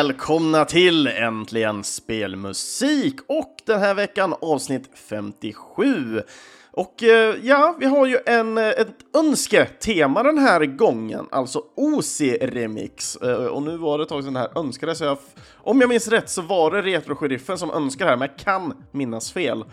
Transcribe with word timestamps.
välkomna 0.00 0.64
till 0.64 1.06
Äntligen 1.06 1.84
Spelmusik 1.84 3.16
och 3.26 3.56
den 3.66 3.80
här 3.80 3.94
veckan 3.94 4.34
avsnitt 4.40 4.90
57. 4.94 6.22
Och 6.70 7.02
eh, 7.02 7.34
ja, 7.42 7.76
vi 7.80 7.86
har 7.86 8.06
ju 8.06 8.18
en, 8.26 8.58
eh, 8.58 8.68
ett 8.68 9.16
önsketema 9.16 10.22
den 10.22 10.38
här 10.38 10.64
gången, 10.64 11.26
alltså 11.30 11.62
OC-remix. 11.76 13.16
Eh, 13.28 13.46
och 13.46 13.62
nu 13.62 13.76
var 13.76 13.98
det 13.98 14.02
ett 14.02 14.08
tag 14.08 14.24
sedan 14.24 14.34
det 14.34 14.40
här 14.40 14.58
önskades. 14.58 14.98
så 14.98 15.04
jag, 15.04 15.18
om 15.62 15.80
jag 15.80 15.88
minns 15.88 16.08
rätt 16.08 16.30
så 16.30 16.42
var 16.42 16.70
det 16.70 16.82
Retro-sheriffen 16.82 17.58
som 17.58 17.70
önskade 17.70 18.04
det 18.04 18.10
här, 18.10 18.16
men 18.16 18.28
jag 18.28 18.44
kan 18.44 18.84
minnas 18.92 19.32
fel. 19.32 19.64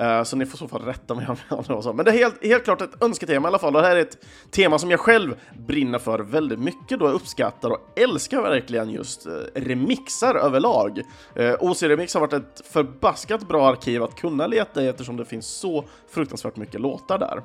Uh, 0.00 0.22
så 0.22 0.36
ni 0.36 0.46
får 0.46 0.58
så 0.58 0.68
fall 0.68 0.82
rätta 0.82 1.14
mig 1.14 1.26
om 1.28 1.36
det 1.66 1.72
var 1.72 1.82
så. 1.82 1.92
Men 1.92 2.04
det 2.04 2.10
är 2.10 2.14
helt, 2.14 2.44
helt 2.44 2.64
klart 2.64 2.80
ett 2.80 3.02
önsketema 3.02 3.46
i 3.46 3.48
alla 3.48 3.58
fall. 3.58 3.76
Och 3.76 3.82
det 3.82 3.88
här 3.88 3.96
är 3.96 4.00
ett 4.00 4.18
tema 4.50 4.78
som 4.78 4.90
jag 4.90 5.00
själv 5.00 5.34
brinner 5.66 5.98
för 5.98 6.18
väldigt 6.18 6.58
mycket 6.58 6.98
då 6.98 7.06
jag 7.06 7.14
uppskattar 7.14 7.70
och 7.70 7.92
älskar 7.96 8.42
verkligen 8.42 8.90
just 8.90 9.26
uh, 9.26 9.32
remixar 9.54 10.34
överlag. 10.34 11.02
Eh, 11.34 11.44
uh, 11.44 11.54
OC-remix 11.60 12.14
har 12.14 12.20
varit 12.20 12.32
ett 12.32 12.62
förbaskat 12.66 13.48
bra 13.48 13.68
arkiv 13.68 14.02
att 14.02 14.14
kunna 14.14 14.46
leta 14.46 14.82
i 14.82 14.88
eftersom 14.88 15.16
det 15.16 15.24
finns 15.24 15.46
så 15.46 15.84
fruktansvärt 16.10 16.56
mycket 16.56 16.80
låtar 16.80 17.18
där. 17.18 17.42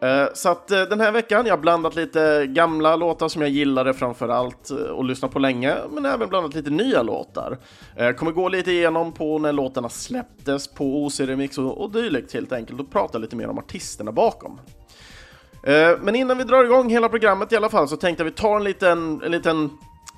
Eh, 0.00 0.26
så 0.34 0.48
att 0.48 0.70
eh, 0.70 0.82
den 0.82 1.00
här 1.00 1.12
veckan, 1.12 1.46
jag 1.46 1.52
har 1.52 1.58
blandat 1.60 1.94
lite 1.94 2.46
gamla 2.46 2.96
låtar 2.96 3.28
som 3.28 3.42
jag 3.42 3.50
gillade 3.50 3.94
framför 3.94 4.28
allt 4.28 4.70
eh, 4.70 4.76
och 4.76 5.04
lyssnat 5.04 5.32
på 5.32 5.38
länge, 5.38 5.76
men 5.90 6.06
även 6.06 6.28
blandat 6.28 6.54
lite 6.54 6.70
nya 6.70 7.02
låtar. 7.02 7.58
Kommer 8.16 8.32
gå 8.32 8.48
lite 8.48 8.72
igenom 8.72 9.12
på 9.12 9.38
när 9.38 9.52
låtarna 9.52 9.88
släpptes 9.88 10.68
på 10.68 10.84
OC-remix 10.84 11.58
och, 11.58 11.80
och 11.80 11.90
dylikt 11.90 12.34
helt 12.34 12.52
enkelt 12.52 12.80
och 12.80 12.90
prata 12.90 13.18
lite 13.18 13.36
mer 13.36 13.48
om 13.48 13.58
artisterna 13.58 14.12
bakom. 14.12 14.60
Men 16.00 16.14
innan 16.14 16.38
vi 16.38 16.44
drar 16.44 16.64
igång 16.64 16.90
hela 16.90 17.08
programmet 17.08 17.52
i 17.52 17.56
alla 17.56 17.68
fall 17.68 17.88
så 17.88 17.96
tänkte 17.96 18.20
jag 18.22 18.30
vi 18.30 18.36
tar 18.36 18.56
en 18.56 18.64
liten, 18.64 19.22
en 19.24 19.32
liten 19.32 19.70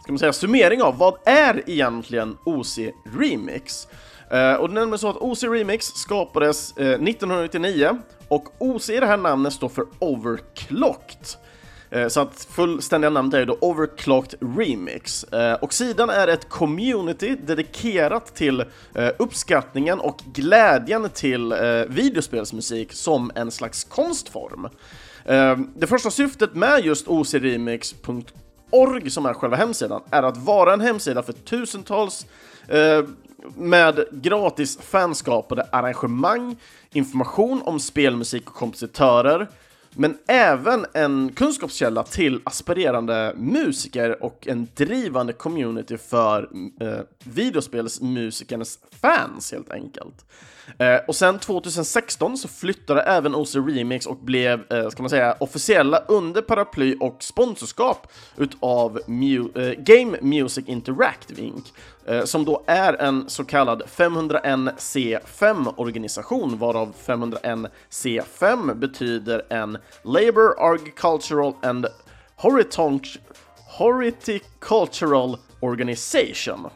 ska 0.03 0.13
man 0.13 0.19
säga, 0.19 0.33
summering 0.33 0.83
av 0.83 0.99
vad 0.99 1.15
är 1.25 1.63
egentligen 1.67 2.37
OC 2.45 2.79
Remix? 3.19 3.89
och 4.31 4.69
det 4.69 4.73
är 4.73 4.81
nämligen 4.81 4.99
så 4.99 5.09
att 5.09 5.17
OC 5.17 5.43
Remix 5.43 5.87
skapades 5.87 6.73
1999 6.73 7.99
och 8.31 8.49
OC 8.59 8.91
i 8.91 9.01
det 9.01 9.07
här 9.07 9.17
namnet 9.17 9.53
står 9.53 9.69
för 9.69 9.85
Overclocked. 9.99 11.27
Eh, 11.91 12.09
så 12.09 12.21
att 12.21 12.47
fullständiga 12.51 13.11
namnet 13.11 13.35
är 13.35 13.47
då 13.47 13.59
Overclocked 13.61 14.59
Remix. 14.59 15.25
Eh, 15.25 15.55
och 15.55 15.73
sidan 15.73 16.11
är 16.11 16.29
ett 16.29 16.49
community 16.49 17.37
dedikerat 17.47 18.35
till 18.35 18.61
eh, 18.95 19.09
uppskattningen 19.19 20.01
och 20.01 20.21
glädjen 20.35 21.09
till 21.15 21.55
videospelsmusik 21.89 22.93
som 22.93 23.31
en 23.35 23.51
slags 23.51 23.85
konstform. 23.85 24.69
Det 25.75 25.87
första 25.87 26.11
syftet 26.11 26.55
med 26.55 26.85
just 26.85 27.09
ocremix.org, 27.09 29.11
som 29.11 29.27
är 29.27 29.35
själva 29.35 29.57
hemsidan, 29.57 30.03
är 30.11 30.23
att 30.23 30.37
vara 30.37 30.73
en 30.73 30.81
hemsida 30.81 31.23
för 31.23 31.33
tusentals 31.33 32.27
med 33.57 34.05
gratis 34.11 34.79
fanskapade 34.79 35.63
arrangemang, 35.73 36.57
information 36.93 37.63
om 37.63 37.81
spelmusik 37.81 38.51
och 38.51 38.55
kompositörer, 38.55 39.49
men 39.95 40.19
även 40.29 40.87
en 40.95 41.33
kunskapskälla 41.37 42.03
till 42.03 42.41
aspirerande 42.45 43.33
musiker 43.37 44.23
och 44.23 44.49
en 44.49 44.69
drivande 44.75 45.33
community 45.33 45.99
för 45.99 46.49
eh, 46.81 47.01
videospelsmusikernas 47.25 48.79
fans 49.01 49.53
helt 49.53 49.71
enkelt. 49.71 50.25
Eh, 50.79 51.01
och 51.09 51.17
sen 51.17 51.39
2016 51.39 52.39
så 52.39 52.49
flyttade 52.49 53.03
även 53.03 53.35
OC 53.35 53.55
Remix 53.55 54.07
och 54.07 54.17
blev, 54.17 54.73
eh, 54.73 54.89
ska 54.89 55.03
man 55.03 55.11
säga, 55.11 55.37
officiella 55.41 55.99
under 56.09 56.43
paraply 56.43 56.97
och 57.01 57.17
sponsorskap 57.23 58.13
utav 58.37 59.01
Mu 59.07 59.49
eh, 59.55 59.73
Game 59.79 60.19
Music 60.21 60.65
Interactive 60.67 61.43
Inc. 61.43 61.65
Eh, 62.11 62.25
som 62.25 62.45
då 62.45 62.63
är 62.67 63.03
en 63.03 63.31
så 63.31 63.45
kallad 63.45 63.83
501C5-organisation, 63.83 66.59
varav 66.59 66.95
501C5 67.07 68.75
betyder 68.75 69.43
en 69.49 69.79
Labour, 70.03 70.55
Agricultural 70.59 71.55
and 71.63 71.87
Horticultural 73.79 75.37
Organization. 75.61 76.67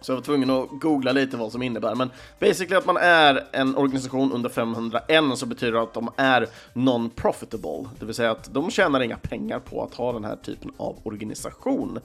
Så 0.00 0.12
jag 0.12 0.16
var 0.16 0.22
tvungen 0.22 0.50
att 0.50 0.68
googla 0.70 1.12
lite 1.12 1.36
vad 1.36 1.52
som 1.52 1.62
innebär. 1.62 1.94
Men 1.94 2.10
basically 2.40 2.76
att 2.76 2.86
man 2.86 2.96
är 2.96 3.44
en 3.52 3.76
organisation 3.76 4.32
under 4.32 4.48
501 4.48 5.38
så 5.38 5.46
betyder 5.46 5.72
det 5.72 5.82
att 5.82 5.94
de 5.94 6.10
är 6.16 6.46
non-profitable. 6.72 7.88
Det 7.98 8.06
vill 8.06 8.14
säga 8.14 8.30
att 8.30 8.54
de 8.54 8.70
tjänar 8.70 9.00
inga 9.00 9.16
pengar 9.16 9.58
på 9.58 9.82
att 9.82 9.94
ha 9.94 10.12
den 10.12 10.24
här 10.24 10.36
typen 10.36 10.72
av 10.76 10.96
organisation. 11.02 11.98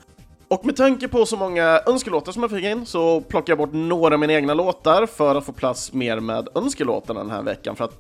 Och 0.47 0.65
med 0.65 0.75
tanke 0.75 1.07
på 1.07 1.25
så 1.25 1.37
många 1.37 1.81
önskelåtar 1.85 2.31
som 2.31 2.41
jag 2.41 2.51
fick 2.51 2.65
in 2.65 2.85
så 2.85 3.21
plockar 3.21 3.51
jag 3.51 3.57
bort 3.57 3.73
några 3.73 4.13
av 4.13 4.19
mina 4.19 4.33
egna 4.33 4.53
låtar 4.53 5.05
för 5.05 5.35
att 5.35 5.45
få 5.45 5.51
plats 5.51 5.93
mer 5.93 6.19
med 6.19 6.47
önskelåtarna 6.55 7.19
den 7.19 7.31
här 7.31 7.43
veckan. 7.43 7.75
För 7.75 7.85
att 7.85 7.99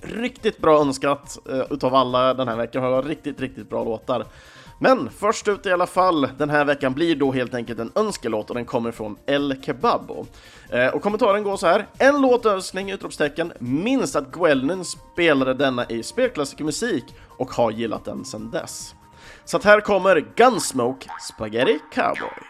riktigt 0.00 0.58
bra 0.58 0.80
önskat 0.80 1.38
uh, 1.52 1.62
utav 1.70 1.94
alla 1.94 2.34
den 2.34 2.48
här 2.48 2.56
veckan 2.56 2.82
har 2.82 3.02
riktigt, 3.02 3.40
riktigt 3.40 3.70
bra 3.70 3.84
låtar. 3.84 4.26
Men 4.78 5.10
först 5.10 5.48
ut 5.48 5.66
i 5.66 5.72
alla 5.72 5.86
fall 5.86 6.28
den 6.38 6.50
här 6.50 6.64
veckan 6.64 6.92
blir 6.94 7.16
då 7.16 7.32
helt 7.32 7.54
enkelt 7.54 7.78
en 7.78 7.92
önskelåt 7.94 8.50
och 8.50 8.56
den 8.56 8.64
kommer 8.64 8.92
från 8.92 9.16
El 9.26 9.56
Kebabo. 9.62 10.26
Eh, 10.70 10.88
och 10.88 11.02
kommentaren 11.02 11.42
går 11.42 11.56
så 11.56 11.66
här. 11.66 11.86
En 11.98 12.20
låtönskning! 12.20 12.90
Utropstecken. 12.90 13.52
Minns 13.58 14.16
att 14.16 14.32
Gwelnin 14.32 14.84
spelade 14.84 15.54
denna 15.54 15.84
i 15.84 16.02
spelklassikermusik 16.02 17.04
och 17.38 17.50
har 17.50 17.70
gillat 17.70 18.04
den 18.04 18.24
sedan 18.24 18.50
dess. 18.50 18.94
Så 19.44 19.56
att 19.56 19.64
här 19.64 19.80
kommer 19.80 20.24
Gunsmoke 20.36 21.08
Spaghetti 21.20 21.78
Cowboy. 21.92 22.44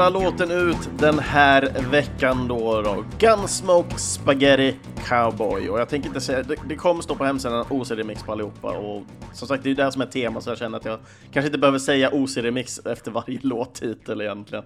Första 0.00 0.18
låten 0.18 0.50
ut 0.50 0.90
den 0.98 1.18
här 1.18 1.90
veckan 1.90 2.48
då, 2.48 2.82
då. 2.82 3.04
Gunsmoke 3.18 3.98
Spaghetti 3.98 4.76
Cowboy. 5.08 5.68
Och 5.68 5.80
jag 5.80 5.88
tänker 5.88 6.08
inte 6.08 6.20
säga, 6.20 6.42
det, 6.42 6.56
det 6.68 6.76
kommer 6.76 7.02
stå 7.02 7.14
på 7.14 7.24
hemsidan 7.24 7.64
OC-remix 7.64 8.24
på 8.24 8.32
allihopa. 8.32 8.70
Och 8.78 9.02
som 9.32 9.48
sagt, 9.48 9.62
det 9.62 9.66
är 9.66 9.70
ju 9.70 9.74
det 9.74 9.92
som 9.92 10.02
är 10.02 10.06
tema 10.06 10.40
så 10.40 10.50
jag 10.50 10.58
känner 10.58 10.78
att 10.78 10.84
jag 10.84 10.98
kanske 11.32 11.46
inte 11.46 11.58
behöver 11.58 11.78
säga 11.78 12.10
OC-remix 12.10 12.92
efter 12.92 13.10
varje 13.10 13.38
låttitel 13.42 14.20
egentligen. 14.20 14.64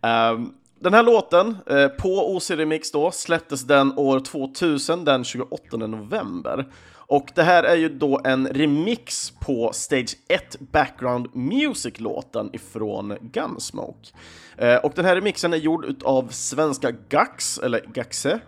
Um, 0.00 0.54
den 0.80 0.94
här 0.94 1.02
låten, 1.02 1.56
eh, 1.66 1.88
på 1.88 2.36
OC 2.36 2.50
Remix 2.50 2.92
då, 2.92 3.10
släpptes 3.10 3.62
den 3.62 3.98
år 3.98 4.20
2000, 4.20 5.04
den 5.04 5.24
28 5.24 5.76
november. 5.76 6.66
Och 7.06 7.28
det 7.34 7.42
här 7.42 7.62
är 7.62 7.76
ju 7.76 7.88
då 7.88 8.20
en 8.24 8.48
remix 8.48 9.32
på 9.40 9.70
Stage 9.72 10.16
1 10.28 10.60
Background 10.60 11.28
Music-låten 11.34 12.50
ifrån 12.52 13.16
Gunsmoke. 13.20 14.08
Eh, 14.56 14.76
och 14.76 14.92
den 14.94 15.04
här 15.04 15.14
remixen 15.14 15.52
är 15.52 15.56
gjord 15.56 16.02
av 16.04 16.28
svenska 16.28 16.90
Gax, 17.08 17.58
eller 17.58 17.80
Gaxe. 17.80 18.40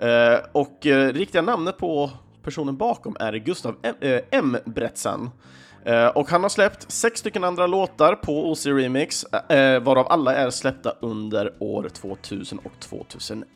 Eh, 0.00 0.38
och 0.52 0.86
eh, 0.86 1.12
riktiga 1.12 1.42
namnet 1.42 1.78
på 1.78 2.10
personen 2.42 2.76
bakom 2.76 3.16
är 3.20 3.32
Gustav 3.32 3.76
M. 4.30 4.56
Eh, 5.84 6.06
och 6.06 6.30
han 6.30 6.42
har 6.42 6.48
släppt 6.48 6.92
sex 6.92 7.20
stycken 7.20 7.44
andra 7.44 7.66
låtar 7.66 8.14
på 8.14 8.50
OC 8.50 8.66
Remix, 8.66 9.26
varav 9.82 10.06
alla 10.08 10.34
är 10.34 10.50
släppta 10.50 10.90
under 11.00 11.54
år 11.58 11.88
2000 11.88 12.58
och 12.58 12.80
2001. 12.80 13.46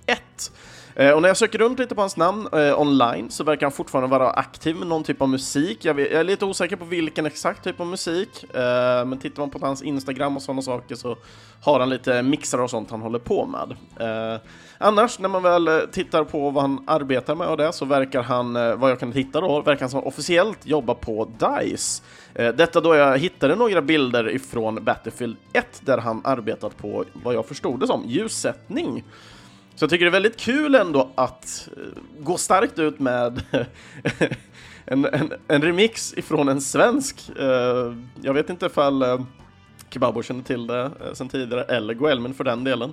Eh, 0.96 1.11
och 1.11 1.23
när 1.23 1.29
jag 1.29 1.37
söker 1.37 1.58
runt 1.58 1.79
lite 1.79 1.94
på 1.94 2.00
hans 2.00 2.17
namn 2.17 2.49
eh, 2.52 2.81
online 2.81 3.31
så 3.31 3.44
verkar 3.44 3.67
han 3.67 3.73
fortfarande 3.73 4.11
vara 4.19 4.31
aktiv 4.31 4.76
med 4.76 4.87
någon 4.87 5.05
typ 5.05 5.23
av 5.23 5.29
musik. 5.29 5.85
Jag, 5.85 5.94
vet, 5.94 6.11
jag 6.11 6.20
är 6.20 6.25
lite 6.25 6.44
osäker 6.44 6.76
på 6.76 6.85
vilken 6.85 7.26
exakt 7.26 7.64
typ 7.64 7.81
av 7.81 7.87
musik, 7.87 8.55
eh, 8.55 9.05
men 9.05 9.19
tittar 9.19 9.43
man 9.43 9.50
på 9.50 9.67
hans 9.67 9.82
Instagram 9.82 10.37
och 10.37 10.43
sådana 10.43 10.62
saker 10.62 10.94
så 10.94 11.17
har 11.62 11.81
han 11.81 11.91
lite 11.91 12.23
mixar 12.23 12.58
och 12.58 12.70
sånt 12.70 12.91
han 12.91 13.02
håller 13.02 13.19
på 13.19 13.46
med. 13.46 13.76
Annars, 14.79 15.19
när 15.19 15.29
man 15.29 15.43
väl 15.43 15.88
tittar 15.93 16.25
på 16.25 16.50
vad 16.50 16.62
han 16.62 16.85
arbetar 16.87 17.35
med 17.35 17.49
och 17.49 17.56
det, 17.56 17.73
så 17.73 17.85
verkar 17.85 18.23
han, 18.23 18.52
vad 18.52 18.90
jag 18.90 19.00
kan 19.00 19.12
hitta 19.12 19.40
då, 19.40 19.61
verkar 19.61 19.81
han 19.81 19.90
som 19.90 20.05
officiellt 20.05 20.67
jobba 20.67 20.94
på 20.94 21.29
DICE. 21.38 22.02
Detta 22.35 22.81
då 22.81 22.94
jag 22.94 23.19
hittade 23.19 23.55
några 23.55 23.82
bilder 23.82 24.31
ifrån 24.31 24.85
Battlefield 24.85 25.37
1 25.52 25.80
där 25.80 25.99
han 25.99 26.21
arbetat 26.25 26.76
på, 26.76 27.04
vad 27.12 27.35
jag 27.35 27.47
förstod 27.47 27.80
det 27.80 27.87
som, 27.87 28.02
ljussättning. 28.07 29.04
Så 29.76 29.83
jag 29.83 29.90
tycker 29.90 30.04
det 30.04 30.09
är 30.09 30.12
väldigt 30.12 30.37
kul 30.37 30.75
ändå 30.75 31.11
att 31.14 31.69
eh, 31.76 31.83
gå 32.21 32.38
starkt 32.38 32.78
ut 32.78 33.00
med 33.00 33.43
en, 34.85 35.04
en, 35.04 35.33
en, 35.49 35.62
remix 35.62 36.14
ifrån 36.16 36.49
en 36.49 36.61
svensk. 36.61 37.31
Eh, 37.38 37.95
jag 38.23 38.35
vet 38.35 38.50
inte 38.50 38.66
ifall 38.66 39.02
eh, 39.02 39.21
Kebabo 39.90 40.23
känner 40.23 40.43
till 40.43 40.66
det 40.66 40.90
sen 41.12 41.28
tidigare, 41.28 41.62
eller 41.62 41.95
Goelmen 41.95 42.35
för 42.35 42.45
den 42.45 42.64
delen. 42.64 42.93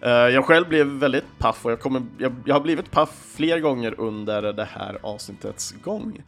Jag 0.00 0.44
själv 0.44 0.68
blev 0.68 0.86
väldigt 0.86 1.38
paff 1.38 1.64
och 1.64 1.70
jag, 1.70 1.80
kommer, 1.80 2.02
jag, 2.18 2.34
jag, 2.44 2.54
har 2.54 2.60
blivit 2.60 2.90
paff 2.90 3.10
fler 3.36 3.60
gånger 3.60 4.00
under 4.00 4.52
det 4.52 4.64
här 4.64 4.98
avsnittets 5.02 5.74
gång. 5.82 6.22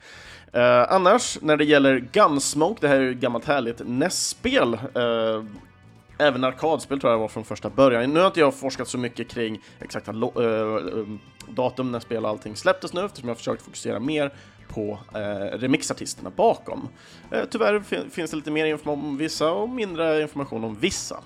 Annars, 0.89 1.39
när 1.43 1.57
det 1.57 1.65
gäller 1.65 1.99
Gunsmoke, 2.13 2.79
det 2.81 2.89
här 2.89 2.97
är 2.97 3.01
ju 3.01 3.11
ett 3.11 3.21
gammalt 3.21 3.45
härligt 3.45 3.81
NES-spel 3.85 4.79
även 6.19 6.45
arkadspel 6.45 7.01
tror 7.01 7.13
jag 7.13 7.19
var 7.19 7.29
från 7.29 7.45
första 7.45 7.71
början. 7.71 8.15
Nu 8.15 8.21
har 8.21 8.27
inte 8.27 8.41
jag 8.41 8.55
forskat 8.55 8.89
så 8.89 8.99
mycket 8.99 9.29
kring 9.29 9.61
exakta 9.81 10.11
eh, 10.11 10.45
eh, 10.45 11.07
datum 11.49 11.93
när 11.93 12.01
spel 12.01 12.25
och 12.25 12.31
allting 12.31 12.57
släpptes 12.57 12.93
nu 12.93 13.05
eftersom 13.05 13.29
jag 13.29 13.35
har 13.35 13.39
försökt 13.39 13.63
fokusera 13.63 14.01
mer 14.01 14.33
på 14.69 14.99
äh, 15.15 15.19
remixartisterna 15.59 16.31
bakom. 16.31 16.89
Äh, 17.31 17.45
tyvärr 17.51 17.81
fin 17.81 18.11
finns 18.11 18.31
det 18.31 18.37
lite 18.37 18.51
mer 18.51 18.67
information 18.67 19.05
om 19.05 19.17
vissa 19.17 19.53
och 19.53 19.69
mindre 19.69 20.23
information 20.23 20.65
om 20.65 20.75
vissa. 20.75 21.21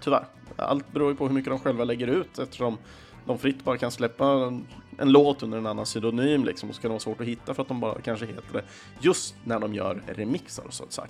Tyvärr. 0.00 0.24
Allt 0.56 0.92
beror 0.92 1.10
ju 1.10 1.16
på 1.16 1.26
hur 1.26 1.34
mycket 1.34 1.50
de 1.50 1.58
själva 1.58 1.84
lägger 1.84 2.06
ut 2.06 2.38
eftersom 2.38 2.78
de 3.26 3.38
fritt 3.38 3.64
bara 3.64 3.76
kan 3.78 3.90
släppa 3.90 4.24
en, 4.24 4.66
en 4.98 5.12
låt 5.12 5.42
under 5.42 5.58
en 5.58 5.66
annan 5.66 5.84
pseudonym 5.84 6.44
liksom 6.44 6.68
och 6.68 6.74
så 6.74 6.80
kan 6.80 6.88
det 6.88 6.92
vara 6.92 7.00
svårt 7.00 7.20
att 7.20 7.26
hitta 7.26 7.54
för 7.54 7.62
att 7.62 7.68
de 7.68 7.80
bara 7.80 8.00
kanske 8.00 8.26
heter 8.26 8.52
det 8.52 8.64
just 9.00 9.34
när 9.44 9.60
de 9.60 9.74
gör 9.74 10.02
remixar 10.06 10.64
så 10.70 10.84
att 10.84 10.92
säga. 10.92 11.08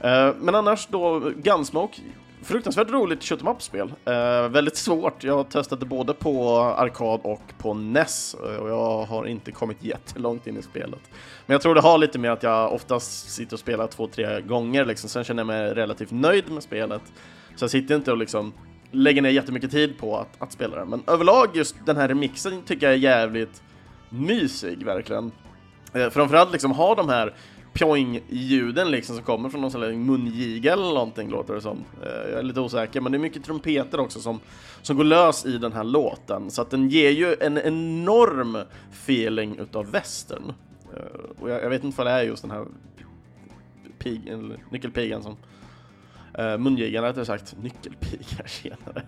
Eh, 0.00 0.34
men 0.40 0.54
annars 0.54 0.86
då, 0.90 1.32
Gunsmoke, 1.36 2.02
fruktansvärt 2.42 2.90
roligt 2.90 3.24
shoot 3.24 3.40
em 3.40 3.48
up-spel. 3.48 3.92
Uh, 4.08 4.48
väldigt 4.48 4.76
svårt, 4.76 5.24
jag 5.24 5.36
har 5.36 5.44
testat 5.44 5.80
det 5.80 5.86
både 5.86 6.14
på 6.14 6.58
arkad 6.60 7.20
och 7.22 7.42
på 7.58 7.74
NES 7.74 8.34
eh, 8.34 8.56
och 8.56 8.70
jag 8.70 9.04
har 9.04 9.26
inte 9.26 9.52
kommit 9.52 9.84
jättelångt 9.84 10.46
in 10.46 10.56
i 10.56 10.62
spelet. 10.62 11.00
Men 11.46 11.54
jag 11.54 11.62
tror 11.62 11.74
det 11.74 11.80
har 11.80 11.98
lite 11.98 12.18
med 12.18 12.32
att 12.32 12.42
jag 12.42 12.72
oftast 12.72 13.30
sitter 13.30 13.56
och 13.56 13.60
spelar 13.60 13.86
två, 13.86 14.06
tre 14.06 14.40
gånger 14.40 14.84
liksom, 14.84 15.10
sen 15.10 15.24
känner 15.24 15.40
jag 15.40 15.46
mig 15.46 15.74
relativt 15.74 16.10
nöjd 16.10 16.50
med 16.50 16.62
spelet. 16.62 17.02
Så 17.56 17.62
jag 17.62 17.70
sitter 17.70 17.94
inte 17.94 18.12
och 18.12 18.18
liksom 18.18 18.52
lägger 18.90 19.22
ner 19.22 19.30
jättemycket 19.30 19.70
tid 19.70 19.98
på 19.98 20.18
att, 20.18 20.42
att 20.42 20.52
spela 20.52 20.76
det. 20.76 20.84
Men 20.84 21.02
överlag 21.06 21.48
just 21.54 21.76
den 21.86 21.96
här 21.96 22.08
remixen 22.08 22.62
tycker 22.62 22.86
jag 22.86 22.94
är 22.94 22.98
jävligt 22.98 23.62
mysig, 24.08 24.84
verkligen. 24.84 25.32
Eh, 25.92 26.10
framförallt 26.10 26.52
liksom 26.52 26.70
ha 26.70 26.94
de 26.94 27.08
här 27.08 27.34
pjoing-ljuden 27.72 28.90
liksom 28.90 29.16
som 29.16 29.24
kommer 29.24 29.48
från 29.48 29.60
någon 29.60 29.70
sån 29.70 30.06
mungiga 30.06 30.72
eller 30.72 30.82
någonting 30.82 31.30
låter 31.30 31.54
det 31.54 31.60
som. 31.60 31.84
Eh, 32.02 32.30
jag 32.30 32.38
är 32.38 32.42
lite 32.42 32.60
osäker, 32.60 33.00
men 33.00 33.12
det 33.12 33.18
är 33.18 33.20
mycket 33.20 33.44
trumpeter 33.44 34.00
också 34.00 34.20
som, 34.20 34.40
som 34.82 34.96
går 34.96 35.04
lös 35.04 35.46
i 35.46 35.58
den 35.58 35.72
här 35.72 35.84
låten. 35.84 36.50
Så 36.50 36.62
att 36.62 36.70
den 36.70 36.88
ger 36.88 37.10
ju 37.10 37.36
en 37.40 37.58
enorm 37.58 38.58
feeling 38.92 39.58
utav 39.58 39.90
västern. 39.90 40.52
Eh, 40.94 41.42
och 41.42 41.50
jag, 41.50 41.62
jag 41.62 41.70
vet 41.70 41.84
inte 41.84 41.98
vad 41.98 42.06
det 42.06 42.10
är 42.10 42.22
just 42.22 42.42
den 42.42 42.50
här 42.50 42.66
pig, 43.98 44.38
nyckelpigan 44.70 45.22
som 45.22 45.36
Uh, 46.38 46.58
Mungigarna 46.58 47.08
rättare 47.08 47.24
sagt, 47.24 47.56
nyckelpigar 47.62 48.46
senare. 48.46 49.02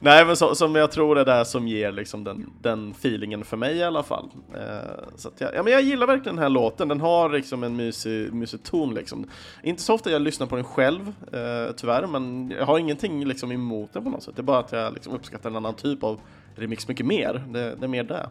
Nej 0.00 0.24
men 0.26 0.36
så, 0.36 0.54
som 0.54 0.74
jag 0.74 0.92
tror 0.92 1.18
är 1.18 1.24
det 1.24 1.44
som 1.44 1.68
ger 1.68 1.92
liksom 1.92 2.24
den, 2.24 2.50
den 2.62 2.90
feelingen 2.90 3.44
för 3.44 3.56
mig 3.56 3.76
i 3.76 3.82
alla 3.82 4.02
fall. 4.02 4.30
Uh, 4.54 5.16
så 5.16 5.30
jag, 5.38 5.54
ja, 5.54 5.62
men 5.62 5.72
jag 5.72 5.82
gillar 5.82 6.06
verkligen 6.06 6.36
den 6.36 6.42
här 6.42 6.50
låten, 6.50 6.88
den 6.88 7.00
har 7.00 7.28
liksom 7.28 7.64
en 7.64 7.76
mysig, 7.76 8.32
mysig 8.32 8.62
ton 8.62 8.94
liksom. 8.94 9.26
Inte 9.62 9.82
så 9.82 9.94
ofta 9.94 10.10
jag 10.10 10.22
lyssnar 10.22 10.46
på 10.46 10.56
den 10.56 10.64
själv, 10.64 11.06
uh, 11.08 11.72
tyvärr, 11.76 12.06
men 12.06 12.50
jag 12.58 12.66
har 12.66 12.78
ingenting 12.78 13.24
liksom 13.24 13.52
emot 13.52 13.92
den 13.92 14.04
på 14.04 14.10
något 14.10 14.22
sätt. 14.22 14.36
Det 14.36 14.40
är 14.40 14.44
bara 14.44 14.58
att 14.58 14.72
jag 14.72 14.94
liksom 14.94 15.12
uppskattar 15.12 15.50
en 15.50 15.56
annan 15.56 15.74
typ 15.74 16.04
av 16.04 16.20
remix 16.56 16.88
mycket 16.88 17.06
mer, 17.06 17.44
det, 17.48 17.74
det 17.74 17.86
är 17.86 17.88
mer 17.88 18.04
det. 18.04 18.28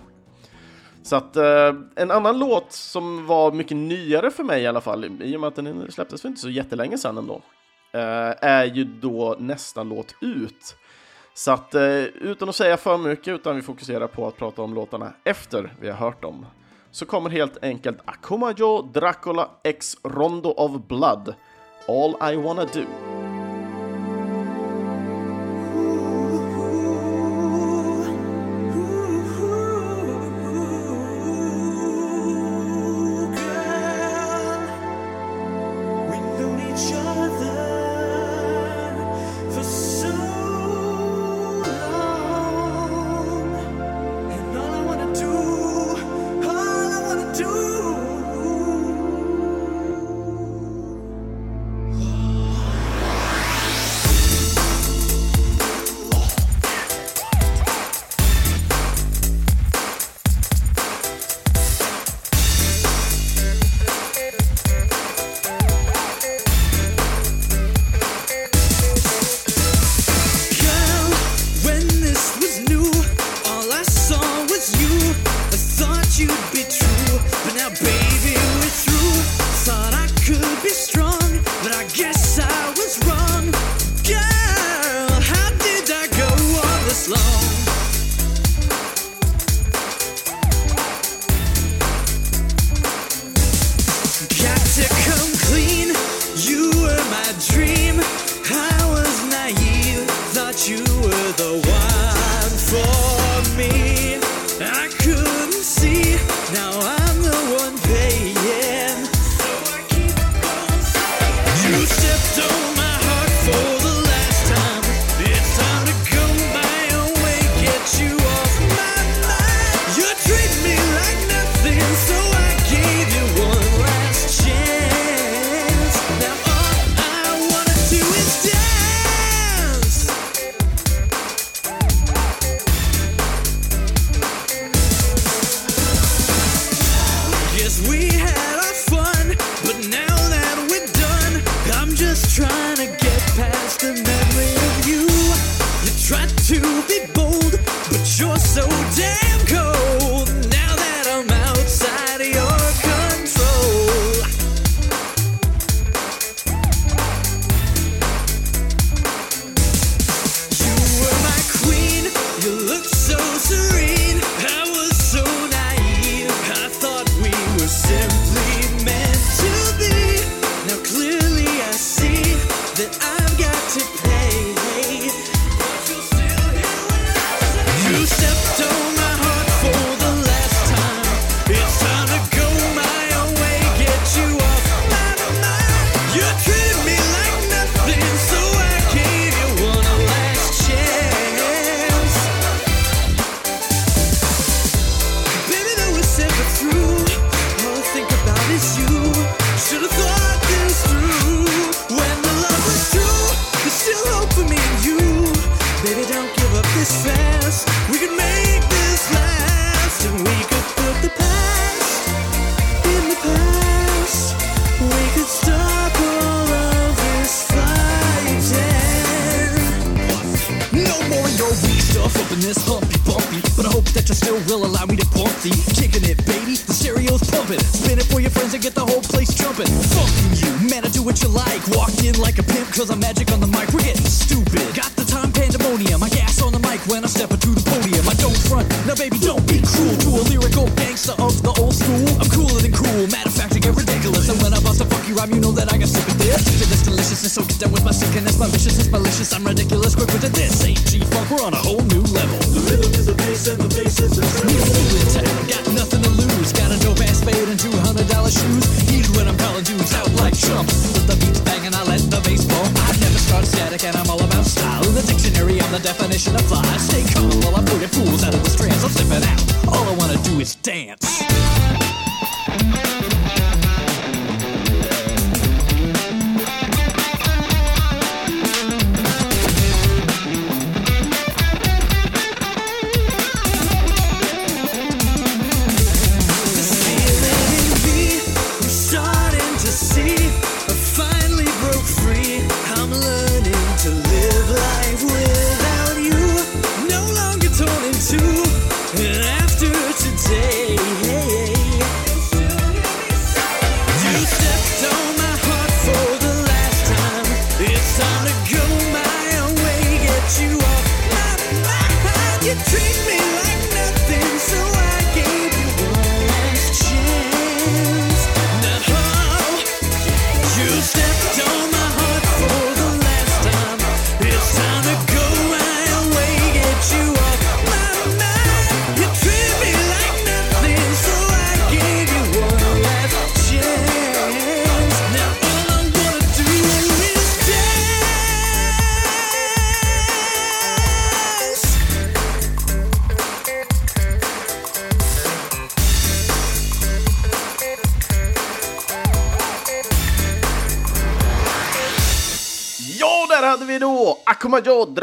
Så 1.03 1.15
att 1.15 1.35
eh, 1.35 1.73
en 1.95 2.11
annan 2.11 2.39
låt 2.39 2.71
som 2.71 3.25
var 3.25 3.51
mycket 3.51 3.77
nyare 3.77 4.31
för 4.31 4.43
mig 4.43 4.61
i 4.61 4.67
alla 4.67 4.81
fall, 4.81 5.21
i 5.21 5.35
och 5.35 5.41
med 5.41 5.47
att 5.47 5.55
den 5.55 5.91
släpptes 5.91 6.21
för 6.21 6.29
inte 6.29 6.41
så 6.41 6.49
jättelänge 6.49 6.97
sedan 6.97 7.17
ändå, 7.17 7.41
eh, 7.91 8.33
är 8.41 8.65
ju 8.65 8.83
då 8.83 9.35
nästa 9.39 9.83
låt 9.83 10.15
ut. 10.21 10.75
Så 11.33 11.51
att 11.51 11.75
eh, 11.75 12.03
utan 12.03 12.49
att 12.49 12.55
säga 12.55 12.77
för 12.77 12.97
mycket, 12.97 13.27
utan 13.27 13.55
vi 13.55 13.61
fokuserar 13.61 14.07
på 14.07 14.27
att 14.27 14.37
prata 14.37 14.61
om 14.61 14.73
låtarna 14.73 15.13
efter 15.23 15.73
vi 15.79 15.89
har 15.89 15.97
hört 15.97 16.21
dem, 16.21 16.45
så 16.91 17.05
kommer 17.05 17.29
helt 17.29 17.63
enkelt 17.63 17.97
Akumajo 18.05 18.81
Dracula 18.81 19.49
X 19.63 19.97
Rondo 20.03 20.49
of 20.49 20.87
Blood, 20.87 21.33
All 21.87 22.33
I 22.33 22.35
Wanna 22.35 22.65
Do. 22.65 23.22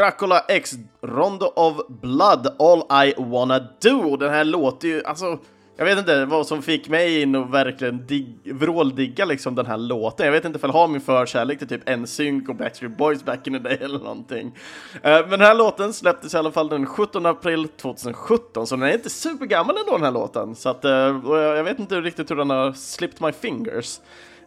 Dracula 0.01 0.45
X 0.47 0.73
Rondo 1.01 1.45
of 1.55 1.77
Blood 1.87 2.47
All 2.59 3.05
I 3.07 3.13
Wanna 3.17 3.59
Do. 3.59 4.17
Den 4.17 4.29
här 4.29 4.43
låter 4.43 4.87
ju, 4.87 5.03
alltså, 5.03 5.39
jag 5.77 5.85
vet 5.85 5.99
inte 5.99 6.25
vad 6.25 6.47
som 6.47 6.61
fick 6.61 6.89
mig 6.89 7.21
in 7.21 7.35
och 7.35 7.53
verkligen 7.53 8.07
dig, 8.07 8.37
vråldigga 8.45 9.25
liksom 9.25 9.55
den 9.55 9.65
här 9.65 9.77
låten. 9.77 10.25
Jag 10.25 10.33
vet 10.33 10.45
inte 10.45 10.59
om 10.61 10.71
jag 10.73 10.79
har 10.79 10.87
min 10.87 11.01
förkärlek 11.01 11.59
till 11.59 11.67
typ 11.67 11.99
NSYNC 11.99 12.49
och 12.49 12.55
Backstreet 12.55 12.97
Boys 12.97 13.25
back 13.25 13.47
in 13.47 13.53
the 13.53 13.59
day 13.59 13.77
eller 13.81 13.99
någonting. 13.99 14.57
Eh, 15.03 15.19
men 15.19 15.29
den 15.29 15.41
här 15.41 15.55
låten 15.55 15.93
släpptes 15.93 16.33
i 16.33 16.37
alla 16.37 16.51
fall 16.51 16.69
den 16.69 16.85
17 16.85 17.25
april 17.25 17.67
2017, 17.67 18.67
så 18.67 18.75
den 18.75 18.89
är 18.89 18.93
inte 18.93 19.09
supergammal 19.09 19.77
ändå 19.77 19.91
den 19.91 20.03
här 20.03 20.11
låten. 20.11 20.55
Så 20.55 20.69
att, 20.69 20.85
eh, 20.85 21.27
och 21.27 21.37
jag 21.37 21.63
vet 21.63 21.79
inte 21.79 22.01
riktigt 22.01 22.31
hur 22.31 22.35
den 22.35 22.49
har 22.49 22.73
slipped 22.73 23.21
my 23.21 23.31
fingers. 23.31 23.99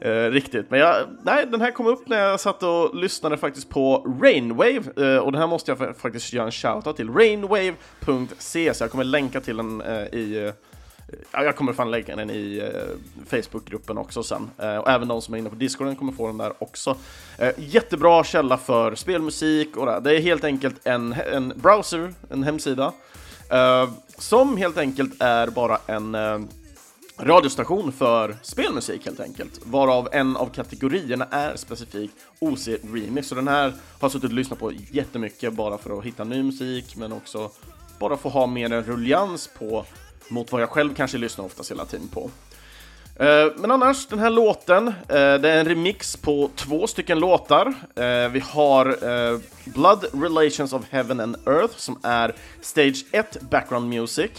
Eh, 0.04 0.30
riktigt, 0.30 0.70
men 0.70 0.80
jag, 0.80 0.96
nej, 1.22 1.46
den 1.46 1.60
här 1.60 1.70
kom 1.70 1.86
upp 1.86 2.08
när 2.08 2.18
jag 2.18 2.40
satt 2.40 2.62
och 2.62 2.94
lyssnade 2.94 3.36
faktiskt 3.36 3.68
på 3.68 4.16
Rainwave 4.22 4.82
eh, 4.96 5.18
och 5.18 5.32
den 5.32 5.40
här 5.40 5.46
måste 5.46 5.70
jag 5.70 5.96
faktiskt 5.96 6.32
göra 6.32 6.46
en 6.46 6.52
shoutout 6.52 6.96
till. 6.96 7.10
Rainwave.se, 7.10 8.74
så 8.74 8.84
jag 8.84 8.90
kommer 8.90 9.04
länka 9.04 9.40
till 9.40 9.56
den 9.56 9.80
eh, 9.80 10.04
i 10.04 10.44
eh, 10.46 10.52
Ja, 11.30 11.44
jag 11.44 11.56
kommer 11.56 11.72
fan 11.72 11.90
lägga 11.90 12.16
den 12.16 12.30
i 12.30 12.58
eh, 12.58 12.80
Facebookgruppen 13.26 13.98
också 13.98 14.22
sen. 14.22 14.50
Eh, 14.58 14.76
och 14.76 14.90
även 14.90 15.08
de 15.08 15.22
som 15.22 15.34
är 15.34 15.38
inne 15.38 15.50
på 15.50 15.56
Discorden 15.56 15.96
kommer 15.96 16.12
få 16.12 16.26
den 16.26 16.38
där 16.38 16.52
också. 16.58 16.96
Jättebra 17.56 18.24
källa 18.24 18.56
för 18.56 18.94
spelmusik 18.94 19.76
och 19.76 19.86
det. 19.86 20.00
Det 20.00 20.16
är 20.16 20.20
helt 20.20 20.44
enkelt 20.44 20.86
en, 20.86 21.14
en 21.32 21.52
browser, 21.56 22.14
en 22.30 22.42
hemsida, 22.42 22.92
som 24.18 24.56
helt 24.56 24.78
enkelt 24.78 25.22
är 25.22 25.46
bara 25.46 25.78
en 25.86 26.16
radiostation 27.18 27.92
för 27.92 28.36
spelmusik 28.42 29.04
helt 29.06 29.20
enkelt, 29.20 29.60
varav 29.64 30.08
en 30.12 30.36
av 30.36 30.46
kategorierna 30.46 31.26
är 31.30 31.56
specifikt 31.56 32.14
OC 32.38 32.68
Remix. 32.68 33.28
Så 33.28 33.34
den 33.34 33.48
här 33.48 33.62
har 33.62 33.72
jag 34.00 34.12
suttit 34.12 34.30
och 34.30 34.36
lyssnat 34.36 34.58
på 34.58 34.72
jättemycket 34.72 35.52
bara 35.52 35.78
för 35.78 35.98
att 35.98 36.04
hitta 36.04 36.24
ny 36.24 36.42
musik, 36.42 36.96
men 36.96 37.12
också 37.12 37.50
bara 37.98 38.16
få 38.16 38.28
ha 38.28 38.46
mer 38.46 38.72
en 38.72 38.82
ruljans 38.82 39.50
på 39.58 39.84
mot 40.28 40.52
vad 40.52 40.62
jag 40.62 40.70
själv 40.70 40.94
kanske 40.94 41.18
lyssnar 41.18 41.44
oftast 41.44 41.70
hela 41.70 41.84
tiden 41.84 42.08
på. 42.08 42.30
Eh, 43.16 43.52
men 43.56 43.70
annars, 43.70 44.06
den 44.06 44.18
här 44.18 44.30
låten, 44.30 44.88
eh, 44.88 44.94
det 45.08 45.50
är 45.50 45.60
en 45.60 45.68
remix 45.68 46.16
på 46.16 46.50
två 46.56 46.86
stycken 46.86 47.18
låtar. 47.18 47.66
Eh, 47.94 48.28
vi 48.28 48.40
har 48.40 48.98
Blood 49.70 50.04
Relations 50.12 50.72
of 50.72 50.82
Heaven 50.90 51.20
and 51.20 51.36
Earth 51.46 51.76
som 51.76 51.98
är 52.02 52.34
Stage 52.60 53.04
1 53.12 53.40
Background 53.40 53.88
Music. 53.88 54.30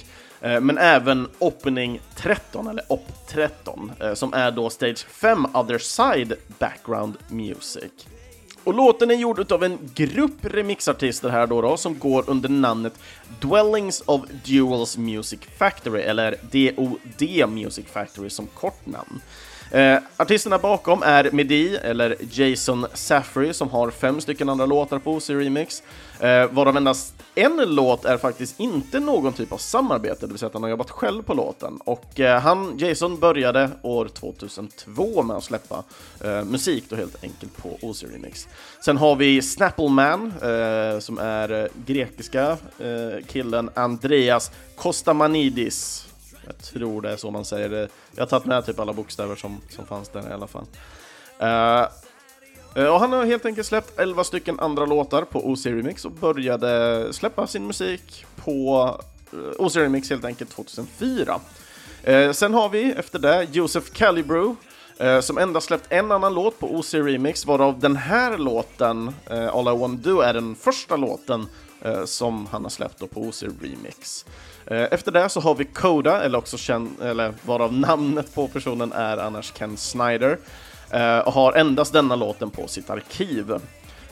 Eh, 0.45 0.61
men 0.61 0.77
även 0.77 1.27
Opening 1.39 1.99
13, 2.15 2.67
eller 2.67 2.83
OP 2.89 3.07
13, 3.27 3.91
eh, 3.99 4.13
som 4.13 4.33
är 4.33 4.51
då 4.51 4.69
Stage 4.69 5.05
5 5.07 5.45
Other 5.53 5.77
Side 5.77 6.33
Background 6.59 7.17
Music. 7.29 7.91
Och 8.63 8.73
låten 8.73 9.11
är 9.11 9.15
gjord 9.15 9.51
av 9.51 9.63
en 9.63 9.77
grupp 9.95 10.45
remixartister 10.45 11.29
här 11.29 11.47
då, 11.47 11.61
då 11.61 11.77
som 11.77 11.99
går 11.99 12.23
under 12.27 12.49
namnet 12.49 12.93
Dwellings 13.39 14.03
of 14.05 14.21
Duals 14.45 14.97
Music 14.97 15.39
Factory, 15.57 16.01
eller 16.01 16.35
DOD 16.51 17.49
Music 17.49 17.85
Factory 17.85 18.29
som 18.29 18.47
kort 18.47 18.85
namn. 18.85 19.21
Eh, 19.75 19.99
artisterna 20.17 20.57
bakom 20.57 21.03
är 21.03 21.31
Medi, 21.31 21.75
eller 21.75 22.15
Jason 22.31 22.85
Safri, 22.93 23.53
som 23.53 23.69
har 23.69 23.91
fem 23.91 24.21
stycken 24.21 24.49
andra 24.49 24.65
låtar 24.65 24.99
på 24.99 25.13
OC 25.13 25.29
Remix, 25.29 25.83
eh, 26.19 26.45
varav 26.51 26.77
endast 26.77 27.13
en 27.35 27.61
låt 27.65 28.05
är 28.05 28.17
faktiskt 28.17 28.59
inte 28.59 28.99
någon 28.99 29.33
typ 29.33 29.51
av 29.51 29.57
samarbete, 29.57 30.25
det 30.25 30.27
vill 30.27 30.37
säga 30.37 30.47
att 30.47 30.53
han 30.53 30.63
har 30.63 30.69
jobbat 30.69 30.91
själv 30.91 31.23
på 31.23 31.33
låten. 31.33 31.79
Och 31.83 32.19
eh, 32.19 32.41
han, 32.41 32.77
Jason, 32.77 33.19
började 33.19 33.69
år 33.81 34.07
2002 34.07 35.23
med 35.23 35.35
att 35.35 35.43
släppa 35.43 35.83
eh, 36.23 36.43
musik 36.43 36.83
då 36.89 36.95
helt 36.95 37.23
enkelt 37.23 37.57
på 37.57 37.77
OC 37.81 38.03
Remix. 38.03 38.47
Sen 38.85 38.97
har 38.97 39.15
vi 39.15 39.41
Snappleman, 39.41 40.33
eh, 40.41 40.99
som 40.99 41.17
är 41.17 41.63
eh, 41.63 41.67
grekiska 41.85 42.57
eh, 42.79 43.25
killen 43.27 43.69
Andreas 43.73 44.51
Kostamanidis. 44.75 46.07
Jag 46.45 46.57
tror 46.57 47.01
det 47.01 47.11
är 47.11 47.17
så 47.17 47.31
man 47.31 47.45
säger 47.45 47.69
det. 47.69 47.89
Jag 48.15 48.21
har 48.21 48.27
tagit 48.27 48.45
med 48.45 48.65
typ 48.65 48.79
alla 48.79 48.93
bokstäver 48.93 49.35
som, 49.35 49.61
som 49.69 49.85
fanns 49.85 50.09
där 50.09 50.29
i 50.29 50.33
alla 50.33 50.47
fall. 50.47 50.65
Uh, 51.41 51.87
Och 52.91 52.99
han 52.99 53.11
har 53.13 53.25
helt 53.25 53.45
enkelt 53.45 53.67
släppt 53.67 53.99
11 53.99 54.23
stycken 54.23 54.59
andra 54.59 54.85
låtar 54.85 55.21
på 55.21 55.49
OC 55.49 55.65
Remix 55.65 56.05
och 56.05 56.11
började 56.11 57.07
släppa 57.13 57.47
sin 57.47 57.67
musik 57.67 58.25
på 58.35 58.87
eh, 59.33 59.37
OC 59.65 59.75
Remix 59.75 60.09
helt 60.09 60.25
enkelt 60.25 60.49
2004. 60.49 61.39
Eh, 62.03 62.31
Sen 62.31 62.53
har 62.53 62.69
vi 62.69 62.91
efter 62.91 63.19
det 63.19 63.47
Joseph 63.51 63.91
Calibro 63.91 64.55
eh, 64.97 65.19
som 65.19 65.37
endast 65.37 65.67
släppt 65.67 65.85
en 65.89 66.11
annan 66.11 66.33
låt 66.33 66.59
på 66.59 66.75
OC 66.75 66.93
Remix 66.93 67.45
varav 67.45 67.79
den 67.79 67.95
här 67.95 68.37
låten, 68.37 69.13
eh, 69.29 69.55
All 69.55 69.75
I 69.75 69.79
Want 69.79 70.03
Do, 70.03 70.19
är 70.19 70.33
den 70.33 70.55
första 70.55 70.95
låten 70.95 71.47
eh, 71.81 72.05
som 72.05 72.47
han 72.51 72.63
har 72.63 72.69
släppt 72.69 72.99
då 72.99 73.07
på 73.07 73.21
OC 73.21 73.43
Remix. 73.43 74.25
Eh, 74.67 74.87
efter 74.91 75.11
det 75.11 75.29
så 75.29 75.39
har 75.39 75.55
vi 75.55 75.65
Koda, 75.65 76.23
eller 76.23 76.37
också 76.37 76.57
känd, 76.57 77.01
eller 77.01 77.33
varav 77.41 77.73
namnet 77.73 78.35
på 78.35 78.47
personen 78.47 78.91
är 78.91 79.17
annars 79.17 79.53
Ken 79.57 79.77
Snyder, 79.77 80.37
eh, 80.91 81.19
och 81.19 81.33
har 81.33 81.53
endast 81.53 81.93
denna 81.93 82.15
låten 82.15 82.49
på 82.49 82.67
sitt 82.67 82.89
arkiv. 82.89 83.53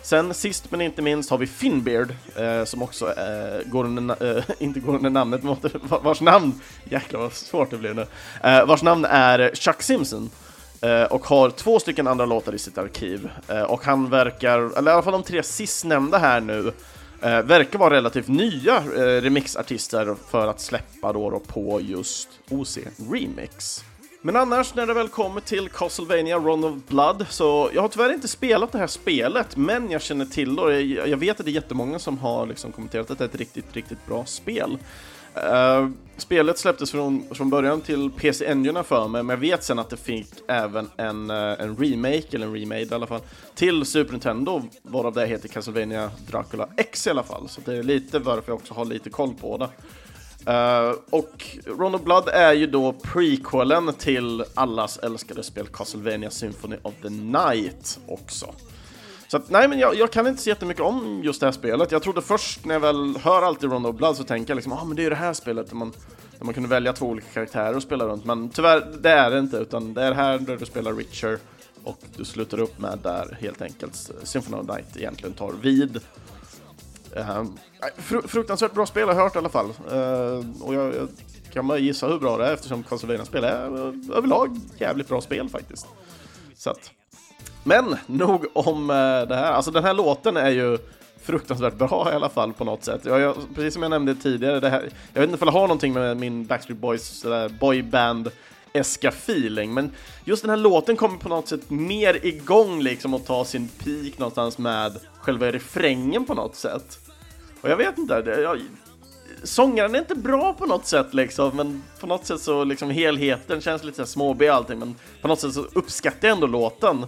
Sen 0.02 0.34
sist 0.34 0.72
men 0.72 0.82
inte 0.82 1.02
minst 1.02 1.30
har 1.30 1.38
vi 1.38 1.48
Finbeard, 1.48 2.16
eh, 2.36 2.64
som 2.64 2.82
också 2.82 3.14
eh, 3.14 3.70
går 3.70 3.84
under, 3.86 4.38
eh, 4.38 4.44
inte 4.60 4.80
går 4.80 4.96
under 4.96 5.10
namnet, 5.10 5.44
men 5.44 5.56
vars 6.04 6.22
namn, 6.22 6.62
jäklar 6.84 7.20
vad 7.20 7.34
svårt 7.34 7.70
det 7.70 7.78
blev 7.78 7.96
nu, 7.96 8.06
eh, 8.44 8.66
vars 8.66 8.84
namn 8.84 9.06
är 9.06 9.52
Chuck 9.56 9.82
Simpson. 9.82 10.30
Eh, 10.82 11.04
och 11.04 11.26
har 11.26 11.50
två 11.50 11.80
stycken 11.80 12.08
andra 12.08 12.26
låtar 12.26 12.56
i 12.56 12.60
sitt 12.60 12.78
arkiv. 12.78 13.30
Eh, 13.48 13.62
och 13.62 13.86
han 13.86 14.10
verkar, 14.10 14.78
eller 14.78 14.92
i 14.92 14.94
alla 14.94 15.04
fall 15.04 15.14
de 15.14 15.24
tre 15.24 15.44
sistnämnda 15.44 16.18
här 16.18 16.42
nu, 16.42 16.72
eh, 17.24 17.42
verkar 17.42 17.80
vara 17.80 17.94
relativt 17.94 18.28
nya 18.28 18.78
eh, 18.78 19.22
remixartister 19.22 20.16
för 20.30 20.48
att 20.48 20.62
släppa 20.62 21.14
då, 21.14 21.30
då 21.30 21.40
på 21.40 21.82
just 21.82 22.30
OC 22.50 22.78
Remix. 23.12 23.84
Men 24.26 24.36
annars 24.36 24.76
när 24.76 24.88
det 24.88 24.94
väl 24.94 25.08
kommer 25.08 25.42
till 25.42 25.70
Castlevania 25.70 26.38
Run 26.38 26.64
of 26.64 26.74
Blood 26.88 27.26
så 27.30 27.70
jag 27.74 27.82
har 27.82 27.90
tyvärr 27.90 28.14
inte 28.14 28.28
spelat 28.28 28.72
det 28.72 28.78
här 28.78 28.88
spelet 28.88 29.58
men 29.58 29.92
jag 29.92 30.02
känner 30.02 30.26
till 30.26 30.56
det 30.56 30.82
jag 30.82 31.18
vet 31.18 31.40
att 31.40 31.46
det 31.46 31.52
är 31.52 31.54
jättemånga 31.54 32.00
som 32.00 32.18
har 32.18 32.46
liksom 32.46 32.72
kommenterat 32.72 33.12
att 33.12 33.18
det 33.18 33.24
är 33.24 33.28
ett 33.28 33.36
riktigt, 33.36 33.76
riktigt 33.76 34.06
bra 34.06 34.26
spel. 34.26 34.78
Uh, 35.38 35.90
spelet 36.18 36.58
släpptes 36.58 36.92
från, 36.92 37.24
från 37.32 37.50
början 37.50 37.82
till 37.82 38.12
PC 38.12 38.46
Engine 38.46 38.84
för 38.84 39.08
mig, 39.08 39.24
men 39.24 39.34
jag 39.34 39.42
vet 39.42 39.64
sen 39.64 39.80
att 39.80 39.90
det 39.90 39.98
fick 39.98 40.28
även 40.48 40.90
en, 40.98 41.30
eh, 41.30 41.36
en 41.38 41.78
remake, 41.78 42.28
eller 42.32 42.46
en 42.46 42.54
remade 42.54 42.82
i 42.82 42.94
alla 42.94 43.08
fall, 43.08 43.22
till 43.56 43.86
Super 43.86 44.12
Nintendo, 44.12 44.62
varav 44.84 45.14
det 45.14 45.26
heter 45.26 45.48
Castlevania 45.50 46.12
Dracula 46.28 46.70
X 46.78 47.08
i 47.08 47.10
alla 47.10 47.24
fall. 47.24 47.50
Så 47.50 47.62
det 47.66 47.78
är 47.78 47.84
lite 47.84 48.20
varför 48.20 48.52
jag 48.52 48.56
också 48.56 48.74
har 48.74 48.86
lite 48.86 49.10
koll 49.10 49.34
på 49.34 49.58
det. 49.58 49.70
Uh, 50.48 50.96
och 51.10 51.46
Rondo 51.66 51.98
of 51.98 52.04
Blood 52.04 52.30
är 52.30 52.54
ju 52.54 52.68
då 52.68 52.94
prequelen 52.94 53.94
till 53.94 54.44
allas 54.54 54.98
älskade 54.98 55.44
spel 55.44 55.68
Castlevania 55.68 56.30
Symphony 56.30 56.76
of 56.82 56.94
the 57.02 57.10
Night 57.10 58.00
också. 58.08 58.54
Så 59.34 59.38
att, 59.38 59.50
nej 59.50 59.68
men 59.68 59.80
jag, 59.80 59.96
jag, 59.96 60.12
kan 60.12 60.28
inte 60.28 60.42
så 60.42 60.50
jättemycket 60.50 60.84
om 60.84 61.22
just 61.24 61.40
det 61.40 61.48
här 61.48 61.52
spelet. 61.52 61.92
Jag 61.92 62.04
trodde 62.04 62.22
först 62.22 62.66
när 62.66 62.76
jag 62.76 62.80
väl 62.80 63.18
hör 63.18 63.42
alltid 63.42 63.72
i 63.72 63.74
of 63.74 63.96
Blood 63.96 64.18
så 64.18 64.24
tänker 64.24 64.52
jag 64.52 64.56
liksom, 64.56 64.74
ah 64.74 64.84
men 64.86 64.96
det 64.96 65.02
är 65.02 65.04
ju 65.04 65.10
det 65.10 65.16
här 65.16 65.34
spelet 65.34 65.70
där 65.70 65.76
man, 65.76 65.94
där 66.38 66.46
man 66.46 66.54
kunde 66.54 66.70
välja 66.70 66.94
två 66.94 67.06
olika 67.06 67.28
karaktärer 67.34 67.76
och 67.76 67.84
spela 67.84 68.06
runt. 68.06 68.26
Men 68.26 68.50
tyvärr, 68.50 68.88
det 69.00 69.10
är 69.10 69.32
det 69.32 69.40
inte, 69.40 69.58
utan 69.58 69.94
det 69.94 70.04
är 70.04 70.12
här 70.12 70.40
där 70.40 70.58
du 70.58 70.66
spelar 70.66 70.94
Richard 70.94 71.40
och 71.84 71.98
du 72.18 72.26
slutar 72.26 72.60
upp 72.60 72.80
med 72.80 73.00
där 73.04 73.38
helt 73.42 73.62
enkelt 73.62 74.12
Symphony 74.24 74.58
of 74.58 74.68
Night 74.68 74.98
egentligen 74.98 75.34
tar 75.34 75.52
vid. 75.52 76.00
Uh, 77.18 77.46
fruktansvärt 78.26 78.74
bra 78.74 78.86
spel 78.86 79.08
har 79.08 79.16
jag 79.16 79.22
hört 79.22 79.36
i 79.36 79.38
alla 79.38 79.50
fall. 79.50 79.70
Uh, 79.70 80.64
och 80.64 80.74
jag, 80.74 80.96
jag, 80.96 81.08
kan 81.54 81.68
bara 81.68 81.78
gissa 81.78 82.08
hur 82.08 82.20
bra 82.20 82.38
det 82.38 82.46
är 82.46 82.54
eftersom 82.54 82.84
Castlevania-spel 82.84 83.44
är 83.44 83.68
uh, 83.68 83.94
överlag 84.14 84.60
jävligt 84.78 85.08
bra 85.08 85.22
spel 85.22 85.50
faktiskt. 85.50 85.88
Så 86.56 86.70
att. 86.70 86.92
Men 87.64 87.98
nog 88.06 88.46
om 88.54 88.90
eh, 88.90 88.96
det 89.28 89.36
här. 89.36 89.52
Alltså 89.52 89.72
den 89.72 89.84
här 89.84 89.94
låten 89.94 90.38
är 90.38 90.50
ju 90.50 90.78
fruktansvärt 91.22 91.74
bra 91.74 92.10
i 92.12 92.16
alla 92.16 92.30
fall 92.30 92.54
på 92.54 92.64
något 92.64 92.84
sätt. 92.84 93.02
Jag, 93.06 93.20
jag, 93.20 93.36
precis 93.56 93.74
som 93.74 93.84
jag 93.84 93.90
nämnde 93.90 94.16
tidigare, 94.16 94.60
det 94.60 94.70
här, 94.70 94.90
jag 95.14 95.22
vet 95.22 95.30
inte 95.30 95.44
om 95.44 95.46
det 95.46 95.60
har 95.60 95.68
någonting 95.68 95.94
med 95.94 96.18
min 96.18 96.46
Backstreet 96.46 96.80
Boys 96.80 97.26
boyband 97.60 98.32
eska 98.74 99.10
feeling, 99.10 99.74
men 99.74 99.92
just 100.26 100.44
den 100.44 100.50
här 100.50 100.58
låten 100.58 100.96
kommer 100.96 101.18
på 101.18 101.30
något 101.30 101.48
sätt 101.48 101.70
mer 101.70 102.26
igång 102.26 102.82
liksom 102.82 103.14
och 103.14 103.26
ta 103.26 103.46
sin 103.46 103.68
peak 103.68 104.18
någonstans 104.18 104.58
med 104.58 105.00
själva 105.20 105.52
refrängen 105.52 106.26
på 106.26 106.34
något 106.34 106.56
sätt. 106.56 107.00
Och 107.62 107.70
jag 107.70 107.78
vet 107.78 107.98
inte, 107.98 108.22
det, 108.22 108.42
jag, 108.42 108.62
sångaren 109.44 109.96
är 109.96 110.00
inte 110.00 110.16
bra 110.16 110.54
på 110.54 110.66
något 110.66 110.86
sätt 110.86 111.14
liksom, 111.14 111.58
men 111.58 111.84
på 112.00 112.08
något 112.08 112.26
sätt 112.26 112.42
så 112.42 112.64
liksom 112.64 112.90
helheten 112.90 113.62
känns 113.62 113.84
lite 113.84 114.06
småbig 114.06 114.48
allting, 114.48 114.80
men 114.80 114.96
på 115.22 115.28
något 115.28 115.40
sätt 115.40 115.54
så 115.54 115.66
uppskattar 115.74 116.28
jag 116.28 116.36
ändå 116.36 116.48
låten. 116.48 117.06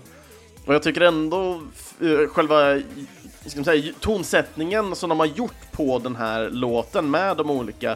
Och 0.65 0.73
jag 0.73 0.83
tycker 0.83 1.01
ändå 1.01 1.61
uh, 2.01 2.27
själva 2.27 2.81
ska 3.45 3.57
man 3.57 3.65
säga, 3.65 3.93
tonsättningen 3.99 4.95
som 4.95 5.09
de 5.09 5.19
har 5.19 5.25
gjort 5.25 5.71
på 5.71 5.99
den 5.99 6.15
här 6.15 6.49
låten 6.49 7.11
med 7.11 7.37
de 7.37 7.51
olika 7.51 7.91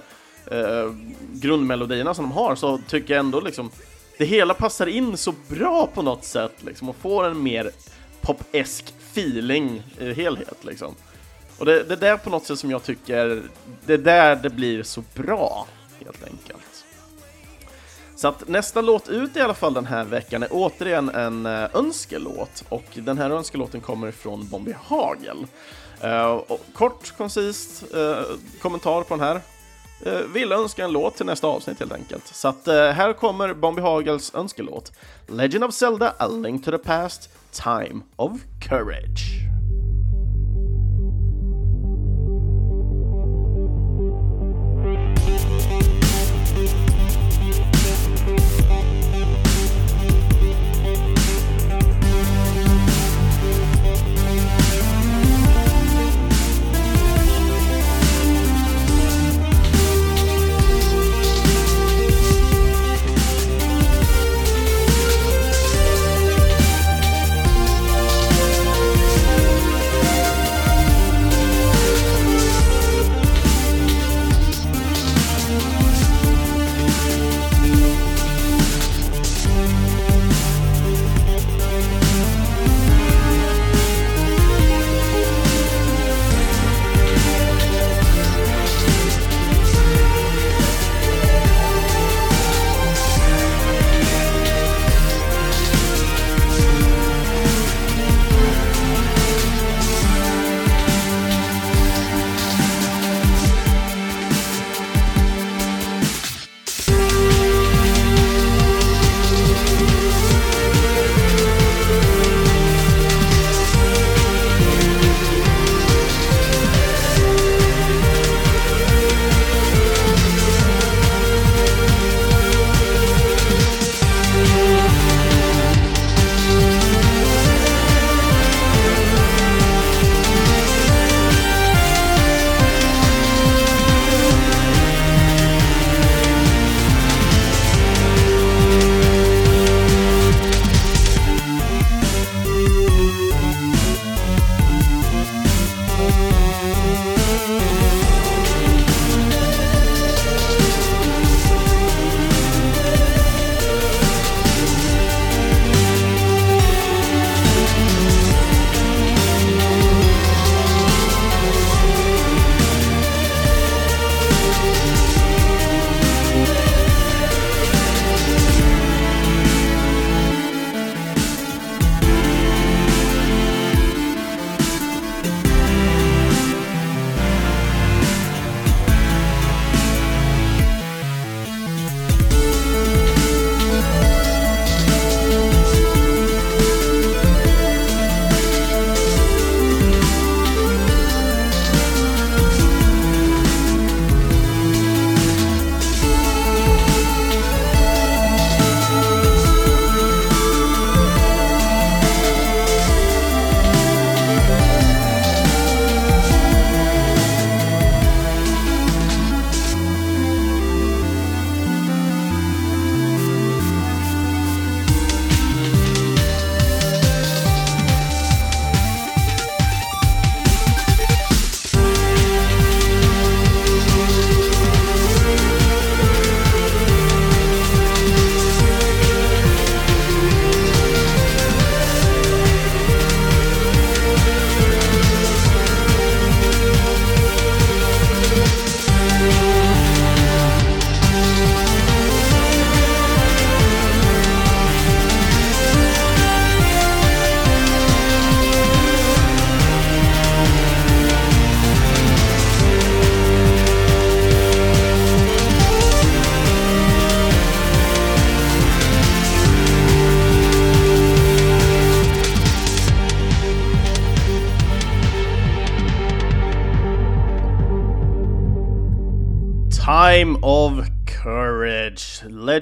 uh, 0.51 0.93
grundmelodierna 1.33 2.13
som 2.13 2.25
de 2.25 2.31
har, 2.31 2.55
så 2.55 2.77
tycker 2.87 3.13
jag 3.13 3.19
ändå 3.19 3.39
liksom 3.39 3.71
det 4.17 4.25
hela 4.25 4.53
passar 4.53 4.87
in 4.87 5.17
så 5.17 5.33
bra 5.47 5.89
på 5.93 6.01
något 6.01 6.25
sätt 6.25 6.53
liksom 6.59 6.89
och 6.89 6.95
får 6.95 7.25
en 7.27 7.43
mer 7.43 7.71
pop-esk 8.21 8.93
feeling 9.11 9.83
i 9.99 10.13
helhet 10.13 10.57
liksom. 10.65 10.95
Och 11.57 11.65
det, 11.65 11.83
det 11.83 11.93
är 11.93 11.97
där 11.97 12.17
på 12.17 12.29
något 12.29 12.45
sätt 12.45 12.59
som 12.59 12.71
jag 12.71 12.83
tycker, 12.83 13.41
det 13.85 13.93
är 13.93 13.97
där 13.97 14.35
det 14.35 14.49
blir 14.49 14.83
så 14.83 15.03
bra, 15.13 15.67
helt 16.05 16.23
enkelt. 16.23 16.58
Så 18.19 18.27
att 18.27 18.47
nästa 18.47 18.81
låt 18.81 19.09
ut 19.09 19.37
i 19.37 19.41
alla 19.41 19.53
fall 19.53 19.73
den 19.73 19.85
här 19.85 20.03
veckan 20.03 20.43
är 20.43 20.47
återigen 20.51 21.09
en 21.09 21.45
eh, 21.45 21.75
önskelåt 21.75 22.63
och 22.69 22.83
den 22.93 23.17
här 23.17 23.29
önskelåten 23.29 23.81
kommer 23.81 24.11
från 24.11 24.49
Bombi 24.49 24.75
Hagel. 24.83 25.47
Uh, 26.03 26.41
kort, 26.73 27.17
koncist 27.17 27.83
uh, 27.95 28.21
kommentar 28.61 29.03
på 29.03 29.15
den 29.15 29.25
här. 29.25 29.41
Uh, 30.07 30.27
vill 30.33 30.51
önska 30.51 30.83
en 30.83 30.91
låt 30.91 31.15
till 31.15 31.25
nästa 31.25 31.47
avsnitt 31.47 31.79
helt 31.79 31.91
enkelt. 31.91 32.27
Så 32.27 32.47
att 32.47 32.67
här 32.67 33.13
kommer 33.13 33.53
Bombi 33.53 33.81
Hagels 33.81 34.35
önskelåt. 34.35 34.91
Legend 35.27 35.63
of 35.63 35.73
Zelda, 35.73 36.13
A 36.17 36.27
Link 36.27 36.65
to 36.65 36.71
the 36.71 36.77
Past, 36.77 37.29
Time 37.51 38.01
of 38.15 38.31
Courage. 38.69 39.38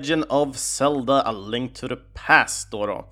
Legend 0.08 0.26
of 0.30 0.58
Zelda, 0.58 1.22
A 1.22 1.32
Link 1.32 1.74
to 1.74 1.88
the 1.88 1.96
Past 2.14 2.72
då. 2.72 2.86
då. 2.86 3.06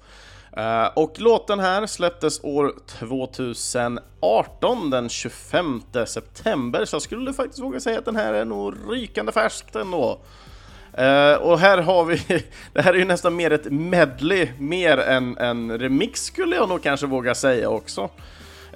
Uh, 0.61 0.87
och 0.95 1.19
låten 1.19 1.59
här 1.59 1.85
släpptes 1.85 2.43
år 2.43 2.73
2018, 2.87 4.89
den 4.89 5.09
25 5.09 5.81
september, 6.07 6.85
så 6.85 6.95
jag 6.95 7.01
skulle 7.01 7.33
faktiskt 7.33 7.59
våga 7.59 7.79
säga 7.79 7.99
att 7.99 8.05
den 8.05 8.15
här 8.15 8.33
är 8.33 8.45
nog 8.45 8.73
rykande 8.89 9.31
färskt 9.31 9.75
ändå. 9.75 10.19
Uh, 10.99 11.33
och 11.33 11.59
här 11.59 11.77
har 11.77 12.05
vi, 12.05 12.21
det 12.73 12.81
här 12.81 12.93
är 12.93 12.97
ju 12.97 13.05
nästan 13.05 13.35
mer 13.35 13.51
ett 13.51 13.71
medley, 13.71 14.49
mer 14.59 14.97
än 14.97 15.37
en 15.37 15.79
remix 15.79 16.23
skulle 16.23 16.55
jag 16.55 16.69
nog 16.69 16.83
kanske 16.83 17.07
våga 17.07 17.35
säga 17.35 17.69
också. 17.69 18.09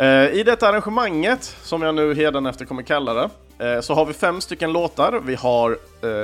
Uh, 0.01 0.34
I 0.34 0.43
detta 0.45 0.67
arrangemanget, 0.67 1.55
som 1.62 1.82
jag 1.82 1.95
nu 1.95 2.49
efter 2.49 2.65
kommer 2.65 2.84
kalla 2.84 3.13
det, 3.13 3.29
uh, 3.75 3.82
så 3.82 3.93
har 3.93 4.05
vi 4.05 4.13
fem 4.13 4.41
stycken 4.41 4.71
låtar. 4.71 5.21
Vi 5.25 5.36
har 5.36 5.77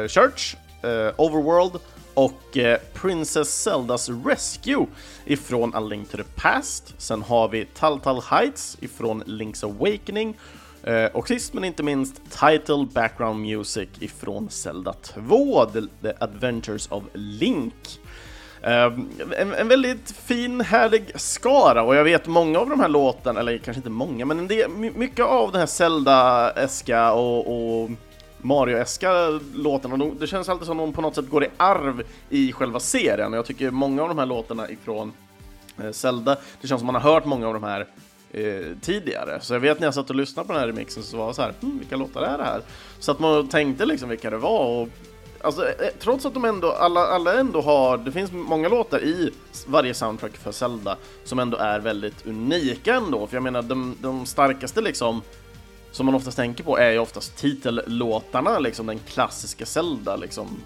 Church, 0.08 0.56
Eh, 0.86 1.14
Overworld 1.18 1.80
och 2.14 2.58
eh, 2.58 2.80
Princess 2.94 3.62
Zeldas 3.64 4.10
Rescue 4.26 4.86
ifrån 5.26 5.76
A 5.76 5.80
Link 5.80 6.10
to 6.10 6.18
the 6.18 6.24
Past. 6.36 6.94
Sen 6.98 7.22
har 7.22 7.48
vi 7.48 7.66
Taltal 7.66 8.22
Heights 8.30 8.78
ifrån 8.82 9.24
Link's 9.24 9.66
Awakening 9.66 10.38
eh, 10.84 11.06
och 11.06 11.28
sist 11.28 11.54
men 11.54 11.64
inte 11.64 11.84
minst 11.84 12.16
Title 12.30 12.88
Background 12.94 13.40
Music 13.40 13.90
ifrån 14.00 14.50
Zelda 14.50 14.94
2, 14.94 15.66
The, 15.66 15.82
The 16.02 16.14
Adventures 16.20 16.88
of 16.92 17.04
Link. 17.14 18.00
En, 18.62 19.54
en, 19.58 19.68
väldigt 19.68 20.12
fin, 20.12 20.62
härlig 20.62 21.12
skara 21.16 21.84
och 21.84 21.96
jag 21.96 22.04
vet 22.04 22.28
många 22.28 22.60
av 22.60 22.70
de 22.70 22.80
här 22.80 22.88
låtarna, 22.88 23.40
eller 23.40 23.58
kanske 23.58 23.80
inte 23.80 23.90
många, 23.90 24.26
men 24.26 24.40
en 24.40 24.48
del, 24.48 24.70
mycket 24.70 25.26
av 25.26 25.52
den 25.52 25.60
här 25.60 25.68
Zelda-eska 25.68 27.12
och, 27.12 27.48
och 27.48 27.90
Mario-eska 28.46 29.40
låtarna, 29.56 30.12
det 30.20 30.28
känns 30.28 30.50
alltid 30.50 30.68
som 30.68 30.80
att 30.80 30.86
de 30.86 30.94
på 30.94 31.02
något 31.02 31.16
sätt 31.16 31.30
går 31.30 31.44
i 31.44 31.48
arv 31.58 32.04
i 32.30 32.52
själva 32.52 32.80
serien 32.80 33.34
och 33.34 33.38
jag 33.38 33.46
tycker 33.46 33.72
många 33.72 34.02
av 34.02 34.08
de 34.08 34.18
här 34.18 34.26
låtarna 34.26 34.70
ifrån 34.70 35.14
eh, 35.84 35.92
Zelda, 35.92 36.38
det 36.62 36.68
känns 36.68 36.80
som 36.80 36.86
man 36.86 36.96
har 36.96 37.14
hört 37.14 37.26
många 37.26 37.48
av 37.48 37.54
de 37.54 37.64
här 37.64 37.88
eh, 38.32 38.78
tidigare. 38.82 39.42
Så 39.42 39.54
jag 39.54 39.60
vet 39.60 39.80
när 39.80 39.88
jag 39.88 39.94
satt 39.94 40.10
och 40.10 40.16
lyssnade 40.16 40.48
på 40.48 40.54
den 40.54 40.60
här 40.62 40.68
remixen 40.68 41.04
så 41.04 41.18
var 41.18 41.28
det 41.28 41.34
så 41.34 41.42
här, 41.42 41.54
hm, 41.62 41.80
vilka 41.80 41.96
låtar 41.96 42.22
är 42.22 42.38
det 42.38 42.44
här? 42.44 42.62
Så 43.00 43.12
att 43.12 43.20
man 43.20 43.48
tänkte 43.48 43.86
liksom 43.86 44.10
vilka 44.10 44.30
det 44.30 44.38
var 44.38 44.82
och 44.82 44.90
Alltså, 45.42 45.68
eh, 45.68 45.90
trots 46.00 46.26
att 46.26 46.34
de 46.34 46.46
ändå, 46.46 46.72
alla, 46.72 47.08
alla 47.08 47.40
ändå 47.40 47.62
har, 47.62 47.98
det 47.98 48.12
finns 48.12 48.32
många 48.32 48.70
låtar 48.70 49.04
i 49.04 49.32
varje 49.68 49.94
soundtrack 49.94 50.38
för 50.38 50.52
Zelda 50.52 50.98
som 51.24 51.40
ändå 51.40 51.58
är 51.58 51.80
väldigt 51.80 52.28
unika 52.28 52.96
ändå, 52.96 53.28
för 53.28 53.36
jag 53.36 53.44
menar 53.44 53.62
de, 53.62 53.96
de 54.02 54.26
starkaste 54.26 54.82
liksom 54.82 55.22
som 55.96 56.06
man 56.06 56.16
oftast 56.16 56.38
tänker 56.38 56.64
på 56.64 56.78
är 56.78 56.92
ju 56.92 57.00
oftast 57.00 57.38
titellåtarna, 57.38 58.60
liksom 58.60 58.86
den 58.86 59.00
klassiska 59.00 59.66
Zelda-låten. 59.66 60.20
Liksom, 60.20 60.58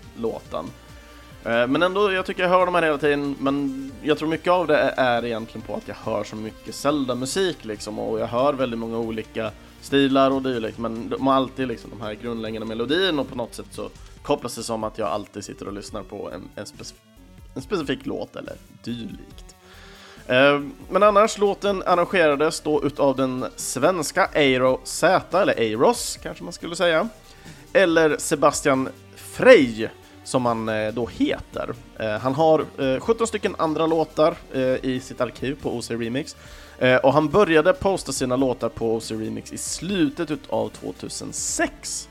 eh, 1.43 1.67
men 1.67 1.83
ändå, 1.83 2.11
jag 2.11 2.25
tycker 2.25 2.43
jag 2.43 2.49
hör 2.49 2.65
de 2.65 2.75
här 2.75 2.81
hela 2.81 2.97
tiden, 2.97 3.35
men 3.39 3.91
jag 4.01 4.17
tror 4.17 4.29
mycket 4.29 4.51
av 4.51 4.67
det 4.67 4.77
är 4.97 5.25
egentligen 5.25 5.67
på 5.67 5.75
att 5.75 5.87
jag 5.87 5.95
hör 5.95 6.23
så 6.23 6.35
mycket 6.35 6.75
Zelda-musik 6.75 7.65
liksom, 7.65 7.99
och 7.99 8.19
jag 8.19 8.27
hör 8.27 8.53
väldigt 8.53 8.79
många 8.79 8.97
olika 8.97 9.51
stilar 9.81 10.31
och 10.31 10.41
dylikt, 10.41 10.77
men 10.77 11.09
de 11.09 11.27
har 11.27 11.33
alltid 11.33 11.67
liksom 11.67 11.89
de 11.89 12.01
här 12.01 12.13
grundläggande 12.13 12.67
melodierna 12.67 13.21
och 13.21 13.29
på 13.29 13.35
något 13.35 13.55
sätt 13.55 13.69
så 13.71 13.89
kopplas 14.21 14.55
det 14.55 14.63
som 14.63 14.83
att 14.83 14.97
jag 14.97 15.07
alltid 15.07 15.43
sitter 15.43 15.67
och 15.67 15.73
lyssnar 15.73 16.03
på 16.03 16.31
en, 16.31 16.49
en, 16.55 16.65
specif 16.65 16.97
en 17.55 17.61
specifik 17.61 18.05
låt 18.05 18.35
eller 18.35 18.55
dylikt. 18.83 19.48
Eh, 20.29 20.61
men 20.89 21.03
annars, 21.03 21.37
låten 21.37 21.83
arrangerades 21.85 22.61
då 22.61 22.83
utav 22.83 23.15
den 23.15 23.45
svenska 23.55 24.29
Eiro 24.33 24.79
Z, 24.83 25.41
eller 25.41 25.59
Eiros 25.59 26.19
kanske 26.23 26.43
man 26.43 26.53
skulle 26.53 26.75
säga, 26.75 27.09
eller 27.73 28.17
Sebastian 28.17 28.89
Frey 29.15 29.87
som 30.23 30.45
han 30.45 30.69
eh, 30.69 30.93
då 30.93 31.07
heter. 31.07 31.73
Eh, 31.99 32.09
han 32.09 32.33
har 32.35 32.65
17 32.99 33.27
stycken 33.27 33.55
andra 33.57 33.87
låtar 33.87 34.35
i 34.81 34.99
sitt 34.99 35.21
arkiv 35.21 35.57
på 35.61 35.77
OC 35.77 35.91
Remix 35.91 36.35
och 37.03 37.13
han 37.13 37.29
började 37.29 37.73
posta 37.73 38.11
sina 38.11 38.35
låtar 38.35 38.69
på 38.69 38.95
OC 38.95 39.11
Remix 39.11 39.53
i 39.53 39.57
slutet 39.57 40.29
av 40.49 40.69
2006. 40.69 42.09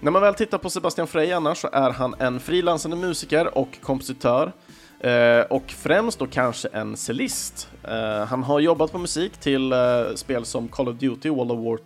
När 0.00 0.10
man 0.10 0.22
väl 0.22 0.34
tittar 0.34 0.58
på 0.58 0.70
Sebastian 0.70 1.06
Frey 1.06 1.32
annars 1.32 1.58
så 1.58 1.68
är 1.72 1.90
han 1.90 2.14
en 2.18 2.40
frilansande 2.40 2.96
musiker 2.96 3.58
och 3.58 3.78
kompositör 3.82 4.52
Eh, 5.00 5.40
och 5.40 5.64
främst 5.66 6.18
då 6.18 6.26
kanske 6.26 6.68
en 6.68 6.96
cellist. 6.96 7.68
Eh, 7.82 8.24
han 8.24 8.42
har 8.42 8.60
jobbat 8.60 8.92
på 8.92 8.98
musik 8.98 9.36
till 9.36 9.72
eh, 9.72 9.78
spel 10.14 10.44
som 10.44 10.68
Call 10.68 10.88
of 10.88 10.96
Duty, 10.96 11.30
World 11.30 11.50
of 11.52 11.58
War, 11.58 11.78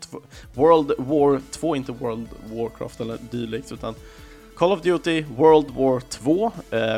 World 0.55 0.93
War 0.99 1.41
2, 1.51 1.77
inte 1.77 1.93
World 1.93 2.29
Warcraft 2.53 3.01
eller 3.01 3.19
dylikt, 3.31 3.73
utan 3.73 3.95
Call 4.57 4.73
of 4.73 4.83
Duty 4.83 5.25
World 5.37 5.71
War 5.71 6.01
2. 6.01 6.53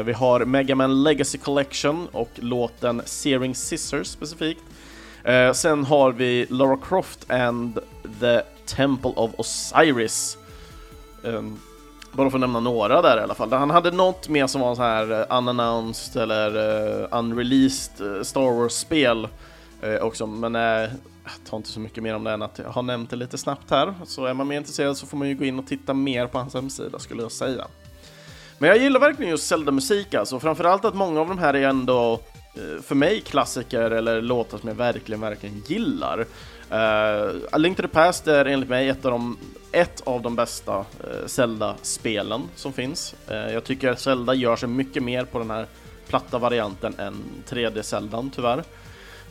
Vi 0.04 0.12
har 0.12 0.44
Mega 0.44 0.74
Man 0.74 1.02
Legacy 1.02 1.38
Collection 1.38 2.08
och 2.12 2.30
låten 2.34 3.02
Searing 3.04 3.54
Scissors 3.54 4.06
specifikt. 4.06 4.62
Sen 5.54 5.84
har 5.84 6.12
vi 6.12 6.46
Lara 6.50 6.76
Croft 6.76 7.30
and 7.30 7.78
the 8.20 8.42
Temple 8.66 9.12
of 9.16 9.30
Osiris. 9.36 10.38
Eh, 11.24 11.42
bara 12.16 12.30
för 12.30 12.36
att 12.36 12.40
nämna 12.40 12.60
några 12.60 13.02
där 13.02 13.18
i 13.18 13.20
alla 13.20 13.34
fall. 13.34 13.52
Han 13.52 13.70
hade 13.70 13.90
något 13.90 14.28
mer 14.28 14.46
som 14.46 14.60
var 14.60 14.74
så 14.74 14.82
här 14.82 15.20
eh, 15.20 15.38
unannounced 15.38 16.22
eller 16.22 16.56
uh, 17.02 17.08
unreleased 17.10 18.16
eh, 18.16 18.22
Star 18.22 18.60
Wars-spel 18.60 19.28
uh, 19.84 19.96
också, 19.96 20.26
men 20.26 20.54
jag 20.54 20.90
tar 21.50 21.56
inte 21.56 21.68
så 21.68 21.80
mycket 21.80 22.02
mer 22.02 22.14
om 22.14 22.24
det 22.24 22.30
än 22.30 22.42
att 22.42 22.58
jag 22.58 22.70
har 22.70 22.82
nämnt 22.82 23.10
det 23.10 23.16
lite 23.16 23.38
snabbt 23.38 23.70
här. 23.70 23.94
Så 24.04 24.26
är 24.26 24.34
man 24.34 24.48
mer 24.48 24.56
intresserad 24.56 24.96
så 24.96 25.06
får 25.06 25.16
man 25.16 25.28
ju 25.28 25.34
gå 25.34 25.44
in 25.44 25.58
och 25.58 25.66
titta 25.66 25.94
mer 25.94 26.26
på 26.26 26.38
hans 26.38 26.54
hemsida 26.54 26.98
skulle 26.98 27.22
jag 27.22 27.32
säga. 27.32 27.64
Men 28.58 28.68
jag 28.68 28.78
gillar 28.78 29.00
verkligen 29.00 29.30
just 29.30 29.46
Zelda-musik 29.46 30.14
alltså, 30.14 30.40
framförallt 30.40 30.84
att 30.84 30.94
många 30.94 31.20
av 31.20 31.28
de 31.28 31.38
här 31.38 31.54
är 31.54 31.68
ändå 31.68 32.20
för 32.82 32.94
mig 32.94 33.20
klassiker 33.20 33.90
eller 33.90 34.22
låtar 34.22 34.58
som 34.58 34.68
jag 34.68 34.76
verkligen, 34.76 35.20
verkligen 35.20 35.62
gillar. 35.66 36.26
Uh, 36.70 37.36
A 37.52 37.58
Link 37.58 37.76
to 37.76 37.82
the 37.82 37.88
Past 37.88 38.26
är 38.26 38.44
enligt 38.44 38.68
mig 38.68 38.88
ett 38.88 39.04
av 39.04 39.10
de, 39.10 39.38
ett 39.72 40.00
av 40.04 40.22
de 40.22 40.36
bästa 40.36 40.78
uh, 40.78 41.26
Zelda-spelen 41.26 42.42
som 42.56 42.72
finns. 42.72 43.14
Uh, 43.30 43.36
jag 43.36 43.64
tycker 43.64 43.90
att 43.90 44.00
Zelda 44.00 44.34
gör 44.34 44.56
sig 44.56 44.68
mycket 44.68 45.02
mer 45.02 45.24
på 45.24 45.38
den 45.38 45.50
här 45.50 45.66
platta 46.08 46.38
varianten 46.38 46.94
än 46.98 47.14
3D-Zeldan 47.48 48.30
tyvärr. 48.34 48.64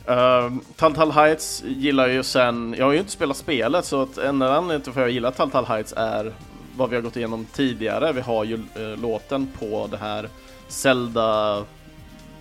Uh, 0.08 0.56
Telltale 0.76 1.12
Heights 1.12 1.62
gillar 1.66 2.08
ju 2.08 2.22
sen, 2.22 2.74
jag 2.78 2.84
har 2.84 2.92
ju 2.92 2.98
inte 2.98 3.10
spelat 3.10 3.36
spelet 3.36 3.84
så 3.84 4.02
att 4.02 4.18
enda 4.18 4.56
anledningen 4.56 4.80
till 4.80 4.90
att 4.90 4.96
jag 4.96 5.10
gillar 5.10 5.30
Taltal 5.30 5.64
Heights 5.64 5.94
är 5.96 6.32
vad 6.76 6.90
vi 6.90 6.96
har 6.96 7.02
gått 7.02 7.16
igenom 7.16 7.46
tidigare. 7.52 8.12
Vi 8.12 8.20
har 8.20 8.44
ju 8.44 8.54
uh, 8.54 8.96
låten 9.02 9.48
på 9.58 9.88
det 9.90 9.96
här 9.96 10.28
Zelda 10.68 11.62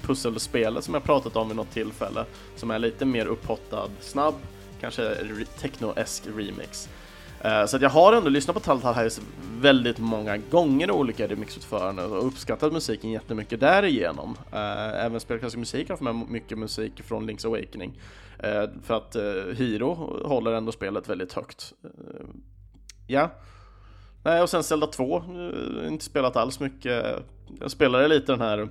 pusselspelet 0.01 0.83
som 0.83 0.93
jag 0.93 1.03
pratat 1.03 1.35
om 1.35 1.47
vid 1.47 1.57
något 1.57 1.71
tillfälle 1.71 2.25
som 2.55 2.71
är 2.71 2.79
lite 2.79 3.05
mer 3.05 3.25
upphottad, 3.25 3.89
snabb, 4.01 4.35
kanske 4.83 5.15
techno-esk 5.61 6.27
remix. 6.37 6.89
Eh, 7.41 7.65
så 7.65 7.75
att 7.75 7.81
jag 7.81 7.89
har 7.89 8.13
ändå 8.13 8.29
lyssnat 8.29 8.53
på 8.53 8.59
Telltale 8.59 8.95
Heights 8.95 9.21
väldigt 9.59 9.99
många 9.99 10.37
gånger 10.37 10.91
och 10.91 10.97
olika 10.97 11.27
remixutföranden 11.27 12.11
och 12.11 12.27
uppskattat 12.27 12.73
musiken 12.73 13.11
jättemycket 13.11 13.59
därigenom. 13.59 14.37
Eh, 14.51 15.05
även 15.05 15.19
spelklassisk 15.19 15.57
musik 15.57 15.89
har 15.89 15.97
för 15.97 16.03
mig 16.03 16.25
mycket 16.29 16.57
musik 16.57 17.01
från 17.03 17.29
Link's 17.29 17.45
Awakening. 17.45 17.99
Eh, 18.39 18.63
för 18.83 18.97
att 18.97 19.15
Hiro 19.57 19.93
håller 20.27 20.51
ändå 20.51 20.71
spelet 20.71 21.09
väldigt 21.09 21.33
högt. 21.33 21.73
Ja. 23.07 23.29
Nej, 24.23 24.41
och 24.41 24.49
sen 24.49 24.63
Zelda 24.63 24.87
2, 24.87 25.23
inte 25.87 26.05
spelat 26.05 26.35
alls 26.35 26.59
mycket. 26.59 27.05
Jag 27.59 27.71
spelade 27.71 28.07
lite 28.07 28.31
den 28.31 28.41
här 28.41 28.69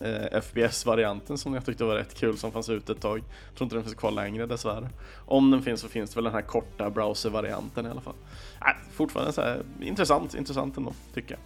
eh, 0.00 0.40
FPS-varianten 0.40 1.38
som 1.38 1.54
jag 1.54 1.66
tyckte 1.66 1.84
var 1.84 1.94
rätt 1.94 2.14
kul 2.14 2.38
som 2.38 2.52
fanns 2.52 2.68
ute 2.68 2.92
ett 2.92 3.00
tag. 3.00 3.18
Jag 3.18 3.56
tror 3.56 3.66
inte 3.66 3.76
den 3.76 3.84
finns 3.84 3.94
kvar 3.94 4.10
längre 4.10 4.46
dessvärre. 4.46 4.88
Om 5.26 5.50
den 5.50 5.62
finns 5.62 5.80
så 5.80 5.88
finns 5.88 6.10
det 6.10 6.16
väl 6.16 6.24
den 6.24 6.32
här 6.32 6.42
korta 6.42 6.90
browser-varianten 6.90 7.86
i 7.86 7.90
alla 7.90 8.00
fall. 8.00 8.14
Äh, 8.60 8.92
fortfarande 8.92 9.32
så 9.32 9.40
här, 9.40 9.62
intressant, 9.80 10.34
intressant 10.34 10.76
ändå, 10.76 10.92
tycker 11.14 11.30
jag. 11.30 11.40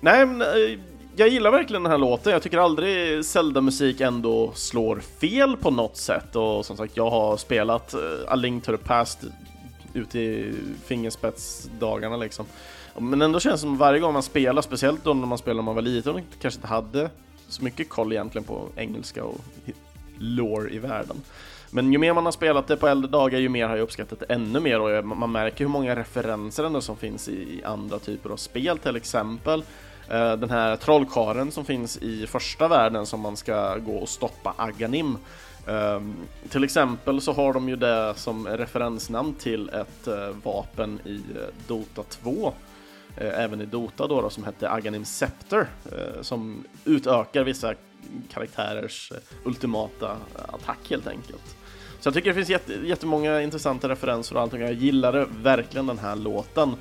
Nej, 0.00 0.26
men 0.26 0.42
eh, 0.42 0.78
jag 1.16 1.28
gillar 1.28 1.50
verkligen 1.50 1.82
den 1.82 1.92
här 1.92 1.98
låten. 1.98 2.32
Jag 2.32 2.42
tycker 2.42 2.58
aldrig 2.58 3.24
Zelda-musik 3.24 4.00
ändå 4.00 4.52
slår 4.54 5.00
fel 5.00 5.56
på 5.56 5.70
något 5.70 5.96
sätt 5.96 6.36
och 6.36 6.66
som 6.66 6.76
sagt, 6.76 6.96
jag 6.96 7.10
har 7.10 7.36
spelat 7.36 7.94
eh, 7.94 8.00
A 8.28 8.34
Link 8.34 8.64
to 8.64 8.76
the 8.76 8.84
Past 8.84 9.18
ute 9.94 10.18
i 10.18 10.54
fingerspetsdagarna 10.84 12.16
liksom. 12.16 12.46
Men 12.98 13.22
ändå 13.22 13.40
känns 13.40 13.54
det 13.54 13.58
som 13.58 13.76
varje 13.76 14.00
gång 14.00 14.12
man 14.12 14.22
spelar, 14.22 14.62
speciellt 14.62 15.04
då 15.04 15.14
när 15.14 15.26
man 15.26 15.38
spelade 15.38 15.56
när 15.56 15.62
man 15.64 15.74
var 15.74 15.82
liten 15.82 16.14
och 16.14 16.20
kanske 16.40 16.58
inte 16.58 16.68
hade 16.68 17.10
så 17.48 17.64
mycket 17.64 17.88
koll 17.88 18.12
egentligen 18.12 18.44
på 18.44 18.68
engelska 18.76 19.24
och 19.24 19.40
lore 20.18 20.70
i 20.70 20.78
världen. 20.78 21.16
Men 21.70 21.92
ju 21.92 21.98
mer 21.98 22.12
man 22.12 22.24
har 22.24 22.32
spelat 22.32 22.66
det 22.66 22.76
på 22.76 22.88
äldre 22.88 23.10
dagar, 23.10 23.38
ju 23.38 23.48
mer 23.48 23.66
har 23.66 23.76
jag 23.76 23.82
uppskattat 23.82 24.20
det 24.20 24.34
ännu 24.34 24.60
mer 24.60 24.80
och 24.80 25.04
man 25.06 25.32
märker 25.32 25.58
hur 25.58 25.68
många 25.68 25.96
referenser 25.96 26.64
ändå 26.64 26.80
som 26.80 26.96
finns 26.96 27.28
i 27.28 27.62
andra 27.64 27.98
typer 27.98 28.30
av 28.30 28.36
spel, 28.36 28.78
till 28.78 28.96
exempel 28.96 29.64
eh, 30.10 30.32
den 30.32 30.50
här 30.50 30.76
trollkaren 30.76 31.50
som 31.50 31.64
finns 31.64 31.96
i 31.96 32.26
första 32.26 32.68
världen 32.68 33.06
som 33.06 33.20
man 33.20 33.36
ska 33.36 33.76
gå 33.76 33.96
och 33.96 34.08
stoppa 34.08 34.54
Aganim. 34.56 35.18
Ehm, 35.66 36.14
till 36.48 36.64
exempel 36.64 37.20
så 37.20 37.32
har 37.32 37.52
de 37.52 37.68
ju 37.68 37.76
det 37.76 38.14
som 38.16 38.48
referensnamn 38.48 39.34
till 39.34 39.68
ett 39.68 40.06
eh, 40.06 40.28
vapen 40.44 41.00
i 41.04 41.14
eh, 41.14 41.66
Dota 41.66 42.02
2 42.02 42.52
Eh, 43.16 43.40
även 43.40 43.60
i 43.60 43.66
Dota 43.66 44.06
då, 44.06 44.20
då 44.20 44.30
som 44.30 44.44
hette 44.44 44.70
Aghanim 44.70 45.04
Scepter, 45.04 45.66
eh, 45.92 46.22
som 46.22 46.64
utökar 46.84 47.44
vissa 47.44 47.74
karaktärers 48.32 49.12
eh, 49.12 49.18
ultimata 49.44 50.16
attack 50.34 50.78
helt 50.90 51.06
enkelt. 51.06 51.56
Så 52.00 52.06
jag 52.08 52.14
tycker 52.14 52.28
det 52.28 52.34
finns 52.34 52.48
jätte, 52.48 52.72
jättemånga 52.72 53.42
intressanta 53.42 53.88
referenser 53.88 54.36
och 54.36 54.42
allting. 54.42 54.60
Jag 54.60 54.72
gillade 54.72 55.26
verkligen 55.42 55.86
den 55.86 55.98
här 55.98 56.16
låten. 56.16 56.76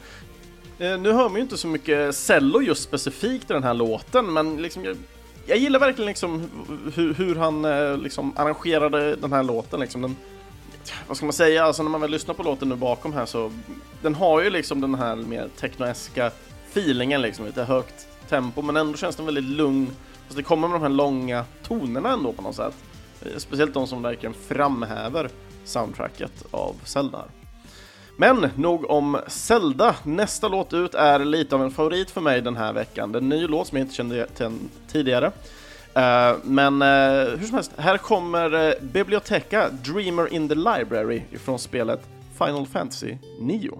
Nu 0.77 1.11
hör 1.11 1.29
man 1.29 1.35
ju 1.35 1.41
inte 1.41 1.57
så 1.57 1.67
mycket 1.67 2.15
cello 2.15 2.61
just 2.61 2.83
specifikt 2.83 3.51
i 3.51 3.53
den 3.53 3.63
här 3.63 3.73
låten, 3.73 4.33
men 4.33 4.61
liksom 4.61 4.85
jag, 4.85 4.97
jag 5.45 5.57
gillar 5.57 5.79
verkligen 5.79 6.07
liksom 6.07 6.49
hur, 6.95 7.13
hur 7.13 7.35
han 7.35 7.61
liksom 8.01 8.33
arrangerade 8.37 9.15
den 9.15 9.33
här 9.33 9.43
låten. 9.43 9.79
Liksom 9.79 10.01
den, 10.01 10.15
vad 11.07 11.17
ska 11.17 11.25
man 11.25 11.33
säga, 11.33 11.63
alltså 11.63 11.83
när 11.83 11.89
man 11.89 12.01
väl 12.01 12.11
lyssnar 12.11 12.35
på 12.35 12.43
låten 12.43 12.69
nu 12.69 12.75
bakom 12.75 13.13
här 13.13 13.25
så 13.25 13.51
den 14.01 14.15
har 14.15 14.41
ju 14.41 14.49
liksom 14.49 14.81
den 14.81 14.95
här 14.95 15.15
mer 15.15 15.49
technoeska 15.59 16.31
feelingen 16.71 17.21
liksom, 17.21 17.45
lite 17.45 17.63
högt 17.63 18.07
tempo 18.29 18.61
men 18.61 18.77
ändå 18.77 18.97
känns 18.97 19.15
den 19.15 19.25
väldigt 19.25 19.43
lugn. 19.43 19.87
Fast 20.25 20.37
det 20.37 20.43
kommer 20.43 20.67
med 20.67 20.75
de 20.75 20.81
här 20.81 20.89
långa 20.89 21.45
tonerna 21.63 22.13
ändå 22.13 22.33
på 22.33 22.41
något 22.41 22.55
sätt. 22.55 22.73
Eh, 23.21 23.37
speciellt 23.37 23.73
de 23.73 23.87
som 23.87 24.01
verkligen 24.01 24.33
framhäver 24.33 25.29
soundtracket 25.65 26.45
av 26.51 26.75
Zelda. 26.83 27.25
Men 28.17 28.49
nog 28.55 28.89
om 28.89 29.19
Zelda. 29.27 29.95
Nästa 30.03 30.47
låt 30.47 30.73
ut 30.73 30.95
är 30.95 31.19
lite 31.19 31.55
av 31.55 31.63
en 31.63 31.71
favorit 31.71 32.11
för 32.11 32.21
mig 32.21 32.41
den 32.41 32.57
här 32.57 32.73
veckan. 32.73 33.11
Det 33.11 33.17
är 33.17 33.21
en 33.21 33.29
ny 33.29 33.47
låt 33.47 33.67
som 33.67 33.77
jag 33.77 33.85
inte 33.85 33.95
kände 33.95 34.27
till 34.27 34.51
tidigare. 34.91 35.31
Eh, 35.95 36.35
men 36.43 36.81
uh, 36.81 37.37
hur 37.37 37.45
som 37.45 37.55
helst, 37.55 37.71
här 37.77 37.97
kommer 37.97 38.53
eh, 38.53 38.59
uh, 38.59 38.73
Biblioteca 38.81 39.69
Dreamer 39.69 40.33
in 40.33 40.49
the 40.49 40.55
Library 40.55 41.21
ifrån 41.31 41.59
spelet 41.59 41.99
Final 42.37 42.65
Fantasy 42.65 43.17
9. 43.39 43.71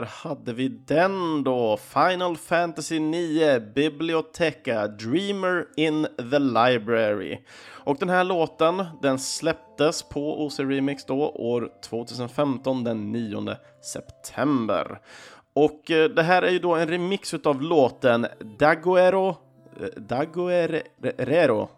Där 0.00 0.06
hade 0.06 0.52
vi 0.52 0.68
den 0.68 1.44
då. 1.44 1.76
Final 1.76 2.36
Fantasy 2.36 2.98
9 2.98 3.60
Biblioteca 3.60 4.86
Dreamer 4.86 5.66
in 5.76 6.06
the 6.30 6.38
Library. 6.38 7.38
Och 7.84 7.96
den 7.96 8.08
här 8.08 8.24
låten, 8.24 8.84
den 9.02 9.18
släpptes 9.18 10.02
på 10.02 10.44
OC 10.44 10.58
Remix 10.58 11.04
då 11.04 11.30
år 11.30 11.70
2015 11.84 12.84
den 12.84 13.12
9 13.12 13.56
september. 13.82 15.00
Och 15.52 15.90
eh, 15.90 16.10
det 16.10 16.22
här 16.22 16.42
är 16.42 16.50
ju 16.50 16.58
då 16.58 16.74
en 16.74 16.88
remix 16.88 17.34
utav 17.34 17.62
låten 17.62 18.26
Daguero 18.58 19.28
eh, 19.80 19.86
Daguerrero 19.96 21.68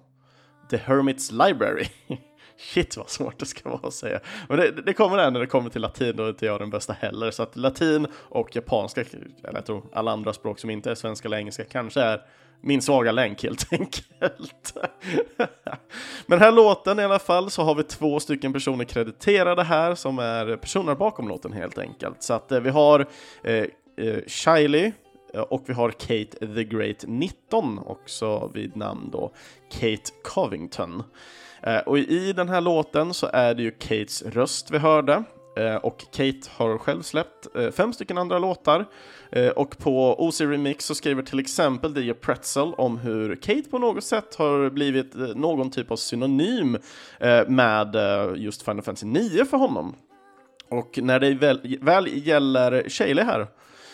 The 0.70 0.76
Hermit's 0.76 1.46
Library. 1.46 1.86
Shit 2.56 2.96
vad 2.96 3.10
svårt 3.10 3.38
det 3.38 3.46
ska 3.46 3.68
vara 3.68 3.80
att 3.88 3.94
säga. 3.94 4.20
Men 4.48 4.58
det, 4.58 4.70
det 4.70 4.92
kommer 4.92 5.16
det 5.16 5.30
när 5.30 5.40
det 5.40 5.46
kommer 5.46 5.70
till 5.70 5.82
latin, 5.82 6.16
då 6.16 6.24
är 6.24 6.28
inte 6.28 6.46
jag 6.46 6.60
den 6.60 6.70
bästa 6.70 6.92
heller. 6.92 7.30
Så 7.30 7.42
att 7.42 7.56
latin 7.56 8.06
och 8.14 8.56
japanska, 8.56 9.00
eller 9.00 9.54
jag 9.54 9.66
tror 9.66 9.82
alla 9.92 10.10
andra 10.10 10.32
språk 10.32 10.58
som 10.58 10.70
inte 10.70 10.90
är 10.90 10.94
svenska 10.94 11.28
eller 11.28 11.36
engelska, 11.36 11.64
kanske 11.64 12.00
är 12.00 12.22
min 12.62 12.82
svaga 12.82 13.12
länk 13.12 13.42
helt 13.42 13.66
enkelt. 13.72 14.74
Men 16.26 16.38
den 16.38 16.40
här 16.40 16.52
låten 16.52 16.98
i 16.98 17.04
alla 17.04 17.18
fall 17.18 17.50
så 17.50 17.62
har 17.62 17.74
vi 17.74 17.82
två 17.82 18.20
stycken 18.20 18.52
personer 18.52 18.84
krediterade 18.84 19.62
här 19.62 19.94
som 19.94 20.18
är 20.18 20.56
personer 20.56 20.94
bakom 20.94 21.28
låten 21.28 21.52
helt 21.52 21.78
enkelt. 21.78 22.22
Så 22.22 22.34
att 22.34 22.52
eh, 22.52 22.60
vi 22.60 22.70
har 22.70 23.06
eh, 23.44 23.64
eh, 23.96 24.18
Shiley 24.26 24.92
eh, 25.34 25.40
och 25.40 25.62
vi 25.66 25.72
har 25.72 25.90
Kate 25.90 26.54
the 26.54 26.64
Great 26.64 27.04
19 27.06 27.78
också 27.78 28.50
vid 28.54 28.76
namn 28.76 29.10
då 29.12 29.32
Kate 29.70 30.12
Covington. 30.24 31.02
Eh, 31.62 31.78
och 31.78 31.98
i 31.98 32.32
den 32.32 32.48
här 32.48 32.60
låten 32.60 33.14
så 33.14 33.30
är 33.32 33.54
det 33.54 33.62
ju 33.62 33.70
Kates 33.70 34.22
röst 34.22 34.70
vi 34.70 34.78
hörde. 34.78 35.22
Eh, 35.56 35.76
och 35.76 35.98
Kate 36.12 36.48
har 36.50 36.78
själv 36.78 37.02
släppt 37.02 37.56
eh, 37.56 37.70
fem 37.70 37.92
stycken 37.92 38.18
andra 38.18 38.38
låtar. 38.38 38.86
Och 39.56 39.78
på 39.78 40.26
OC 40.26 40.40
Remix 40.40 40.84
så 40.84 40.94
skriver 40.94 41.22
till 41.22 41.38
exempel 41.38 41.96
DJ 41.96 42.12
Pretzel 42.12 42.74
om 42.74 42.98
hur 42.98 43.36
Kate 43.36 43.70
på 43.70 43.78
något 43.78 44.04
sätt 44.04 44.34
har 44.34 44.70
blivit 44.70 45.14
någon 45.14 45.70
typ 45.70 45.90
av 45.90 45.96
synonym 45.96 46.78
med 47.46 47.96
just 48.36 48.62
Final 48.62 48.82
Fantasy 48.82 49.06
9 49.06 49.44
för 49.44 49.56
honom. 49.56 49.94
Och 50.68 50.98
när 51.02 51.20
det 51.20 51.34
väl, 51.34 51.78
väl 51.80 52.26
gäller 52.26 52.88
Shaley 52.88 53.24
här 53.24 53.46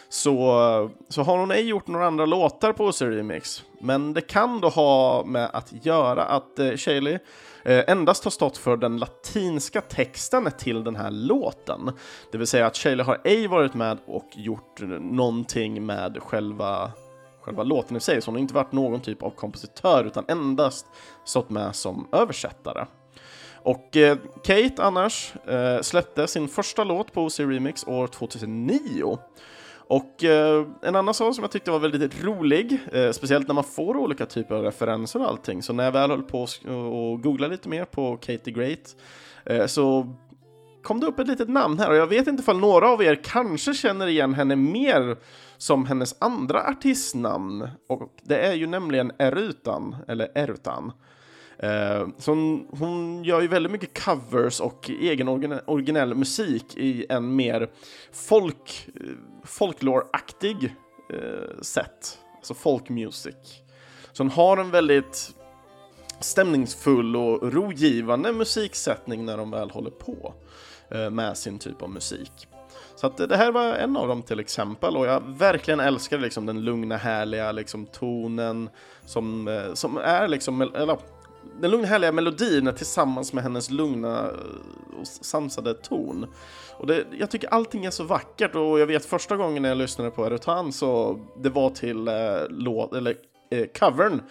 så, 0.09 0.91
så 1.09 1.23
har 1.23 1.39
hon 1.39 1.51
ej 1.51 1.69
gjort 1.69 1.87
några 1.87 2.07
andra 2.07 2.27
låtar 2.27 2.73
på 2.73 2.85
OC 2.85 3.03
Remix. 3.03 3.65
Men 3.81 4.15
det 4.15 4.21
kan 4.21 4.61
då 4.61 4.69
ha 4.69 5.25
med 5.25 5.51
att 5.53 5.85
göra 5.85 6.25
att 6.25 6.59
eh, 6.59 6.73
Shaley 6.73 7.19
Eh, 7.69 7.85
endast 7.87 8.25
har 8.25 8.31
stått 8.31 8.57
för 8.57 8.77
den 8.77 8.99
latinska 8.99 9.81
texten 9.81 10.51
till 10.59 10.85
den 10.85 10.97
här 10.97 11.11
låten. 11.11 11.91
Det 12.33 12.39
vill 12.39 12.47
säga 12.47 12.67
att 12.67 12.77
Shailey 12.77 13.07
har 13.07 13.21
ej 13.25 13.47
varit 13.47 13.75
med 13.75 13.99
och 14.07 14.29
gjort 14.37 14.81
någonting 15.01 15.87
med 15.87 16.19
själva 16.23 16.93
själva 17.41 17.63
låten 17.63 17.97
i 17.97 18.01
sig, 18.01 18.23
så 18.23 18.29
hon 18.29 18.35
har 18.35 18.41
inte 18.41 18.55
varit 18.55 18.73
någon 18.73 19.01
typ 19.01 19.23
av 19.23 19.31
kompositör 19.31 20.05
utan 20.05 20.25
endast 20.29 20.87
stått 21.25 21.51
med 21.51 21.75
som 21.75 22.09
översättare. 22.13 22.87
Och 23.53 23.97
eh, 23.97 24.17
Kate 24.45 24.83
annars 24.83 25.33
eh, 25.47 25.81
släppte 25.81 26.27
sin 26.27 26.49
första 26.49 26.85
låt 26.85 27.13
på 27.13 27.25
OC 27.25 27.41
Remix 27.41 27.87
år 27.87 28.07
2009 28.07 29.19
och 29.89 30.25
eh, 30.25 30.67
en 30.83 30.97
annan 30.97 31.15
sak 31.15 31.35
som 31.35 31.45
jag 31.45 31.51
tyckte 31.51 31.71
var 31.71 31.79
väldigt 31.79 32.25
rolig, 32.25 32.79
eh, 32.93 33.11
speciellt 33.11 33.49
när 33.49 33.55
man 33.55 33.65
får 33.65 33.97
olika 33.97 34.27
typer 34.27 34.55
av 34.55 34.63
referenser 34.63 35.21
och 35.21 35.29
allting, 35.29 35.63
så 35.63 35.73
när 35.73 35.85
jag 35.85 35.93
väl 35.93 36.11
höll 36.11 36.23
på 36.23 36.47
och 36.67 37.23
googla 37.23 37.47
lite 37.47 37.69
mer 37.69 37.85
på 37.85 38.17
Katie 38.17 38.55
Great 38.55 38.97
eh, 39.45 39.67
så 39.67 40.15
kom 40.83 41.01
det 41.01 41.07
upp 41.07 41.19
ett 41.19 41.29
litet 41.29 41.49
namn 41.49 41.79
här. 41.79 41.91
Och 41.91 41.97
jag 41.97 42.07
vet 42.07 42.27
inte 42.27 42.41
ifall 42.41 42.59
några 42.59 42.89
av 42.89 43.03
er 43.03 43.21
kanske 43.25 43.75
känner 43.75 44.07
igen 44.07 44.35
henne 44.35 44.57
mer 44.57 45.17
som 45.59 45.87
hennes 45.87 46.17
andra 46.19 46.63
artistnamn. 46.63 47.69
Och 47.89 48.13
det 48.23 48.39
är 48.39 48.55
ju 48.55 48.67
nämligen 48.67 49.13
Erutan, 49.19 49.97
eller 50.09 50.29
Erutan. 50.35 50.93
Eh, 51.59 52.09
så 52.19 52.31
hon, 52.31 52.67
hon, 52.71 53.25
gör 53.25 53.41
ju 53.41 53.49
väldigt 53.49 53.73
mycket 53.73 54.05
covers 54.05 54.61
och 54.61 54.91
egen 54.91 55.29
originell 55.67 56.15
musik 56.15 56.77
i 56.77 57.07
en 57.09 57.37
mer 57.37 57.71
folk, 58.13 58.89
eh, 58.95 59.03
folklore-aktig 59.49 60.75
eh, 61.13 61.61
sätt. 61.63 62.19
Alltså 62.37 62.55
folk 62.55 62.89
music. 62.89 63.37
Så 64.13 64.23
hon 64.23 64.31
har 64.31 64.57
en 64.57 64.71
väldigt 64.71 65.35
stämningsfull 66.21 67.17
och 67.17 67.53
rogivande 67.53 68.33
musiksättning 68.33 69.25
när 69.25 69.37
de 69.37 69.51
väl 69.51 69.71
håller 69.71 69.91
på 69.91 70.35
eh, 70.91 71.11
med 71.11 71.37
sin 71.37 71.59
typ 71.59 71.83
av 71.83 71.91
musik. 71.91 72.49
Så 72.97 73.07
att 73.07 73.17
det 73.17 73.37
här 73.37 73.53
var 73.53 73.75
en 73.75 73.97
av 73.97 74.09
dem 74.09 74.23
till 74.23 74.41
exempel 74.41 74.97
och 74.97 75.07
jag 75.07 75.23
verkligen 75.27 75.81
älskar 75.81 76.19
liksom 76.19 76.47
den 76.47 76.65
lugna 76.65 76.97
härliga 76.97 77.53
liksom 77.53 77.87
tonen 77.87 78.71
som, 79.05 79.49
eh, 79.49 79.75
som 79.75 79.97
är 79.97 80.29
liksom, 80.29 80.63
eller 80.63 80.99
den 81.61 81.71
lugna 81.71 81.87
härliga 81.87 82.13
melodin 82.13 82.73
tillsammans 82.77 83.33
med 83.33 83.43
hennes 83.43 83.71
lugna 83.71 84.31
och 85.01 85.07
sansade 85.07 85.75
ton. 85.75 86.27
Och 86.79 86.87
det, 86.87 87.07
jag 87.19 87.31
tycker 87.31 87.49
allting 87.49 87.85
är 87.85 87.91
så 87.91 88.05
vackert 88.05 88.55
och 88.55 88.81
jag 88.81 88.87
vet 88.87 89.05
första 89.05 89.37
gången 89.37 89.63
när 89.63 89.69
jag 89.69 89.79
lyssnade 89.79 90.11
på 90.11 90.27
Erutan 90.27 90.73
så 90.73 91.21
det 91.37 91.51
var 91.51 91.71
till 91.71 92.09
eh, 92.09 92.15
låt, 92.49 92.95
eller 92.95 93.17
eh, 93.51 93.67
covern 93.79 94.23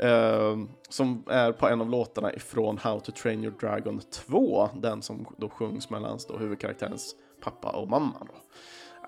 eh, 0.00 0.58
som 0.88 1.24
är 1.28 1.52
på 1.52 1.68
en 1.68 1.80
av 1.80 1.90
låtarna 1.90 2.32
ifrån 2.32 2.78
How 2.78 3.00
to 3.00 3.12
Train 3.12 3.44
Your 3.44 3.54
Dragon 3.60 4.00
2, 4.10 4.68
den 4.74 5.02
som 5.02 5.26
då 5.38 5.48
sjungs 5.48 5.90
mellan 5.90 6.18
då 6.28 6.36
huvudkaraktärens 6.36 7.14
pappa 7.42 7.68
och 7.68 7.88
mamma. 7.88 8.16
Då. 8.20 8.34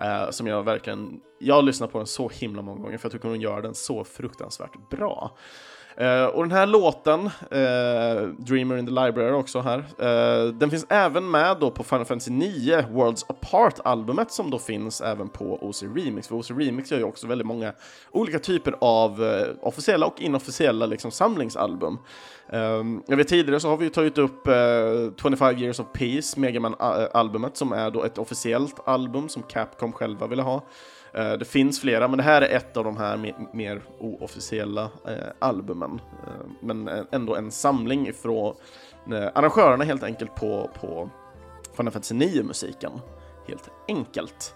Uh, 0.05 0.29
som 0.29 0.47
jag 0.47 0.63
verkligen, 0.63 1.21
jag 1.39 1.55
har 1.55 1.61
lyssnat 1.61 1.91
på 1.91 1.97
den 1.97 2.07
så 2.07 2.29
himla 2.29 2.61
många 2.61 2.81
gånger 2.81 2.97
för 2.97 3.05
jag 3.05 3.11
tycker 3.11 3.29
hon 3.29 3.41
gör 3.41 3.61
den 3.61 3.75
så 3.75 4.03
fruktansvärt 4.03 4.89
bra. 4.89 5.37
Uh, 6.01 6.25
och 6.25 6.43
den 6.43 6.51
här 6.51 6.65
låten, 6.65 7.19
uh, 7.25 8.33
Dreamer 8.37 8.77
in 8.77 8.85
the 8.85 8.91
Library 8.91 9.31
också 9.31 9.59
här, 9.59 9.77
uh, 9.77 10.53
den 10.53 10.69
finns 10.69 10.85
även 10.89 11.31
med 11.31 11.57
då 11.59 11.71
på 11.71 11.83
Final 11.83 12.05
Fantasy 12.05 12.31
9 12.31 12.85
Worlds 12.91 13.25
Apart-albumet 13.29 14.31
som 14.31 14.49
då 14.49 14.59
finns 14.59 15.01
även 15.01 15.29
på 15.29 15.59
OC 15.61 15.83
Remix. 15.83 16.27
För 16.27 16.35
OC 16.35 16.51
Remix 16.51 16.91
gör 16.91 16.99
ju 16.99 17.03
också 17.03 17.27
väldigt 17.27 17.47
många 17.47 17.73
olika 18.11 18.39
typer 18.39 18.75
av 18.81 19.43
officiella 19.61 20.05
och 20.05 20.21
inofficiella 20.21 20.85
liksom, 20.85 21.11
samlingsalbum. 21.11 21.97
Um, 22.49 23.03
jag 23.07 23.17
vet 23.17 23.27
tidigare 23.27 23.59
så 23.59 23.69
har 23.69 23.77
vi 23.77 23.83
ju 23.83 23.89
tagit 23.89 24.17
upp 24.17 24.47
25 25.21 25.57
Years 25.57 25.79
of 25.79 25.85
Peace, 25.93 26.39
Megaman-albumet, 26.39 27.57
som 27.57 27.71
är 27.71 27.91
då 27.91 28.03
ett 28.03 28.17
officiellt 28.17 28.87
album 28.87 29.29
som 29.29 29.43
Capcom 29.43 29.91
själva 29.91 30.27
ville 30.27 30.41
ha. 30.41 30.61
Eh, 31.15 31.33
det 31.33 31.45
finns 31.45 31.79
flera, 31.79 32.07
men 32.07 32.17
det 32.17 32.23
här 32.23 32.41
är 32.41 32.55
ett 32.55 32.77
av 32.77 32.83
de 32.83 32.97
här 32.97 33.33
mer 33.53 33.81
oofficiella 33.99 34.83
eh, 34.83 35.13
albumen. 35.39 36.01
Eh, 36.27 36.45
men 36.59 36.89
ändå 37.11 37.35
en 37.35 37.51
samling 37.51 38.07
ifrån 38.07 38.55
arrangörerna 39.33 39.83
helt 39.83 40.03
enkelt 40.03 40.35
på, 40.35 40.69
på 40.81 41.09
Final 41.75 41.93
Fantasy 41.93 42.15
9-musiken. 42.15 42.91
Helt 43.47 43.69
enkelt. 43.87 44.55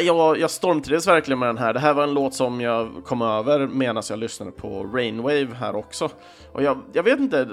Jag, 0.00 0.38
jag 0.38 0.50
stormtrivdes 0.50 1.06
verkligen 1.06 1.38
med 1.38 1.48
den 1.48 1.58
här. 1.58 1.72
Det 1.72 1.80
här 1.80 1.94
var 1.94 2.02
en 2.02 2.14
låt 2.14 2.34
som 2.34 2.60
jag 2.60 2.90
kom 3.04 3.22
över 3.22 3.66
medan 3.66 4.02
jag 4.10 4.18
lyssnade 4.18 4.52
på 4.52 4.84
Rainwave 4.84 5.54
här 5.54 5.76
också. 5.76 6.08
Och 6.52 6.62
jag, 6.62 6.82
jag 6.92 7.02
vet 7.02 7.18
inte, 7.18 7.48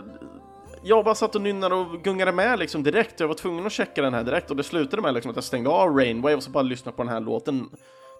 jag 0.87 1.05
bara 1.05 1.15
satt 1.15 1.35
och 1.35 1.41
nynnade 1.41 1.75
och 1.75 2.03
gungade 2.03 2.31
med 2.31 2.59
liksom 2.59 2.83
direkt. 2.83 3.19
Jag 3.19 3.27
var 3.27 3.35
tvungen 3.35 3.65
att 3.65 3.71
checka 3.71 4.01
den 4.01 4.13
här 4.13 4.23
direkt 4.23 4.49
och 4.49 4.57
det 4.57 4.63
slutade 4.63 5.01
med 5.01 5.13
liksom 5.13 5.29
att 5.29 5.37
jag 5.37 5.43
stängde 5.43 5.69
av 5.69 5.97
Rainwave 5.97 6.35
och 6.35 6.43
så 6.43 6.51
bara 6.51 6.63
lyssnade 6.63 6.97
på 6.97 7.03
den 7.03 7.11
här 7.11 7.19
låten 7.19 7.69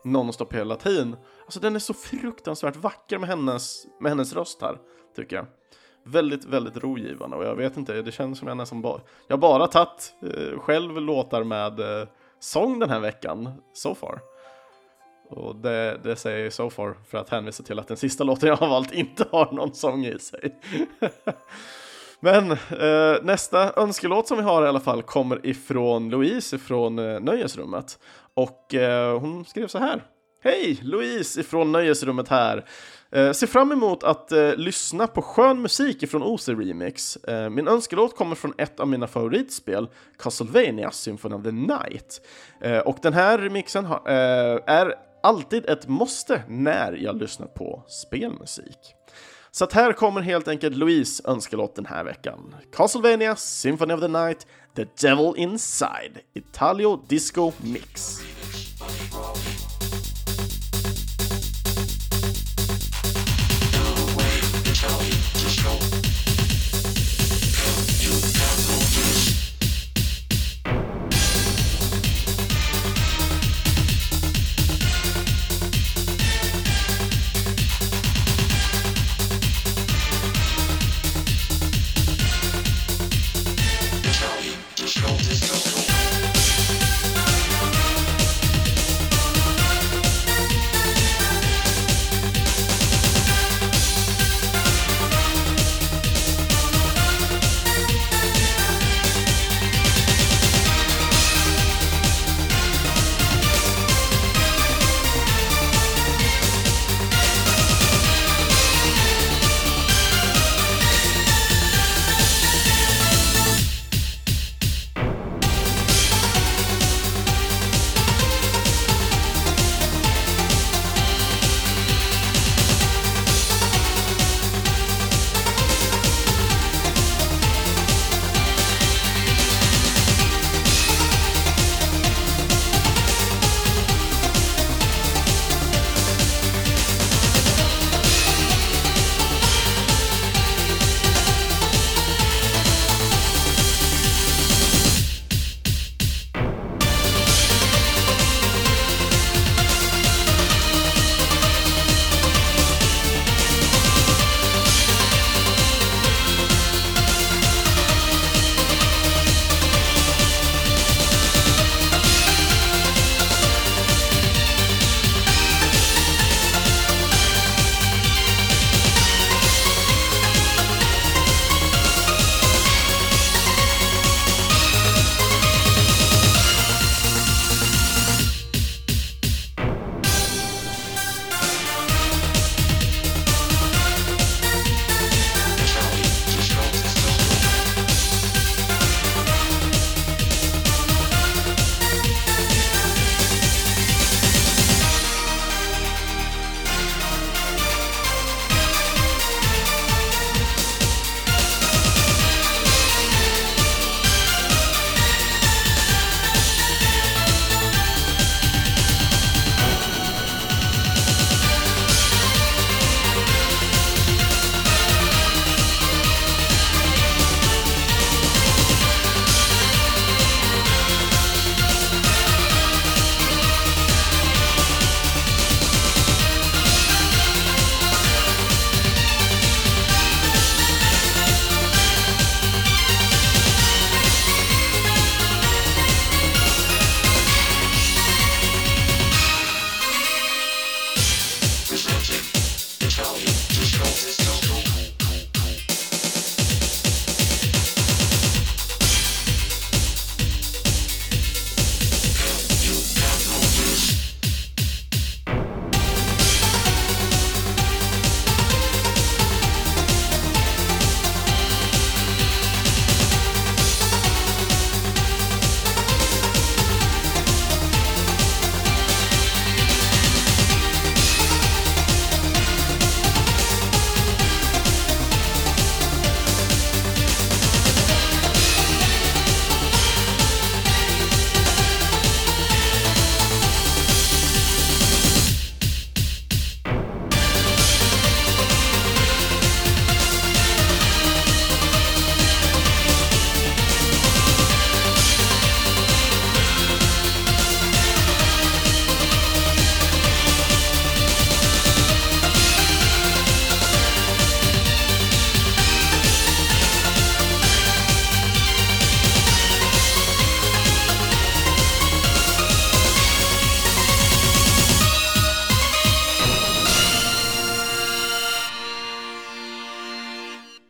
nonstop 0.04 0.54
hela 0.54 0.76
tiden. 0.76 1.16
Alltså 1.46 1.60
den 1.60 1.76
är 1.76 1.80
så 1.80 1.94
fruktansvärt 1.94 2.76
vacker 2.76 3.18
med 3.18 3.30
hennes, 3.30 3.86
med 4.00 4.12
hennes 4.12 4.34
röst 4.34 4.62
här, 4.62 4.78
tycker 5.16 5.36
jag. 5.36 5.46
Väldigt, 6.04 6.46
väldigt 6.46 6.78
rogivande 6.78 7.38
och 7.38 7.46
jag 7.46 7.56
vet 7.56 7.78
inte, 7.78 8.02
det 8.02 8.12
känns 8.12 8.40
som 8.40 8.48
jag 8.48 8.58
nästan 8.58 8.82
bara... 8.82 9.02
Jag 9.28 9.38
har 9.38 9.42
bara 9.42 9.68
tagit 9.68 10.14
eh, 10.22 10.60
själv 10.60 11.02
låtar 11.02 11.44
med 11.44 11.80
eh, 11.80 12.08
sång 12.40 12.80
den 12.80 12.90
här 12.90 13.00
veckan, 13.00 13.52
so 13.74 13.96
far. 13.96 14.20
Och 15.30 15.56
det, 15.56 16.00
det 16.04 16.16
säger 16.16 16.44
jag 16.44 16.54
so 16.54 16.70
far 16.70 16.98
för 17.08 17.18
att 17.18 17.30
hänvisa 17.30 17.64
till 17.64 17.80
att 17.80 17.88
den 17.88 17.98
sista 17.98 18.24
låten 18.24 18.50
jag 18.50 18.56
har 18.56 18.70
valt 18.70 18.94
inte 18.94 19.26
har 19.32 19.52
någon 19.52 19.74
sång 19.74 20.06
i 20.06 20.20
sig. 20.20 20.60
Men 22.20 22.52
eh, 22.52 23.24
nästa 23.24 23.74
önskelåt 23.82 24.28
som 24.28 24.38
vi 24.38 24.44
har 24.44 24.66
i 24.66 24.68
alla 24.68 24.80
fall 24.80 25.04
kommer 25.04 25.46
ifrån 25.46 26.10
Louise 26.10 26.56
ifrån 26.56 27.00
eh, 27.00 27.20
Nöjesrummet. 27.20 28.00
Och 28.34 28.74
eh, 28.74 29.20
hon 29.20 29.46
skrev 29.46 29.68
så 29.68 29.78
här. 29.78 30.04
Hej! 30.44 30.80
Louise 30.82 31.40
ifrån 31.40 31.72
Nöjesrummet 31.72 32.28
här. 32.30 32.66
Eh, 33.12 33.32
ser 33.32 33.48
fram 33.48 33.72
emot 33.72 34.04
att 34.04 34.32
eh, 34.32 34.56
lyssna 34.56 35.08
på 35.08 35.22
skön 35.22 35.62
musik 35.62 36.04
ifrån 36.04 36.24
OC 36.24 36.50
Remix. 36.50 37.16
Eh, 37.16 37.50
min 37.50 37.68
önskelåt 37.68 38.16
kommer 38.16 38.36
från 38.36 38.54
ett 38.58 38.80
av 38.80 38.88
mina 38.88 39.08
favoritspel, 39.08 39.88
Castlevania 40.18 40.92
Symphony 40.92 41.36
of 41.36 41.44
the 41.44 41.52
Night. 41.52 42.22
Eh, 42.62 42.78
och 42.78 42.98
den 43.02 43.14
här 43.14 43.38
remixen 43.38 43.86
ha, 43.86 43.96
eh, 44.08 44.60
är 44.66 44.96
alltid 45.24 45.70
ett 45.70 45.88
måste 45.88 46.44
när 46.48 46.94
jag 46.94 47.18
lyssnar 47.18 47.48
på 47.48 47.84
spelmusik. 47.88 48.96
Så 49.58 49.64
att 49.64 49.74
här 49.74 49.94
kommer 49.94 50.22
helt 50.22 50.48
enkelt 50.48 50.76
Louise 50.76 51.24
önskelåt 51.26 51.76
den 51.76 51.86
här 51.86 52.04
veckan. 52.04 52.56
Castlevania 52.76 53.36
Symphony 53.36 53.94
of 53.94 54.00
the 54.00 54.08
Night, 54.08 54.48
The 54.76 54.86
Devil 55.02 55.34
Inside, 55.38 56.20
Italio 56.34 57.00
Disco 57.08 57.52
Mix. 57.58 58.20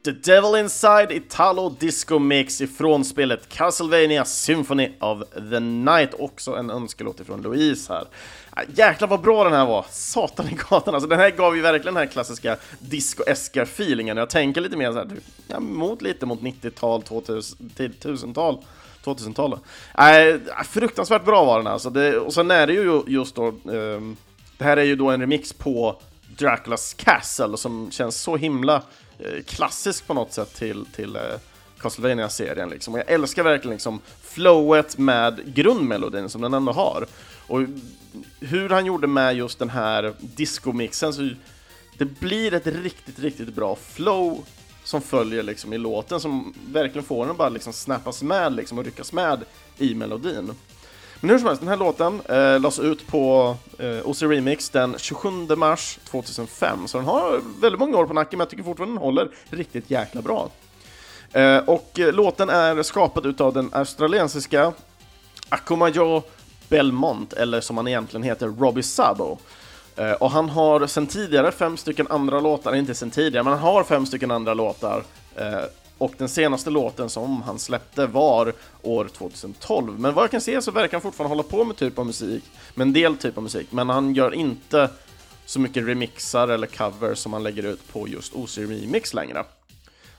The 0.08 0.14
Devil 0.14 0.55
Inside 0.55 1.12
Italo 1.12 1.70
Disco 1.80 2.20
Mix 2.20 2.62
ifrån 2.62 3.05
spelet 3.05 3.49
Castlevania 3.49 4.26
Symphony 4.26 4.91
of 4.99 5.24
the 5.51 5.60
Night. 5.60 6.14
Också 6.14 6.55
en 6.55 6.70
önskelåt 6.70 7.20
ifrån 7.20 7.41
Louise 7.41 7.93
här. 7.93 8.05
Äh, 8.58 8.64
jäklar 8.76 9.08
vad 9.08 9.22
bra 9.22 9.43
den 9.43 9.53
här 9.53 9.66
var! 9.66 9.86
Satan 9.91 10.47
i 10.47 10.58
gatan, 10.70 10.93
alltså 10.93 11.10
den 11.10 11.20
här 11.20 11.30
gav 11.30 11.55
ju 11.55 11.62
verkligen 11.62 11.93
den 11.93 12.03
här 12.08 12.12
klassiska 12.12 12.58
disco-eska 12.80 13.62
feelingen. 13.62 14.18
Jag 14.18 14.30
tänker 14.30 14.62
lite 14.62 14.78
mer 14.78 14.91
så 14.91 14.97
här, 14.97 15.08
ja, 15.47 15.60
mot 15.60 16.01
lite 16.01 16.26
mot 16.26 16.41
90-tal, 16.41 17.01
2000-tal. 17.01 18.58
2000-tal. 19.03 19.60
Äh, 19.97 20.64
fruktansvärt 20.66 21.26
bra 21.26 21.45
var 21.45 21.58
den 21.58 21.68
alltså. 21.68 21.89
Det, 21.89 22.18
och 22.18 22.34
sen 22.34 22.51
är 22.51 22.68
det 22.68 22.74
ju 22.74 23.01
just 23.08 23.36
då, 23.36 23.53
um, 23.64 24.18
det 24.58 24.64
här 24.64 24.78
är 24.78 24.84
ju 24.84 24.95
då 24.95 25.10
en 25.10 25.22
remix 25.22 25.53
på 25.53 25.99
Draculas 26.38 26.94
Castle 26.94 27.58
som 27.58 27.92
känns 27.92 28.22
så 28.22 28.38
himla 28.38 28.84
eh, 29.20 29.44
klassisk 29.46 30.08
på 30.08 30.14
något 30.14 30.34
sätt 30.34 30.56
till, 30.56 30.86
till 30.96 31.16
eh, 31.16 31.22
Castlevania-serien. 31.80 32.70
Liksom. 32.70 32.94
Och 32.94 33.00
jag 33.00 33.10
älskar 33.10 33.44
verkligen 33.44 33.76
liksom, 33.76 34.00
flowet 34.22 34.98
med 34.98 35.54
grundmelodin 35.56 36.30
som 36.30 36.42
den 36.42 36.54
ändå 36.54 36.72
har. 36.72 37.06
Och 37.48 37.60
hur 38.40 38.70
han 38.70 38.86
gjorde 38.86 39.08
med 39.08 39.36
just 39.36 39.60
den 39.60 39.70
här 39.70 40.14
discomixen, 40.20 41.14
så 41.14 41.30
det 41.98 42.06
blir 42.06 42.54
ett 42.54 42.68
riktigt, 42.68 43.20
riktigt 43.20 43.54
bra 43.54 43.76
flow 43.76 44.46
som 44.84 45.02
följer 45.02 45.44
liksom 45.44 45.74
i 45.74 45.78
låten 45.78 46.20
som 46.20 46.54
verkligen 46.68 47.08
får 47.08 47.22
den 47.22 47.32
att 47.32 47.38
bara 47.38 47.50
liksom 47.50 47.74
snappas 47.74 48.24
med 48.24 48.54
liksom 48.54 48.78
och 48.78 48.86
ryckas 48.86 49.14
med 49.14 49.40
i 49.78 49.96
melodin. 49.96 50.54
Men 51.20 51.30
hur 51.30 51.38
som 51.38 51.47
helst, 51.47 51.61
den 51.61 51.70
här 51.70 51.78
låten 51.78 52.22
eh, 52.30 52.59
lades 52.59 52.80
ut 52.80 53.07
på 53.07 53.55
eh, 53.80 54.09
OC 54.09 54.22
Remix 54.22 54.70
den 54.70 54.95
27 54.97 55.30
mars 55.55 55.99
2005, 56.09 56.88
så 56.88 56.97
den 56.97 57.07
har 57.07 57.41
väldigt 57.61 57.80
många 57.80 57.97
år 57.97 58.05
på 58.05 58.13
nacken, 58.13 58.38
men 58.38 58.45
jag 58.45 58.49
tycker 58.49 58.63
fortfarande 58.63 58.95
den 58.95 59.01
håller 59.03 59.30
riktigt 59.49 59.91
jäkla 59.91 60.22
bra. 60.22 60.49
Eh, 61.34 61.57
och 61.57 61.99
eh, 61.99 62.13
låten 62.13 62.49
är 62.49 62.84
skapad 62.84 63.26
utav 63.26 63.53
den 63.53 63.70
australiensiska 63.74 64.74
Akumajo 65.49 66.24
Belmont, 66.70 67.34
eller 67.34 67.61
som 67.61 67.78
han 67.78 67.88
egentligen 67.88 68.24
heter, 68.24 68.47
Robbie 68.47 68.84
Sabo. 68.84 69.38
Eh, 69.95 70.11
och 70.11 70.32
han 70.32 70.49
har 70.49 70.88
sen 70.88 71.07
tidigare 71.07 71.51
fem 71.51 71.78
stycken 71.78 72.07
andra 72.09 72.39
låtar, 72.39 72.76
inte 72.76 72.95
sen 72.95 73.11
tidigare, 73.11 73.43
men 73.43 73.53
han 73.53 73.61
har 73.61 73.84
fem 73.84 74.05
stycken 74.05 74.32
andra 74.32 74.53
låtar. 74.53 75.03
Eh, 75.36 75.63
och 75.98 76.14
den 76.18 76.30
senaste 76.30 76.70
låten 76.70 77.10
som 77.10 77.41
han 77.41 77.60
släppte 77.60 78.06
var 78.06 78.54
år 78.82 79.10
2012. 79.14 80.00
Men 80.00 80.14
vad 80.14 80.24
jag 80.24 80.32
kan 80.32 80.41
se 80.41 80.62
så 80.62 80.72
verkar 80.72 80.98
han 80.98 81.02
fortfarande 81.02 81.36
hålla 81.36 81.43
på 81.43 81.64
med 81.64 81.76
typ 81.76 82.00
av 82.00 82.06
musik, 82.06 82.43
med 82.76 82.88
en 82.88 82.93
del 82.93 83.18
typ 83.18 83.38
av 83.38 83.43
musik, 83.43 83.68
men 83.72 83.89
han 83.89 84.16
gör 84.16 84.34
inte 84.34 84.89
så 85.45 85.60
mycket 85.60 85.88
remixar 85.88 86.48
eller 86.48 86.68
covers 86.68 87.18
som 87.18 87.34
han 87.34 87.43
lägger 87.43 87.64
ut 87.64 87.93
på 87.93 88.08
just 88.08 88.34
OC 88.34 88.58
Remix 88.58 89.14
längre. 89.14 89.43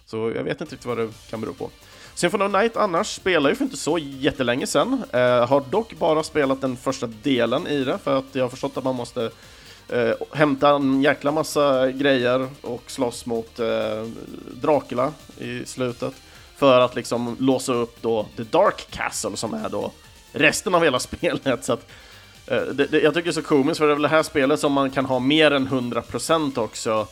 Så 0.07 0.17
jag 0.17 0.45
vet 0.45 0.61
inte 0.61 0.75
riktigt 0.75 0.87
vad 0.87 0.99
det 0.99 1.09
kan 1.31 1.41
bero 1.41 1.55
på. 1.55 1.71
Symphony 2.15 2.45
of 2.45 2.53
Night 2.53 2.77
annars 2.77 3.15
spelar 3.15 3.51
ju 3.51 3.57
för 3.57 3.65
inte 3.65 3.77
så 3.77 3.99
jättelänge 3.99 4.67
sedan. 4.67 5.03
Eh, 5.13 5.49
har 5.49 5.65
dock 5.71 5.99
bara 5.99 6.23
spelat 6.23 6.61
den 6.61 6.77
första 6.77 7.07
delen 7.07 7.67
i 7.67 7.85
det 7.85 7.99
för 7.99 8.19
att 8.19 8.25
jag 8.33 8.45
har 8.45 8.49
förstått 8.49 8.77
att 8.77 8.85
man 8.85 8.95
måste 8.95 9.31
eh, 9.89 10.13
hämta 10.33 10.71
en 10.71 11.03
jäkla 11.03 11.33
massa 11.33 11.91
grejer 11.91 12.49
och 12.63 12.83
slåss 12.87 13.27
mot 13.27 13.61
eh, 13.61 14.05
Dracula 14.53 15.13
i 15.39 15.65
slutet. 15.65 16.15
För 16.57 16.81
att 16.81 16.95
liksom 16.95 17.37
låsa 17.41 17.73
upp 17.73 18.03
då 18.03 18.27
The 18.37 18.43
Dark 18.43 18.87
Castle 18.91 19.37
som 19.37 19.55
är 19.55 19.69
då 19.69 19.93
resten 20.33 20.75
av 20.75 20.85
hela 20.85 20.99
spelet. 20.99 21.65
Så 21.65 21.73
att, 21.73 21.87
eh, 22.47 22.63
det, 22.63 22.87
det, 22.87 23.01
jag 23.01 23.15
tycker 23.15 23.25
det 23.25 23.31
är 23.31 23.43
så 23.43 23.43
komiskt 23.43 23.79
för 23.79 23.87
det 23.87 23.93
är 23.93 23.95
väl 23.95 24.03
det 24.03 24.09
här 24.09 24.23
spelet 24.23 24.61
som 24.61 24.73
man 24.73 24.91
kan 24.91 25.05
ha 25.05 25.19
mer 25.19 25.51
än 25.51 25.69
100% 25.69 26.59
också 26.59 27.07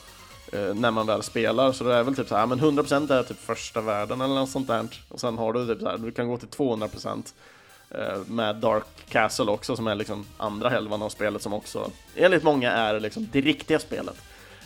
eh, 0.53 0.75
när 0.75 0.91
man 0.91 1.07
väl 1.07 1.23
spelar. 1.23 1.73
Så 1.73 1.85
det 1.85 1.95
är 1.95 2.03
väl 2.03 2.17
typ 2.17 2.29
så 2.29 2.37
här, 2.37 2.47
men 2.47 2.61
100% 2.61 3.13
är 3.13 3.23
typ 3.23 3.41
första 3.41 3.81
världen 3.81 4.21
eller 4.21 4.35
något 4.35 4.51
sånt 4.51 4.69
där. 4.69 4.87
Och 5.09 5.21
sen 5.21 5.39
har 5.39 5.53
du 5.53 5.67
typ 5.67 5.81
så 5.81 5.89
här, 5.89 5.99
du 5.99 6.13
kan 6.13 6.29
gå 6.29 6.37
till 6.37 6.49
200% 6.49 7.33
Eh, 7.91 8.19
med 8.27 8.57
Dark 8.57 8.85
Castle 9.09 9.51
också 9.51 9.77
som 9.77 9.87
är 9.87 9.95
liksom 9.95 10.27
andra 10.37 10.69
halvan 10.69 11.03
av 11.03 11.09
spelet 11.09 11.43
som 11.43 11.53
också 11.53 11.91
enligt 12.17 12.43
många 12.43 12.73
är 12.73 13.01
liksom 13.01 13.29
det 13.33 13.41
riktiga 13.41 13.79
spelet. 13.79 14.17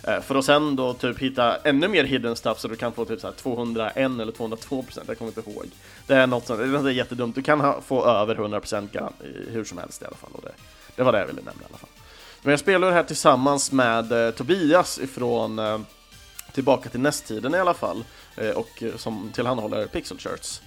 Eh, 0.03 0.21
för 0.21 0.35
att 0.35 0.45
sen 0.45 0.75
då 0.75 0.93
typ 0.93 1.19
hitta 1.19 1.57
ännu 1.57 1.87
mer 1.87 2.03
hidden 2.03 2.35
stuff 2.35 2.59
så 2.59 2.67
du 2.67 2.75
kan 2.75 2.91
få 2.91 3.05
typ 3.05 3.21
så 3.21 3.27
här 3.27 3.33
201 3.33 3.95
eller 3.97 4.31
202% 4.31 4.99
jag 5.07 5.17
kommer 5.17 5.31
inte 5.37 5.51
ihåg. 5.51 5.65
Det 6.07 6.15
är 6.15 6.27
något 6.27 6.47
sånt, 6.47 6.59
det 6.59 6.89
är 6.89 6.89
jättedumt. 6.89 7.35
Du 7.35 7.41
kan 7.41 7.61
ha, 7.61 7.81
få 7.81 8.05
över 8.05 8.35
100% 8.35 9.11
hur 9.49 9.63
som 9.63 9.77
helst 9.77 10.01
i 10.01 10.05
alla 10.05 10.15
fall. 10.15 10.31
Och 10.33 10.41
det, 10.41 10.51
det 10.95 11.03
var 11.03 11.11
det 11.11 11.19
jag 11.19 11.27
ville 11.27 11.41
nämna 11.41 11.61
i 11.61 11.65
alla 11.69 11.77
fall. 11.77 11.89
Men 12.41 12.51
jag 12.51 12.59
spelar 12.59 12.87
det 12.87 12.93
här 12.93 13.03
tillsammans 13.03 13.71
med 13.71 14.11
eh, 14.11 14.31
Tobias 14.31 14.99
ifrån 14.99 15.59
eh, 15.59 15.79
Tillbaka 16.53 16.89
till 16.89 16.99
nästtiden 16.99 17.55
i 17.55 17.57
alla 17.57 17.73
fall 17.73 18.03
eh, 18.35 18.49
och 18.49 18.83
eh, 18.83 18.95
som 18.95 19.31
tillhandahåller 19.33 19.87
Pixel 19.87 20.17
Shirts. 20.17 20.61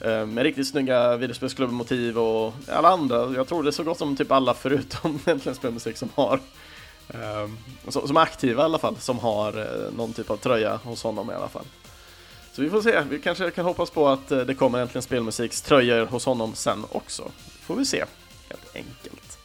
Eh, 0.00 0.26
Med 0.26 0.42
riktigt 0.42 0.68
snygga 0.68 1.16
videospelsklubbmotiv 1.16 2.18
och 2.18 2.54
alla 2.68 2.88
andra, 2.88 3.32
jag 3.34 3.48
tror 3.48 3.62
det 3.62 3.68
är 3.70 3.72
så 3.72 3.82
gott 3.82 3.98
som 3.98 4.16
typ 4.16 4.32
alla 4.32 4.54
förutom 4.54 5.20
egentligen 5.26 5.56
spelmusik 5.56 5.96
som 5.96 6.08
har 6.14 6.40
ehm, 7.08 7.56
som 7.88 8.16
är 8.16 8.20
aktiva 8.20 8.62
i 8.62 8.64
alla 8.64 8.78
fall, 8.78 8.96
som 8.96 9.18
har 9.18 9.58
eh, 9.58 9.92
någon 9.96 10.12
typ 10.12 10.30
av 10.30 10.36
tröja 10.36 10.76
hos 10.76 11.02
honom 11.02 11.30
i 11.30 11.34
alla 11.34 11.48
fall. 11.48 11.64
Så 12.52 12.62
vi 12.62 12.70
får 12.70 12.82
se, 12.82 13.00
vi 13.10 13.18
kanske 13.18 13.50
kan 13.50 13.64
hoppas 13.64 13.90
på 13.90 14.08
att 14.08 14.32
eh, 14.32 14.38
det 14.38 14.54
kommer 14.54 14.78
äntligen 14.78 15.02
spelmusikströjor 15.02 16.06
hos 16.06 16.24
honom 16.26 16.54
sen 16.54 16.84
också. 16.92 17.30
Får 17.62 17.76
vi 17.76 17.84
se, 17.84 18.04
helt 18.48 18.76
enkelt. 18.76 19.38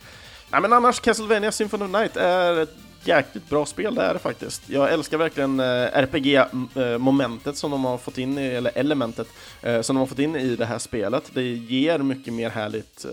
Nej 0.49 0.61
men 0.61 0.73
annars, 0.73 0.99
Castlevania 0.99 1.51
Symphony 1.51 1.85
of 1.85 1.91
Night 1.91 2.17
är 2.17 2.57
ett 2.59 2.75
jäkligt 3.03 3.49
bra 3.49 3.65
spel, 3.65 3.95
det 3.95 4.01
är 4.01 4.13
det 4.13 4.19
faktiskt. 4.19 4.69
Jag 4.69 4.93
älskar 4.93 5.17
verkligen 5.17 5.59
eh, 5.59 5.65
RPG-momentet 5.93 7.47
eh, 7.47 7.53
som 7.53 7.71
de 7.71 7.85
har 7.85 7.97
fått 7.97 8.17
in, 8.17 8.37
i, 8.37 8.45
eller 8.45 8.71
elementet 8.75 9.27
eh, 9.61 9.81
som 9.81 9.95
de 9.95 9.99
har 9.99 10.07
fått 10.07 10.19
in 10.19 10.35
i 10.35 10.55
det 10.55 10.65
här 10.65 10.79
spelet. 10.79 11.31
Det 11.33 11.43
ger 11.43 11.97
mycket 11.97 12.33
mer 12.33 12.49
härligt 12.49 13.05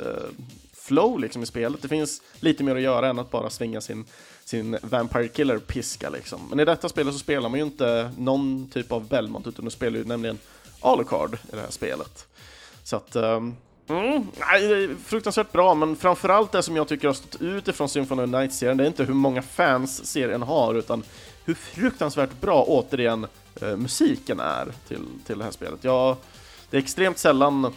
flow 0.72 1.18
liksom 1.18 1.43
i 1.43 1.47
spelet. 1.47 1.82
Det 1.82 1.89
finns 1.89 2.22
lite 2.41 2.64
mer 2.64 2.76
att 2.76 2.82
göra 2.82 3.09
än 3.09 3.18
att 3.18 3.30
bara 3.30 3.51
svinga 3.51 3.80
sin, 3.80 4.05
sin 4.45 4.78
Vampire 4.82 5.28
Killer-piska 5.28 6.11
liksom. 6.11 6.41
Men 6.51 6.61
i 6.61 6.64
detta 6.64 6.89
spelet 6.89 7.12
så 7.12 7.18
spelar 7.18 7.49
man 7.49 7.61
ju 7.61 7.66
inte 7.66 8.11
någon 8.18 8.70
typ 8.70 8.93
av 8.93 9.09
Belmont, 9.09 9.47
utan 9.47 9.64
du 9.64 9.70
spelar 9.70 9.99
ju 9.99 10.05
nämligen 10.05 10.39
Alucard 10.80 11.34
i 11.34 11.57
det 11.57 11.61
här 11.61 11.70
spelet. 11.70 12.26
Så 12.84 12.97
att 12.97 13.16
um, 13.16 13.57
Mm, 13.89 14.26
nej, 14.39 14.89
fruktansvärt 15.05 15.53
bra, 15.53 15.74
men 15.74 15.97
framförallt 15.97 16.53
det 16.53 16.62
som 16.62 16.76
jag 16.76 16.89
tycker 16.89 17.07
har 17.07 17.14
stått 17.14 17.43
ut 17.43 17.68
ifrån 17.68 17.89
Symphony 17.89 18.22
of 18.22 18.30
Night-serien, 18.30 18.76
det 18.76 18.84
är 18.84 18.86
inte 18.86 19.05
hur 19.05 19.14
många 19.14 19.43
fans 19.43 20.07
serien 20.07 20.43
har, 20.43 20.74
utan 20.74 21.03
hur 21.45 21.55
fruktansvärt 21.55 22.41
bra, 22.41 22.64
återigen, 22.68 23.26
eh, 23.62 23.76
musiken 23.76 24.41
är 24.41 24.72
till, 24.89 25.05
till 25.26 25.39
det 25.39 25.45
här 25.45 25.51
spelet. 25.51 25.84
Jag, 25.84 26.16
det 26.70 26.76
är 26.76 26.80
extremt 26.80 27.18
sällan 27.18 27.72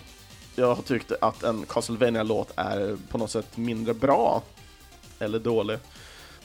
jag 0.56 0.76
har 0.76 0.84
tyckt 0.84 1.12
att 1.22 1.44
en 1.44 1.66
Castlevania-låt 1.66 2.52
är 2.56 2.98
på 3.10 3.18
något 3.18 3.32
sätt 3.32 3.58
mindre 3.58 3.94
bra, 3.94 4.44
eller 5.20 5.40
dålig 5.40 5.78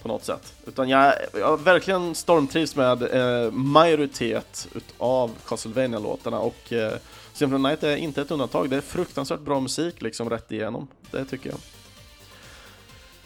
på 0.03 0.09
något 0.09 0.25
sätt. 0.25 0.53
Utan 0.67 0.89
jag, 0.89 1.15
jag 1.33 1.61
verkligen 1.61 2.15
stormtrivs 2.15 2.77
med 2.77 3.03
eh, 3.03 3.53
majoritet 3.53 4.69
av 4.99 5.31
Castlevania-låtarna 5.47 6.39
och 6.39 6.73
eh, 6.73 6.93
Symphony 7.37 7.63
Night 7.63 7.83
är 7.83 7.97
inte 7.97 8.23
ett 8.23 8.31
undantag. 8.31 8.71
Det 8.71 8.77
är 8.77 8.81
fruktansvärt 8.81 9.41
bra 9.41 9.61
musik 9.61 10.03
liksom 10.03 10.31
rätt 10.31 10.53
igenom. 10.53 10.89
Det 11.11 11.25
tycker 11.25 11.51
jag. 11.51 11.59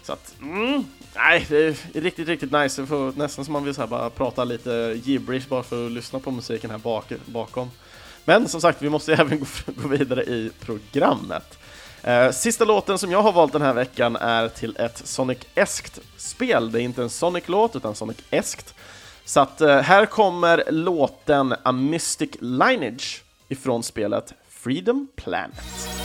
Så 0.03 0.13
att, 0.13 0.35
mm, 0.41 0.85
nej, 1.15 1.47
det 1.49 1.57
är 1.67 2.01
riktigt, 2.01 2.29
riktigt 2.29 2.53
nice. 2.53 2.87
Får, 2.87 3.13
nästan 3.17 3.45
som 3.45 3.53
man 3.53 3.65
vill 3.65 3.75
så 3.75 3.81
här, 3.81 3.89
bara 3.89 4.11
prata 4.11 4.45
lite 4.45 5.01
gibberish 5.05 5.49
bara 5.49 5.63
för 5.63 5.87
att 5.87 5.93
lyssna 5.93 6.19
på 6.19 6.31
musiken 6.31 6.71
här 6.71 6.79
bak, 6.79 7.13
bakom. 7.27 7.71
Men 8.25 8.49
som 8.49 8.61
sagt, 8.61 8.83
vi 8.83 8.89
måste 8.89 9.13
även 9.19 9.39
gå, 9.39 9.47
gå 9.67 9.89
vidare 9.89 10.23
i 10.23 10.51
programmet. 10.61 11.59
Eh, 12.03 12.31
sista 12.31 12.65
låten 12.65 12.99
som 12.99 13.11
jag 13.11 13.23
har 13.23 13.33
valt 13.33 13.53
den 13.53 13.63
här 13.63 13.75
veckan 13.75 14.17
är 14.17 14.49
till 14.49 14.77
ett 14.77 15.03
Sonic-eskt 15.05 16.01
spel. 16.17 16.73
Det 16.73 16.81
är 16.81 16.83
inte 16.83 17.03
en 17.03 17.11
Sonic-låt, 17.11 17.77
utan 17.77 17.95
Sonic-eskt. 17.95 18.75
Så 19.25 19.41
att 19.41 19.61
eh, 19.61 19.81
här 19.81 20.07
kommer 20.07 20.65
låten 20.71 21.55
A 21.63 21.73
Mystic 21.73 22.31
Lineage 22.41 23.23
ifrån 23.51 23.83
spelet 23.83 24.35
Freedom 24.49 25.09
Planet. 25.17 26.00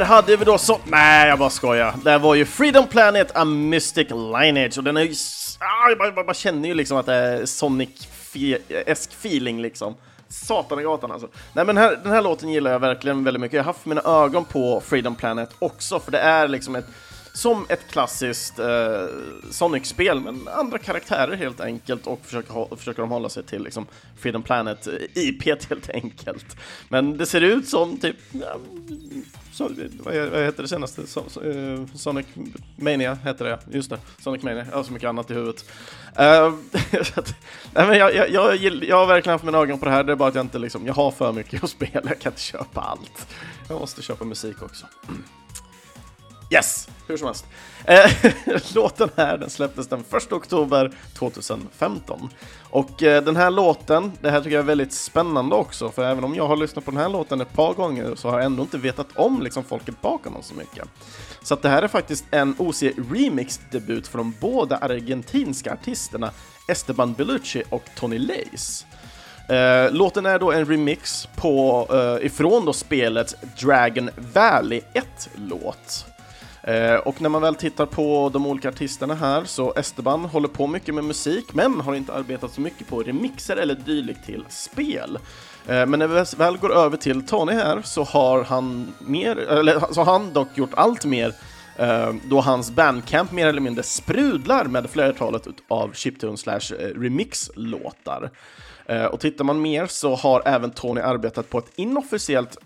Där 0.00 0.06
hade 0.06 0.36
vi 0.36 0.44
då 0.44 0.58
så... 0.58 0.80
Nej, 0.84 1.28
jag 1.28 1.38
bara 1.38 1.50
skojar. 1.50 1.94
Det 2.04 2.18
var 2.18 2.34
ju 2.34 2.44
Freedom 2.44 2.86
Planet 2.86 3.36
A 3.36 3.44
Mystic 3.44 4.08
Lineage 4.10 4.78
och 4.78 4.84
den 4.84 4.96
är 4.96 5.02
ju... 5.02 5.14
Ah, 5.58 5.88
jag 5.88 5.98
bara, 5.98 6.24
bara 6.24 6.34
känner 6.34 6.68
ju 6.68 6.74
liksom 6.74 6.96
att 6.96 7.06
det 7.06 7.14
är 7.14 7.46
Sonic-esk 7.46 9.12
feeling 9.12 9.62
liksom. 9.62 9.94
Satan 10.28 10.80
i 10.80 10.82
gatan 10.82 11.12
alltså. 11.12 11.28
Nej 11.52 11.64
men 11.64 11.76
här, 11.76 12.00
den 12.02 12.12
här 12.12 12.22
låten 12.22 12.48
gillar 12.48 12.70
jag 12.70 12.78
verkligen 12.78 13.24
väldigt 13.24 13.40
mycket. 13.40 13.56
Jag 13.56 13.62
har 13.62 13.72
haft 13.72 13.86
mina 13.86 14.02
ögon 14.04 14.44
på 14.44 14.82
Freedom 14.86 15.14
Planet 15.14 15.50
också, 15.58 16.00
för 16.00 16.12
det 16.12 16.18
är 16.18 16.48
liksom 16.48 16.76
ett 16.76 16.86
som 17.36 17.66
ett 17.68 17.90
klassiskt 17.90 18.58
eh, 18.58 19.04
Sonic-spel, 19.50 20.20
men 20.20 20.48
andra 20.48 20.78
karaktärer 20.78 21.36
helt 21.36 21.60
enkelt 21.60 22.06
och 22.06 22.20
försöker, 22.24 22.76
försöker 22.76 23.02
de 23.02 23.10
hålla 23.10 23.28
sig 23.28 23.42
till 23.42 23.62
liksom, 23.62 23.86
Freedom 24.18 24.42
Planet-IP 24.42 25.46
eh, 25.46 25.56
helt 25.68 25.90
enkelt. 25.90 26.56
Men 26.88 27.16
det 27.16 27.26
ser 27.26 27.40
ut 27.40 27.68
som 27.68 27.98
typ, 27.98 28.16
ja, 28.32 28.56
så, 29.56 29.70
vad, 29.98 30.14
heter 30.14 30.62
det 30.62 30.68
senaste? 30.68 31.06
So, 31.06 31.22
so, 31.28 31.40
uh, 31.40 31.86
Sonic 31.94 32.26
Mania 32.76 33.14
heter 33.14 33.44
det, 33.44 33.58
just 33.70 33.90
det. 33.90 33.98
Sonic 34.18 34.42
Mania, 34.42 34.66
jag 34.70 34.76
har 34.76 34.82
så 34.82 34.92
mycket 34.92 35.08
annat 35.08 35.30
i 35.30 35.34
huvudet. 35.34 35.64
Uh, 36.20 36.20
nej, 37.74 37.86
men 37.86 37.98
jag, 37.98 38.14
jag, 38.14 38.30
jag, 38.30 38.56
jag, 38.84 38.96
har 38.96 39.06
verkligen 39.06 39.32
haft 39.32 39.44
mina 39.44 39.58
ögon 39.58 39.78
på 39.78 39.84
det 39.84 39.90
här, 39.90 40.04
det 40.04 40.12
är 40.12 40.16
bara 40.16 40.28
att 40.28 40.34
jag 40.34 40.44
inte 40.44 40.58
liksom, 40.58 40.86
jag 40.86 40.94
har 40.94 41.10
för 41.10 41.32
mycket 41.32 41.64
att 41.64 41.70
spela, 41.70 42.02
jag 42.04 42.18
kan 42.18 42.32
inte 42.32 42.42
köpa 42.42 42.80
allt. 42.80 43.26
Jag 43.68 43.80
måste 43.80 44.02
köpa 44.02 44.24
musik 44.24 44.62
också. 44.62 44.86
Yes, 46.50 46.88
hur 47.06 47.16
som 47.16 47.26
helst. 47.26 47.46
Eh, 47.84 48.10
låten 48.74 49.10
här 49.16 49.38
den 49.38 49.50
släpptes 49.50 49.88
den 49.88 50.04
1 50.16 50.32
oktober 50.32 50.92
2015. 51.14 52.28
Och 52.70 53.02
eh, 53.02 53.24
den 53.24 53.36
här 53.36 53.50
låten, 53.50 54.12
det 54.20 54.30
här 54.30 54.40
tycker 54.40 54.56
jag 54.56 54.62
är 54.62 54.66
väldigt 54.66 54.92
spännande 54.92 55.56
också, 55.56 55.90
för 55.90 56.04
även 56.04 56.24
om 56.24 56.34
jag 56.34 56.46
har 56.46 56.56
lyssnat 56.56 56.84
på 56.84 56.90
den 56.90 57.00
här 57.00 57.08
låten 57.08 57.40
ett 57.40 57.52
par 57.52 57.74
gånger 57.74 58.14
så 58.14 58.30
har 58.30 58.38
jag 58.38 58.46
ändå 58.46 58.62
inte 58.62 58.78
vetat 58.78 59.06
om 59.14 59.42
liksom, 59.42 59.64
folket 59.64 60.02
bakom 60.02 60.32
den 60.32 60.42
så 60.42 60.54
mycket. 60.54 60.88
Så 61.42 61.54
att 61.54 61.62
det 61.62 61.68
här 61.68 61.82
är 61.82 61.88
faktiskt 61.88 62.24
en 62.30 62.54
OC 62.58 62.82
Remix-debut 62.82 64.08
från 64.08 64.18
de 64.18 64.34
båda 64.40 64.76
argentinska 64.76 65.72
artisterna 65.72 66.30
Esteban 66.68 67.12
Bellucci 67.12 67.62
och 67.70 67.84
Tony 67.96 68.18
Lace. 68.18 68.86
Uh, 69.50 69.94
låten 69.94 70.26
är 70.26 70.38
då 70.38 70.52
en 70.52 70.66
remix 70.66 71.28
på, 71.36 71.86
uh, 71.92 72.26
ifrån 72.26 72.64
då 72.64 72.72
spelet 72.72 73.34
Dragon 73.60 74.10
Valley 74.34 74.80
1-låt. 74.94 76.15
Eh, 76.66 76.94
och 76.94 77.20
när 77.20 77.28
man 77.28 77.42
väl 77.42 77.54
tittar 77.54 77.86
på 77.86 78.30
de 78.32 78.46
olika 78.46 78.68
artisterna 78.68 79.14
här 79.14 79.44
så 79.44 79.74
Esteban 79.76 80.24
håller 80.24 80.48
på 80.48 80.66
mycket 80.66 80.94
med 80.94 81.04
musik 81.04 81.54
men 81.54 81.80
har 81.80 81.94
inte 81.94 82.12
arbetat 82.12 82.52
så 82.52 82.60
mycket 82.60 82.88
på 82.88 83.02
remixer 83.02 83.56
eller 83.56 83.74
dylikt 83.74 84.26
till 84.26 84.44
spel. 84.48 85.18
Eh, 85.66 85.86
men 85.86 85.98
när 85.98 86.06
vi 86.06 86.24
väl 86.36 86.56
går 86.56 86.72
över 86.72 86.96
till 86.96 87.26
Tony 87.26 87.52
här 87.52 87.82
så 87.82 88.02
har 88.02 88.44
han, 88.44 88.94
mer, 88.98 89.36
eller, 89.36 89.92
så 89.92 90.00
har 90.02 90.12
han 90.12 90.32
dock 90.32 90.48
gjort 90.54 90.74
allt 90.74 91.04
mer 91.04 91.34
eh, 91.76 92.14
då 92.24 92.40
hans 92.40 92.70
bandcamp 92.70 93.32
mer 93.32 93.46
eller 93.46 93.60
mindre 93.60 93.82
sprudlar 93.82 94.64
med 94.64 94.90
flertalet 94.90 95.46
av 95.68 95.92
chiptune 95.92 96.36
slash 96.36 96.72
remix-låtar. 96.94 98.30
och 99.10 99.20
tittar 99.20 99.44
man 99.44 99.62
mer 99.62 99.86
så 99.86 100.14
har 100.14 100.42
även 100.46 100.70
Tony 100.70 101.00
arbetat 101.00 101.50
på 101.50 101.58
ett 101.58 101.72
inofficiellt 101.76 102.58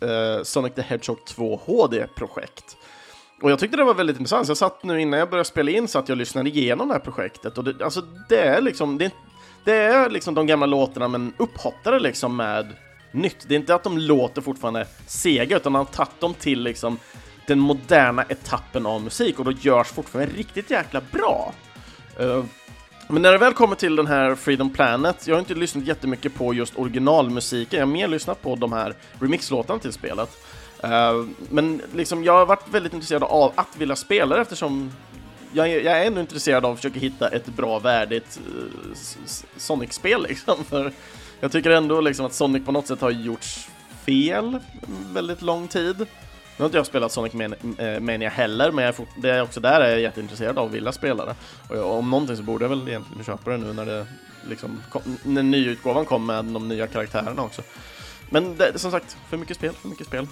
Sonic 0.43 0.75
the 0.75 0.83
Hedgehog 0.83 1.25
2 1.25 1.61
HD-projekt. 1.67 2.77
Och 3.41 3.51
jag 3.51 3.59
tyckte 3.59 3.77
det 3.77 3.85
var 3.85 3.95
väldigt 3.95 4.17
intressant, 4.17 4.47
så 4.47 4.51
jag 4.51 4.57
satt 4.57 4.85
nu 4.85 5.01
innan 5.01 5.19
jag 5.19 5.31
började 5.31 5.49
spela 5.49 5.71
in 5.71 5.89
så 5.89 5.99
att 5.99 6.09
jag 6.09 6.19
lyssnade 6.19 6.49
igenom 6.49 6.89
det 6.89 6.95
här 6.95 7.01
projektet 7.01 7.59
och 7.59 7.65
det, 7.65 7.85
alltså 7.85 8.03
det 8.29 8.41
är 8.41 8.61
liksom, 8.61 8.99
det, 8.99 9.13
det 9.65 9.75
är 9.75 10.11
liksom 10.11 10.35
de 10.35 10.47
gamla 10.47 10.67
låtarna 10.67 11.09
men 11.09 11.33
upphottade 11.37 12.01
liksom 12.01 12.37
med 12.37 12.67
nytt. 13.13 13.45
Det 13.49 13.55
är 13.55 13.59
inte 13.59 13.75
att 13.75 13.83
de 13.83 13.99
låter 13.99 14.43
fortfarande 14.43 14.87
sega 15.07 15.57
utan 15.57 15.73
man 15.73 15.79
har 15.79 15.93
tagit 15.93 16.21
dem 16.21 16.35
till 16.35 16.63
liksom 16.63 16.99
den 17.47 17.59
moderna 17.59 18.23
etappen 18.23 18.87
av 18.87 19.03
musik 19.03 19.39
och 19.39 19.45
då 19.45 19.53
görs 19.53 19.89
fortfarande 19.89 20.35
riktigt 20.35 20.71
jäkla 20.71 21.01
bra. 21.13 21.55
Uh, 22.21 22.45
men 23.09 23.23
när 23.23 23.33
det 23.33 23.39
väl 23.39 23.53
kommer 23.53 23.77
till 23.77 23.97
den 23.97 24.07
här 24.07 24.35
Freedom 24.35 24.71
Planet, 24.71 25.27
jag 25.27 25.35
har 25.35 25.41
inte 25.41 25.55
lyssnat 25.55 25.85
jättemycket 25.85 26.35
på 26.35 26.55
just 26.55 26.79
originalmusiken, 26.79 27.79
jag 27.79 27.87
har 27.87 27.93
mer 27.93 28.09
lyssnat 28.09 28.43
på 28.43 28.57
de 28.57 28.73
här 28.73 28.95
remixlåtarna 29.21 29.79
till 29.79 29.93
spelet. 29.93 30.31
Uh, 30.85 31.29
men 31.51 31.83
liksom, 31.95 32.25
jag 32.25 32.33
har 32.33 32.47
varit 32.47 32.69
väldigt 32.69 32.95
intresserad 32.95 33.23
av 33.23 33.53
att 33.55 33.77
vilja 33.77 33.97
spela 33.97 34.37
det 34.37 34.43
eftersom 34.43 34.93
jag, 35.53 35.69
jag 35.69 36.01
är 36.01 36.07
ändå 36.07 36.21
intresserad 36.21 36.65
av 36.65 36.73
att 36.73 36.79
försöka 36.79 37.01
hitta 37.01 37.29
ett 37.29 37.47
bra, 37.47 37.79
värdigt 37.79 38.41
uh, 38.55 38.95
Sonic-spel 39.57 40.23
liksom. 40.23 40.65
För 40.69 40.93
jag 41.41 41.53
tycker 41.53 41.71
ändå 41.71 42.01
liksom 42.01 42.27
att 42.27 42.33
Sonic 42.33 42.65
på 42.67 42.73
något 42.73 42.87
sätt 42.87 43.01
har 43.01 43.11
gjorts 43.11 43.69
fel 44.07 44.59
väldigt 45.13 45.43
lång 45.43 45.69
tid. 45.69 45.97
Nu 45.99 46.63
har 46.63 46.67
inte 46.67 46.79
jag 46.79 46.87
spelat 46.87 47.13
Sonic 47.13 47.35
eh, 47.35 48.01
Mania 48.01 48.29
heller, 48.29 48.73
men 48.73 48.85
jag 48.85 48.95
fort, 48.95 49.09
det 49.17 49.31
är 49.31 49.43
också 49.43 49.61
där 49.61 49.81
jag 49.81 49.91
är 49.91 49.97
jätteintresserad 49.97 50.59
av 50.59 50.67
att 50.67 50.73
vilja 50.73 50.93
spela 50.93 51.25
det. 51.27 51.35
Och 51.69 51.77
jag, 51.77 51.87
om 51.87 52.11
någonting 52.11 52.37
så 52.37 52.43
borde 52.43 52.65
jag 52.65 52.69
väl 52.69 52.89
egentligen 52.89 53.25
köpa 53.25 53.51
det 53.51 53.57
nu 53.57 53.73
när 53.73 53.87
det 53.87 54.07
liksom, 54.49 54.83
kom, 54.91 55.03
när 55.23 55.43
nyutgåvan 55.43 56.05
kom 56.05 56.27
med 56.27 56.45
de 56.45 56.69
nya 56.69 56.87
karaktärerna 56.87 57.43
också. 57.43 57.63
Men 58.31 58.57
det, 58.57 58.79
som 58.79 58.91
sagt, 58.91 59.17
för 59.29 59.37
mycket 59.37 59.57
spel, 59.57 59.73
för 59.73 59.89
mycket 59.89 60.07
spel. 60.07 60.27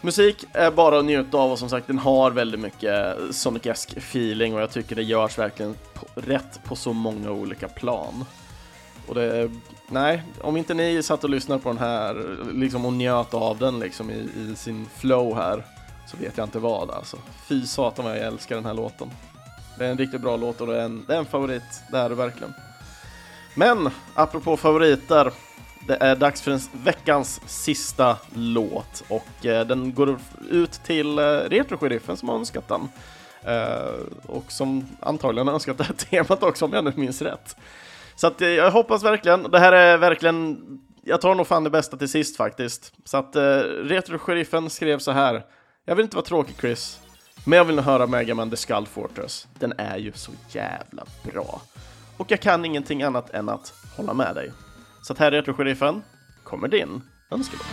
Musik 0.00 0.44
är 0.52 0.70
bara 0.70 0.98
att 0.98 1.04
njuta 1.04 1.38
av 1.38 1.52
och 1.52 1.58
som 1.58 1.68
sagt 1.68 1.86
den 1.86 1.98
har 1.98 2.30
väldigt 2.30 2.60
mycket 2.60 3.16
Sonic-esk 3.30 3.96
feeling 3.96 4.54
och 4.54 4.60
jag 4.60 4.70
tycker 4.70 4.96
det 4.96 5.02
görs 5.02 5.38
verkligen 5.38 5.74
på, 5.94 6.06
rätt 6.14 6.60
på 6.64 6.76
så 6.76 6.92
många 6.92 7.30
olika 7.30 7.68
plan. 7.68 8.24
Och 9.06 9.14
det, 9.14 9.50
nej, 9.88 10.22
om 10.40 10.56
inte 10.56 10.74
ni 10.74 11.02
satt 11.02 11.24
och 11.24 11.30
lyssnade 11.30 11.62
på 11.62 11.68
den 11.68 11.78
här 11.78 12.36
liksom 12.52 12.86
och 12.86 12.92
njöt 12.92 13.34
av 13.34 13.58
den 13.58 13.80
liksom 13.80 14.10
i, 14.10 14.28
i 14.36 14.56
sin 14.56 14.86
flow 14.96 15.36
här 15.36 15.64
så 16.06 16.16
vet 16.16 16.36
jag 16.36 16.46
inte 16.46 16.58
vad 16.58 16.90
alltså. 16.90 17.16
Fy 17.48 17.66
satan 17.66 18.04
vad 18.04 18.16
jag 18.16 18.26
älskar 18.26 18.56
den 18.56 18.66
här 18.66 18.74
låten. 18.74 19.10
Det 19.78 19.86
är 19.86 19.90
en 19.90 19.98
riktigt 19.98 20.20
bra 20.20 20.36
låt 20.36 20.60
och 20.60 20.66
det 20.66 20.80
är 20.80 20.84
en, 20.84 21.04
det 21.06 21.14
är 21.14 21.18
en 21.18 21.26
favorit, 21.26 21.82
det 21.92 21.98
är 21.98 22.08
det 22.08 22.14
verkligen. 22.14 22.54
Men 23.54 23.90
apropå 24.14 24.56
favoriter 24.56 25.32
det 25.88 25.96
är 26.00 26.16
dags 26.16 26.42
för 26.42 26.50
veckans 26.84 27.40
sista 27.46 28.16
låt 28.34 29.04
och 29.08 29.46
eh, 29.46 29.66
den 29.66 29.94
går 29.94 30.18
ut 30.50 30.72
till 30.72 31.18
eh, 31.18 31.24
som 32.16 32.28
har 32.28 32.36
önskat 32.36 32.68
den. 32.68 32.88
Eh, 33.42 33.94
och 34.26 34.52
som 34.52 34.86
antagligen 35.00 35.46
har 35.46 35.54
önskat 35.54 35.78
det 35.78 35.84
här 35.84 35.94
temat 36.10 36.42
också 36.42 36.64
om 36.64 36.72
jag 36.72 36.84
nu 36.84 36.92
minns 36.96 37.22
rätt. 37.22 37.56
Så 38.16 38.26
att 38.26 38.42
eh, 38.42 38.48
jag 38.48 38.70
hoppas 38.70 39.02
verkligen, 39.02 39.42
det 39.42 39.58
här 39.58 39.72
är 39.72 39.98
verkligen, 39.98 40.58
jag 41.02 41.20
tar 41.20 41.34
nog 41.34 41.46
fan 41.46 41.64
det 41.64 41.70
bästa 41.70 41.96
till 41.96 42.08
sist 42.08 42.36
faktiskt. 42.36 42.92
Så 43.04 43.16
att 43.16 43.36
eh, 43.36 43.42
skrev 44.70 44.98
så 44.98 45.12
här, 45.12 45.44
jag 45.84 45.96
vill 45.96 46.04
inte 46.04 46.16
vara 46.16 46.26
tråkig 46.26 46.56
Chris, 46.60 47.00
men 47.44 47.56
jag 47.56 47.64
vill 47.64 47.76
nog 47.76 47.84
höra 47.84 48.06
Megaman 48.06 48.50
The 48.50 48.56
Skull 48.56 48.86
Fortress. 48.86 49.46
Den 49.58 49.72
är 49.78 49.96
ju 49.96 50.12
så 50.12 50.32
jävla 50.48 51.04
bra. 51.32 51.60
Och 52.16 52.30
jag 52.30 52.40
kan 52.40 52.64
ingenting 52.64 53.02
annat 53.02 53.30
än 53.30 53.48
att 53.48 53.74
hålla 53.96 54.14
med 54.14 54.34
dig. 54.34 54.52
Så 55.08 55.12
att 55.12 55.18
här 55.18 55.32
är 55.32 55.42
Retro-sheriffen, 55.42 56.02
kommer 56.44 56.68
din 56.68 57.02
önskelåt. 57.30 57.66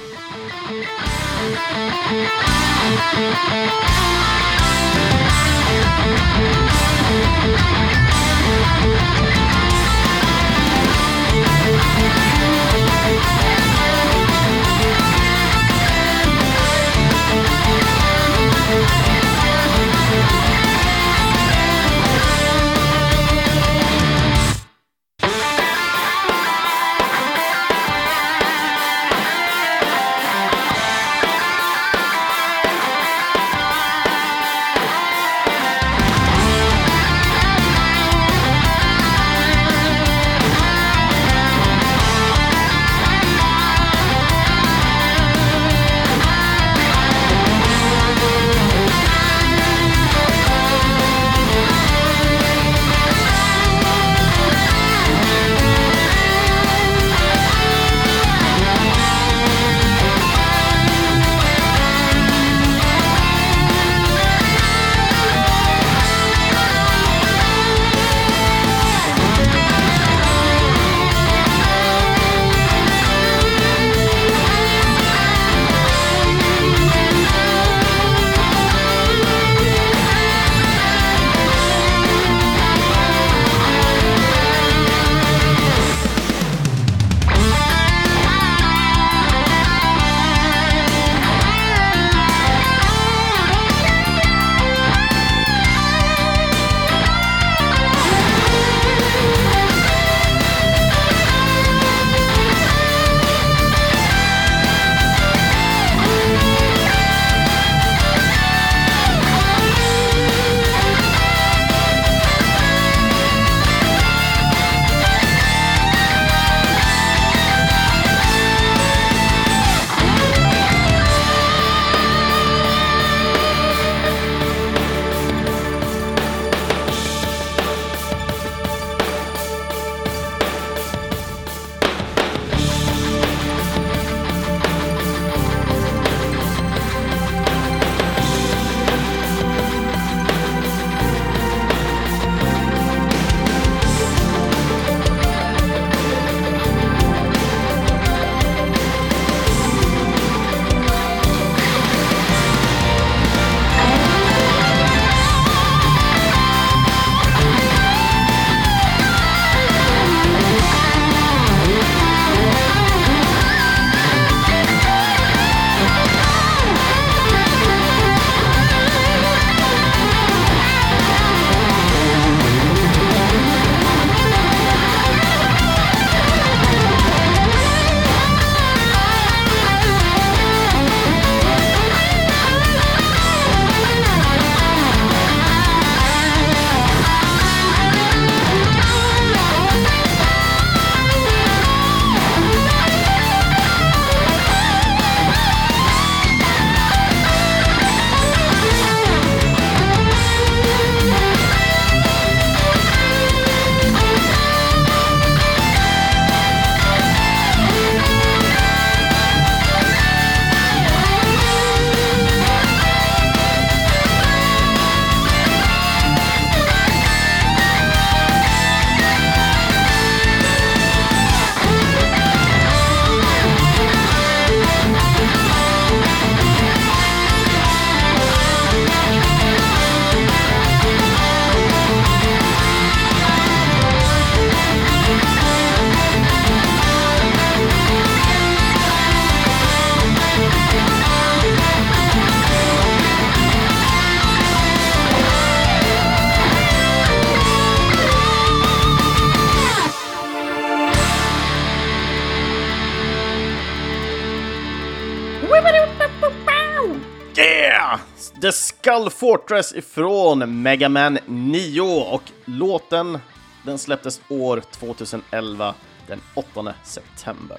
Shell 258.96 259.10
Fortress 259.10 259.74
ifrån 259.74 260.62
Mega 260.62 260.90
Man 260.90 261.20
9 261.26 261.82
och 261.82 262.22
låten 262.46 263.20
den 263.64 263.78
släpptes 263.78 264.22
år 264.30 264.62
2011 264.72 265.74
den 266.08 266.22
8 266.34 266.74
september. 266.84 267.58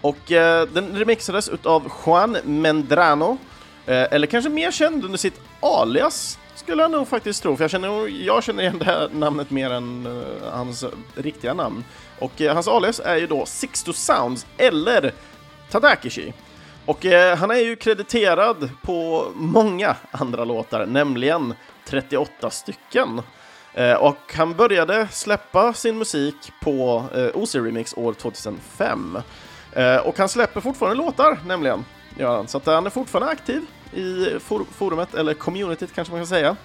Och 0.00 0.32
eh, 0.32 0.68
den 0.68 0.98
remixades 0.98 1.50
av 1.64 1.92
Juan 2.06 2.36
Mendrano, 2.44 3.38
eh, 3.86 4.12
eller 4.12 4.26
kanske 4.26 4.50
mer 4.50 4.70
känd 4.70 5.04
under 5.04 5.18
sitt 5.18 5.40
alias 5.60 6.38
skulle 6.54 6.82
jag 6.82 6.90
nog 6.90 7.08
faktiskt 7.08 7.42
tro, 7.42 7.56
för 7.56 7.64
jag 7.64 7.70
känner, 7.70 8.08
jag 8.08 8.44
känner 8.44 8.62
igen 8.62 8.78
det 8.78 8.84
här 8.84 9.08
namnet 9.12 9.50
mer 9.50 9.70
än 9.70 10.06
eh, 10.06 10.50
hans 10.52 10.84
riktiga 11.14 11.54
namn. 11.54 11.84
Och 12.18 12.40
eh, 12.40 12.54
hans 12.54 12.68
alias 12.68 13.00
är 13.04 13.16
ju 13.16 13.26
då 13.26 13.46
Sixto 13.46 13.92
Sounds, 13.92 14.46
eller 14.56 15.12
Tadakishi. 15.70 16.32
Och 16.86 17.06
eh, 17.06 17.36
han 17.36 17.50
är 17.50 17.58
ju 17.58 17.76
krediterad 17.76 18.70
på 18.82 19.28
många 19.34 19.96
andra 20.10 20.44
låtar, 20.44 20.86
nämligen 20.86 21.54
38 21.84 22.50
stycken. 22.50 23.22
Eh, 23.74 23.94
och 23.94 24.34
han 24.34 24.54
började 24.54 25.08
släppa 25.10 25.72
sin 25.72 25.98
musik 25.98 26.52
på 26.62 27.04
eh, 27.14 27.42
OC 27.42 27.54
Remix 27.54 27.94
år 27.96 28.12
2005. 28.12 29.18
Eh, 29.72 29.96
och 29.96 30.18
han 30.18 30.28
släpper 30.28 30.60
fortfarande 30.60 30.96
låtar, 30.96 31.38
nämligen. 31.46 31.84
Ja, 32.18 32.46
så 32.46 32.58
att 32.58 32.66
han 32.66 32.86
är 32.86 32.90
fortfarande 32.90 33.32
aktiv 33.32 33.62
i 33.92 34.38
for 34.40 34.64
forumet, 34.72 35.14
eller 35.14 35.34
communityt 35.34 35.94
kanske 35.94 36.12
man 36.12 36.20
kan 36.20 36.26
säga. 36.26 36.56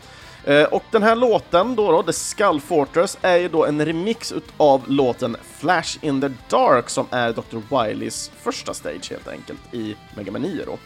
Eh, 0.49 0.63
och 0.63 0.83
den 0.91 1.03
här 1.03 1.15
låten 1.15 1.75
då, 1.75 1.91
då, 1.91 2.03
The 2.03 2.13
Skull 2.13 2.61
Fortress, 2.61 3.17
är 3.21 3.37
ju 3.37 3.47
då 3.47 3.65
en 3.65 3.85
remix 3.85 4.33
av 4.57 4.83
låten 4.87 5.37
Flash 5.57 5.97
in 6.01 6.21
the 6.21 6.29
Dark 6.49 6.89
som 6.89 7.07
är 7.09 7.33
Dr. 7.33 7.57
Wileys 7.69 8.31
första 8.41 8.73
stage 8.73 9.11
helt 9.11 9.27
enkelt 9.27 9.59
i 9.71 9.95
Mega 10.15 10.31
Man 10.31 10.41
9 10.41 10.65
då. 10.65 10.77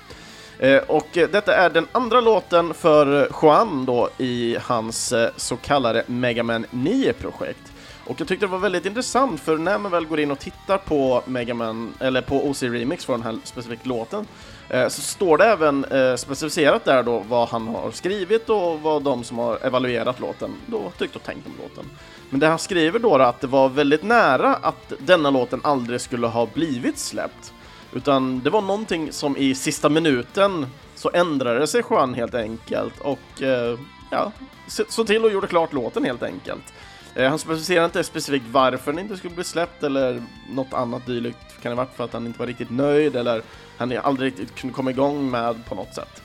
Eh, 0.66 0.84
och 0.84 1.07
detta 1.14 1.55
är 1.55 1.70
den 1.70 1.88
andra 1.91 2.22
låten 2.22 2.74
för 2.74 3.30
Juan 3.41 3.86
då 3.86 4.09
i 4.18 4.57
hans 4.61 5.11
eh, 5.11 5.30
så 5.38 5.55
kallade 5.55 6.03
Mega 6.07 6.43
Man 6.43 6.66
9-projekt. 6.72 7.72
Och 8.05 8.20
jag 8.20 8.28
tyckte 8.28 8.45
det 8.45 8.51
var 8.51 8.59
väldigt 8.59 8.86
intressant 8.86 9.41
för 9.41 9.57
när 9.57 9.78
man 9.78 9.91
väl 9.91 10.05
går 10.05 10.20
in 10.20 10.32
och 10.32 10.39
tittar 10.39 10.78
på 10.78 11.24
Mega 11.26 11.53
Man, 11.53 11.93
eller 11.99 12.22
på 12.22 12.49
OC 12.49 12.64
Remix 12.64 13.05
för 13.05 13.14
den 13.14 13.24
här 13.24 13.38
specifika 13.43 13.82
låten 13.84 14.28
Eh, 14.70 14.88
så 14.88 15.01
står 15.01 15.38
det 15.38 15.45
även 15.45 15.86
eh, 15.86 16.16
specificerat 16.16 16.86
där 16.86 17.03
då 17.03 17.20
vad 17.30 17.49
han 17.49 17.68
har 17.68 17.91
skrivit 17.91 18.49
och 18.49 18.82
vad 18.82 19.03
de 19.03 19.24
som 19.24 19.38
har 19.38 19.66
evaluerat 19.66 20.20
låten 20.20 20.51
då 20.66 20.91
tyckt 20.97 21.16
och 21.16 21.24
tänkt 21.24 21.47
om 21.47 21.53
låten. 21.61 21.86
Men 22.30 22.39
det 22.39 22.47
han 22.47 22.59
skriver 22.59 22.99
då 22.99 23.16
är 23.16 23.20
att 23.20 23.41
det 23.41 23.47
var 23.47 23.70
väldigt 23.70 24.03
nära 24.03 24.55
att 24.55 24.93
denna 24.99 25.30
låten 25.30 25.61
aldrig 25.64 26.01
skulle 26.01 26.28
ha 26.28 26.45
blivit 26.45 26.97
släppt. 26.97 27.53
Utan 27.93 28.39
det 28.39 28.49
var 28.49 28.61
någonting 28.61 29.11
som 29.11 29.38
i 29.38 29.55
sista 29.55 29.89
minuten 29.89 30.68
så 30.95 31.11
ändrade 31.14 31.68
sig 31.68 31.84
Juan 31.89 32.14
helt 32.14 32.34
enkelt 32.34 32.99
och 32.99 33.41
eh, 33.41 33.80
ja, 34.11 34.32
såg 34.68 35.07
till 35.07 35.26
och 35.26 35.32
gjorde 35.32 35.47
klart 35.47 35.74
låten 35.74 36.05
helt 36.05 36.24
enkelt. 36.24 36.74
Eh, 37.16 37.30
han 37.30 37.39
specificerar 37.39 37.86
inte 37.86 38.03
specifikt 38.03 38.45
varför 38.51 38.91
den 38.91 38.99
inte 38.99 39.18
skulle 39.18 39.36
bli 39.36 39.43
släppt 39.43 39.84
eller 39.84 40.24
något 40.49 40.74
annat 40.74 41.05
dylikt. 41.05 41.61
Kan 41.61 41.70
det 41.70 41.76
vara 41.76 41.88
för 41.95 42.03
att 42.03 42.14
han 42.14 42.26
inte 42.26 42.39
var 42.39 42.47
riktigt 42.47 42.70
nöjd 42.70 43.16
eller 43.16 43.41
han 43.78 43.97
aldrig 43.97 44.28
riktigt 44.32 44.55
kunde 44.55 44.74
komma 44.74 44.91
igång 44.91 45.32
med 45.32 45.66
på 45.66 45.76
något 45.76 45.95
sätt. 45.95 46.24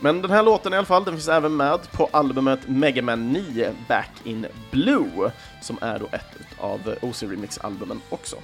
Men 0.00 0.22
den 0.22 0.30
här 0.30 0.42
låten 0.42 0.72
i 0.72 0.76
alla 0.76 0.86
fall, 0.86 1.04
den 1.04 1.14
finns 1.14 1.28
även 1.28 1.56
med 1.56 1.92
på 1.92 2.08
albumet 2.12 2.68
Mega 2.68 3.02
Man 3.02 3.32
9 3.32 3.72
Back 3.88 4.10
in 4.24 4.46
Blue, 4.70 5.30
som 5.60 5.78
är 5.80 5.98
då 5.98 6.06
ett 6.12 6.36
av 6.58 6.94
OC 7.02 7.22
Remix-albumen 7.22 8.00
också. 8.08 8.36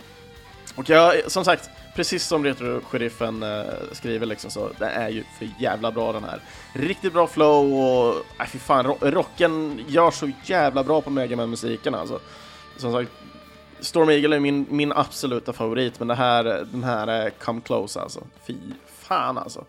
Och 0.78 0.90
jag, 0.90 1.30
som 1.30 1.44
sagt, 1.44 1.70
precis 1.94 2.26
som 2.26 2.44
Retro-sheriffen 2.44 3.42
eh, 3.42 3.72
skriver 3.92 4.26
liksom 4.26 4.50
så, 4.50 4.70
det 4.78 4.86
är 4.86 5.08
ju 5.08 5.24
för 5.38 5.48
jävla 5.58 5.92
bra 5.92 6.12
den 6.12 6.24
här. 6.24 6.40
Riktigt 6.72 7.12
bra 7.12 7.26
flow 7.26 7.74
och, 7.74 8.14
äh, 8.40 8.46
fy 8.46 8.58
fan, 8.58 8.86
rocken 8.86 9.84
gör 9.88 10.10
så 10.10 10.30
jävla 10.44 10.84
bra 10.84 11.00
på 11.00 11.10
Mega 11.10 11.36
Man-musiken 11.36 11.94
alltså. 11.94 12.20
Som 12.76 12.92
sagt, 12.92 13.10
Storm 13.80 14.10
Eagle 14.10 14.36
är 14.36 14.40
min, 14.40 14.66
min 14.70 14.92
absoluta 14.92 15.52
favorit, 15.52 15.98
men 15.98 16.08
det 16.08 16.14
här, 16.14 16.44
den 16.44 16.84
här 16.84 17.06
är 17.06 17.30
come 17.30 17.60
close 17.60 18.00
alltså. 18.00 18.20
Fy 18.46 18.56
fan 18.86 19.38
alltså. 19.38 19.64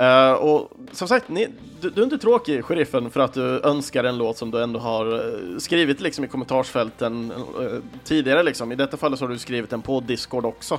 Uh, 0.00 0.32
och 0.32 0.72
som 0.92 1.08
sagt, 1.08 1.28
ni, 1.28 1.48
du, 1.80 1.90
du, 1.90 2.00
är 2.00 2.04
inte 2.04 2.18
tråkig, 2.18 2.64
sheriffen, 2.64 3.10
för 3.10 3.20
att 3.20 3.32
du 3.32 3.60
önskar 3.60 4.04
en 4.04 4.18
låt 4.18 4.38
som 4.38 4.50
du 4.50 4.62
ändå 4.62 4.80
har 4.80 5.14
eh, 5.14 5.58
skrivit 5.58 6.00
liksom 6.00 6.24
i 6.24 6.28
kommentarsfälten 6.28 7.32
uh, 7.60 7.78
tidigare. 8.04 8.42
Liksom. 8.42 8.72
I 8.72 8.74
detta 8.74 8.96
fallet 8.96 9.18
så 9.18 9.24
har 9.24 9.30
du 9.30 9.38
skrivit 9.38 9.70
den 9.70 9.82
på 9.82 10.00
Discord 10.00 10.44
också. 10.44 10.74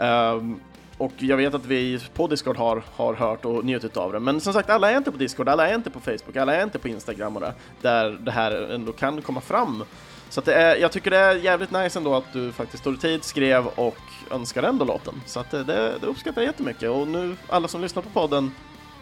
Uh, 0.00 0.56
och 0.98 1.12
jag 1.16 1.36
vet 1.36 1.54
att 1.54 1.66
vi 1.66 2.00
på 2.14 2.26
Discord 2.26 2.56
har, 2.56 2.82
har 2.96 3.14
hört 3.14 3.44
och 3.44 3.64
njutit 3.64 3.96
av 3.96 4.12
det. 4.12 4.20
Men 4.20 4.40
som 4.40 4.52
sagt, 4.52 4.70
alla 4.70 4.90
är 4.90 4.96
inte 4.96 5.12
på 5.12 5.18
Discord, 5.18 5.48
alla 5.48 5.68
är 5.68 5.74
inte 5.74 5.90
på 5.90 6.00
Facebook, 6.00 6.36
alla 6.36 6.54
är 6.54 6.64
inte 6.64 6.78
på 6.78 6.88
Instagram 6.88 7.36
och 7.36 7.42
det, 7.42 7.54
där 7.80 8.10
det 8.10 8.30
här 8.30 8.52
ändå 8.52 8.92
kan 8.92 9.22
komma 9.22 9.40
fram. 9.40 9.84
Så 10.28 10.40
det 10.40 10.54
är, 10.54 10.76
jag 10.76 10.92
tycker 10.92 11.10
det 11.10 11.16
är 11.16 11.34
jävligt 11.34 11.70
nice 11.70 11.98
ändå 11.98 12.14
att 12.14 12.32
du 12.32 12.52
faktiskt 12.52 12.84
tog 12.84 13.00
tid, 13.00 13.24
skrev 13.24 13.66
och 13.66 13.96
önskade 14.30 14.68
ändå 14.68 14.84
låten. 14.84 15.22
Så 15.26 15.40
att 15.40 15.54
eh, 15.54 15.60
det, 15.60 15.98
det, 16.00 16.06
uppskattar 16.06 16.42
jag 16.42 16.46
jättemycket 16.46 16.90
och 16.90 17.08
nu 17.08 17.36
alla 17.48 17.68
som 17.68 17.80
lyssnar 17.80 18.02
på 18.02 18.08
podden 18.10 18.52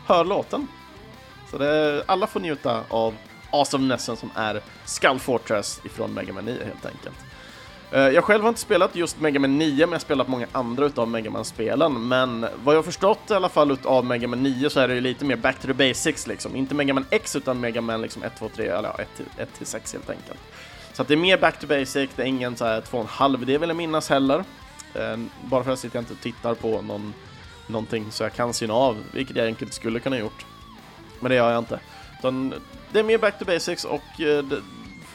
hör 0.06 0.24
låten. 0.24 0.66
Så 1.50 1.58
det, 1.58 2.02
alla 2.06 2.26
får 2.26 2.40
njuta 2.40 2.84
av 2.88 3.14
awesomenessen 3.50 4.16
som 4.16 4.30
är 4.34 4.60
Skull 4.84 5.18
Fortress 5.18 5.80
ifrån 5.84 6.14
Mega 6.14 6.32
Man 6.32 6.44
9 6.44 6.64
helt 6.64 6.86
enkelt. 6.86 7.16
Eh, 7.92 8.00
jag 8.00 8.24
själv 8.24 8.42
har 8.42 8.48
inte 8.48 8.60
spelat 8.60 8.96
just 8.96 9.20
Mega 9.20 9.40
Man 9.40 9.58
9, 9.58 9.70
men 9.70 9.80
jag 9.80 9.88
har 9.88 9.98
spelat 9.98 10.28
många 10.28 10.46
andra 10.52 10.86
utav 10.86 11.08
Mega 11.08 11.30
Man-spelen. 11.30 12.08
Men 12.08 12.46
vad 12.64 12.74
jag 12.74 12.78
har 12.78 12.82
förstått 12.82 13.30
i 13.30 13.34
alla 13.34 13.48
fall 13.48 13.70
utav 13.70 14.04
Mega 14.04 14.28
Man 14.28 14.42
9 14.42 14.70
så 14.70 14.80
är 14.80 14.88
det 14.88 14.94
ju 14.94 15.00
lite 15.00 15.24
mer 15.24 15.36
back 15.36 15.60
to 15.60 15.66
the 15.66 15.74
basics 15.74 16.26
liksom. 16.26 16.56
Inte 16.56 16.74
Mega 16.74 16.94
Man 16.94 17.06
X 17.10 17.36
utan 17.36 17.60
Mega 17.60 17.80
Man 17.80 18.02
liksom 18.02 18.22
1, 18.22 18.32
2, 18.38 18.48
3, 18.56 18.66
eller 18.66 18.94
ja, 18.98 19.04
1 19.36 19.54
till 19.58 19.66
6 19.66 19.92
helt 19.92 20.10
enkelt. 20.10 20.40
Så 20.92 21.02
att 21.02 21.08
det 21.08 21.14
är 21.14 21.18
mer 21.18 21.38
back 21.38 21.60
to 21.60 21.66
basic, 21.66 22.10
det 22.16 22.22
är 22.22 22.26
ingen 22.26 22.56
så 22.56 22.64
här 22.64 22.80
2,5D 22.80 23.58
vill 23.58 23.68
jag 23.68 23.76
minnas 23.76 24.08
heller. 24.08 24.44
Eh, 24.98 25.18
bara 25.44 25.64
för 25.64 25.72
att 25.72 25.94
jag 25.94 26.02
inte 26.02 26.14
tittar 26.14 26.54
på 26.54 26.82
någon, 26.82 27.14
någonting 27.66 28.06
så 28.10 28.22
jag 28.22 28.32
kan 28.32 28.54
syna 28.54 28.74
av, 28.74 28.96
vilket 29.12 29.36
jag 29.36 29.46
enkelt 29.46 29.74
skulle 29.74 30.00
kunna 30.00 30.18
gjort. 30.18 30.46
Men 31.20 31.30
det 31.30 31.36
gör 31.36 31.50
jag 31.50 31.58
inte. 31.58 31.80
Utan 32.18 32.54
det 32.92 32.98
är 32.98 33.02
mer 33.02 33.18
back 33.18 33.38
to 33.38 33.44
basics 33.44 33.84
och 33.84 34.20
eh, 34.20 34.44
det, 34.44 34.62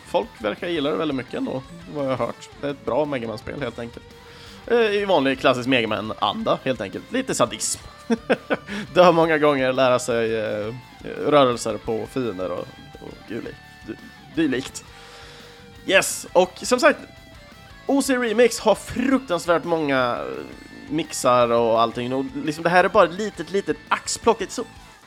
folk 0.05 0.29
verkar 0.39 0.67
gilla 0.67 0.89
det 0.89 0.95
väldigt 0.95 1.17
mycket 1.17 1.34
ändå, 1.34 1.61
vad 1.95 2.05
jag 2.05 2.09
har 2.09 2.25
hört. 2.25 2.49
Det 2.61 2.67
är 2.67 2.71
ett 2.71 2.86
bra 2.86 3.05
Megaman-spel 3.05 3.61
helt 3.61 3.79
enkelt. 3.79 4.05
Eh, 4.67 4.77
I 4.77 5.05
vanlig 5.05 5.39
klassisk 5.39 5.67
Megaman-anda 5.67 6.59
helt 6.63 6.81
enkelt. 6.81 7.11
Lite 7.11 7.36
sadism. 7.36 7.81
Dö 8.93 9.11
många 9.11 9.38
gånger, 9.38 9.73
lära 9.73 9.99
sig 9.99 10.36
eh, 10.36 10.73
rörelser 11.27 11.77
på 11.77 12.07
fiender 12.07 12.51
och, 12.51 12.67
och 13.01 13.34
dylikt. 14.36 14.86
Yes, 15.86 16.27
och 16.34 16.51
som 16.61 16.79
sagt, 16.79 16.99
OC 17.88 18.09
Remix 18.09 18.59
har 18.59 18.75
fruktansvärt 18.75 19.63
många 19.63 20.17
eh, 20.19 20.43
mixar 20.89 21.51
och 21.51 21.81
allting. 21.81 22.13
Och 22.13 22.25
liksom 22.45 22.63
det 22.63 22.69
här 22.69 22.84
är 22.84 22.89
bara 22.89 23.05
ett 23.05 23.13
litet, 23.13 23.51
litet 23.51 23.77
axplock, 23.89 24.41
ett 24.41 24.51
så 24.51 24.63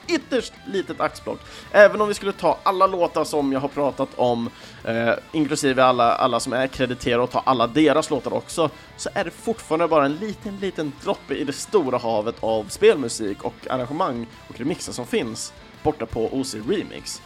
ytterst 0.08 0.52
litet 0.66 1.00
axplock. 1.00 1.40
Även 1.72 2.00
om 2.00 2.08
vi 2.08 2.14
skulle 2.14 2.32
ta 2.32 2.58
alla 2.62 2.86
låtar 2.86 3.24
som 3.24 3.52
jag 3.52 3.60
har 3.60 3.68
pratat 3.68 4.08
om, 4.16 4.50
eh, 4.84 5.12
inklusive 5.32 5.82
alla, 5.82 6.14
alla 6.14 6.40
som 6.40 6.52
är 6.52 6.66
krediterade 6.66 7.22
och 7.22 7.30
ta 7.30 7.42
alla 7.46 7.66
deras 7.66 8.10
låtar 8.10 8.32
också, 8.32 8.70
så 8.96 9.10
är 9.14 9.24
det 9.24 9.30
fortfarande 9.30 9.88
bara 9.88 10.04
en 10.04 10.16
liten, 10.16 10.56
liten 10.56 10.92
droppe 11.02 11.34
i 11.34 11.44
det 11.44 11.52
stora 11.52 11.98
havet 11.98 12.36
av 12.40 12.64
spelmusik 12.68 13.44
och 13.44 13.54
arrangemang 13.70 14.26
och 14.48 14.58
remixer 14.58 14.92
som 14.92 15.06
finns 15.06 15.52
borta 15.82 16.06
på 16.06 16.28
OC 16.32 16.54
Remix. 16.54 17.22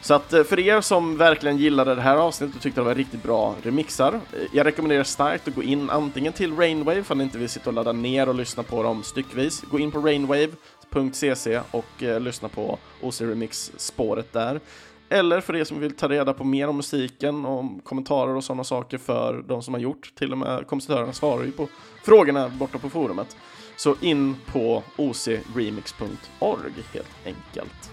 Så 0.00 0.14
att 0.14 0.32
eh, 0.32 0.44
för 0.44 0.58
er 0.58 0.80
som 0.80 1.16
verkligen 1.16 1.56
gillade 1.56 1.94
det 1.94 2.00
här 2.00 2.16
avsnittet 2.16 2.56
och 2.56 2.62
tyckte 2.62 2.80
det 2.80 2.84
var 2.84 2.94
riktigt 2.94 3.22
bra 3.22 3.54
remixar, 3.62 4.14
eh, 4.14 4.20
jag 4.52 4.66
rekommenderar 4.66 5.04
starkt 5.04 5.48
att 5.48 5.54
gå 5.54 5.62
in 5.62 5.90
antingen 5.90 6.32
till 6.32 6.56
Rainwave, 6.56 7.04
om 7.08 7.18
ni 7.18 7.24
inte 7.24 7.38
vill 7.38 7.48
sitta 7.48 7.70
och 7.70 7.74
ladda 7.74 7.92
ner 7.92 8.28
och 8.28 8.34
lyssna 8.34 8.62
på 8.62 8.82
dem 8.82 9.02
styckvis. 9.02 9.60
Gå 9.60 9.78
in 9.78 9.90
på 9.90 10.00
rainwave.cc 10.00 11.60
och 11.70 12.02
eh, 12.02 12.20
lyssna 12.20 12.48
på 12.48 12.78
OC 13.02 13.20
Remix-spåret 13.20 14.32
där. 14.32 14.60
Eller 15.08 15.40
för 15.40 15.56
er 15.56 15.64
som 15.64 15.80
vill 15.80 15.96
ta 15.96 16.08
reda 16.08 16.32
på 16.32 16.44
mer 16.44 16.68
om 16.68 16.76
musiken, 16.76 17.44
om 17.46 17.80
kommentarer 17.84 18.36
och 18.36 18.44
sådana 18.44 18.64
saker 18.64 18.98
för 18.98 19.44
de 19.48 19.62
som 19.62 19.74
har 19.74 19.80
gjort, 19.80 20.12
till 20.14 20.32
och 20.32 20.38
med 20.38 20.66
kompositörerna 20.66 21.12
svarar 21.12 21.44
ju 21.44 21.52
på 21.52 21.68
frågorna 22.04 22.48
borta 22.48 22.78
på 22.78 22.90
forumet. 22.90 23.36
Så 23.76 23.96
in 24.00 24.36
på 24.46 24.82
ocremix.org 24.96 26.72
helt 26.92 27.08
enkelt. 27.24 27.90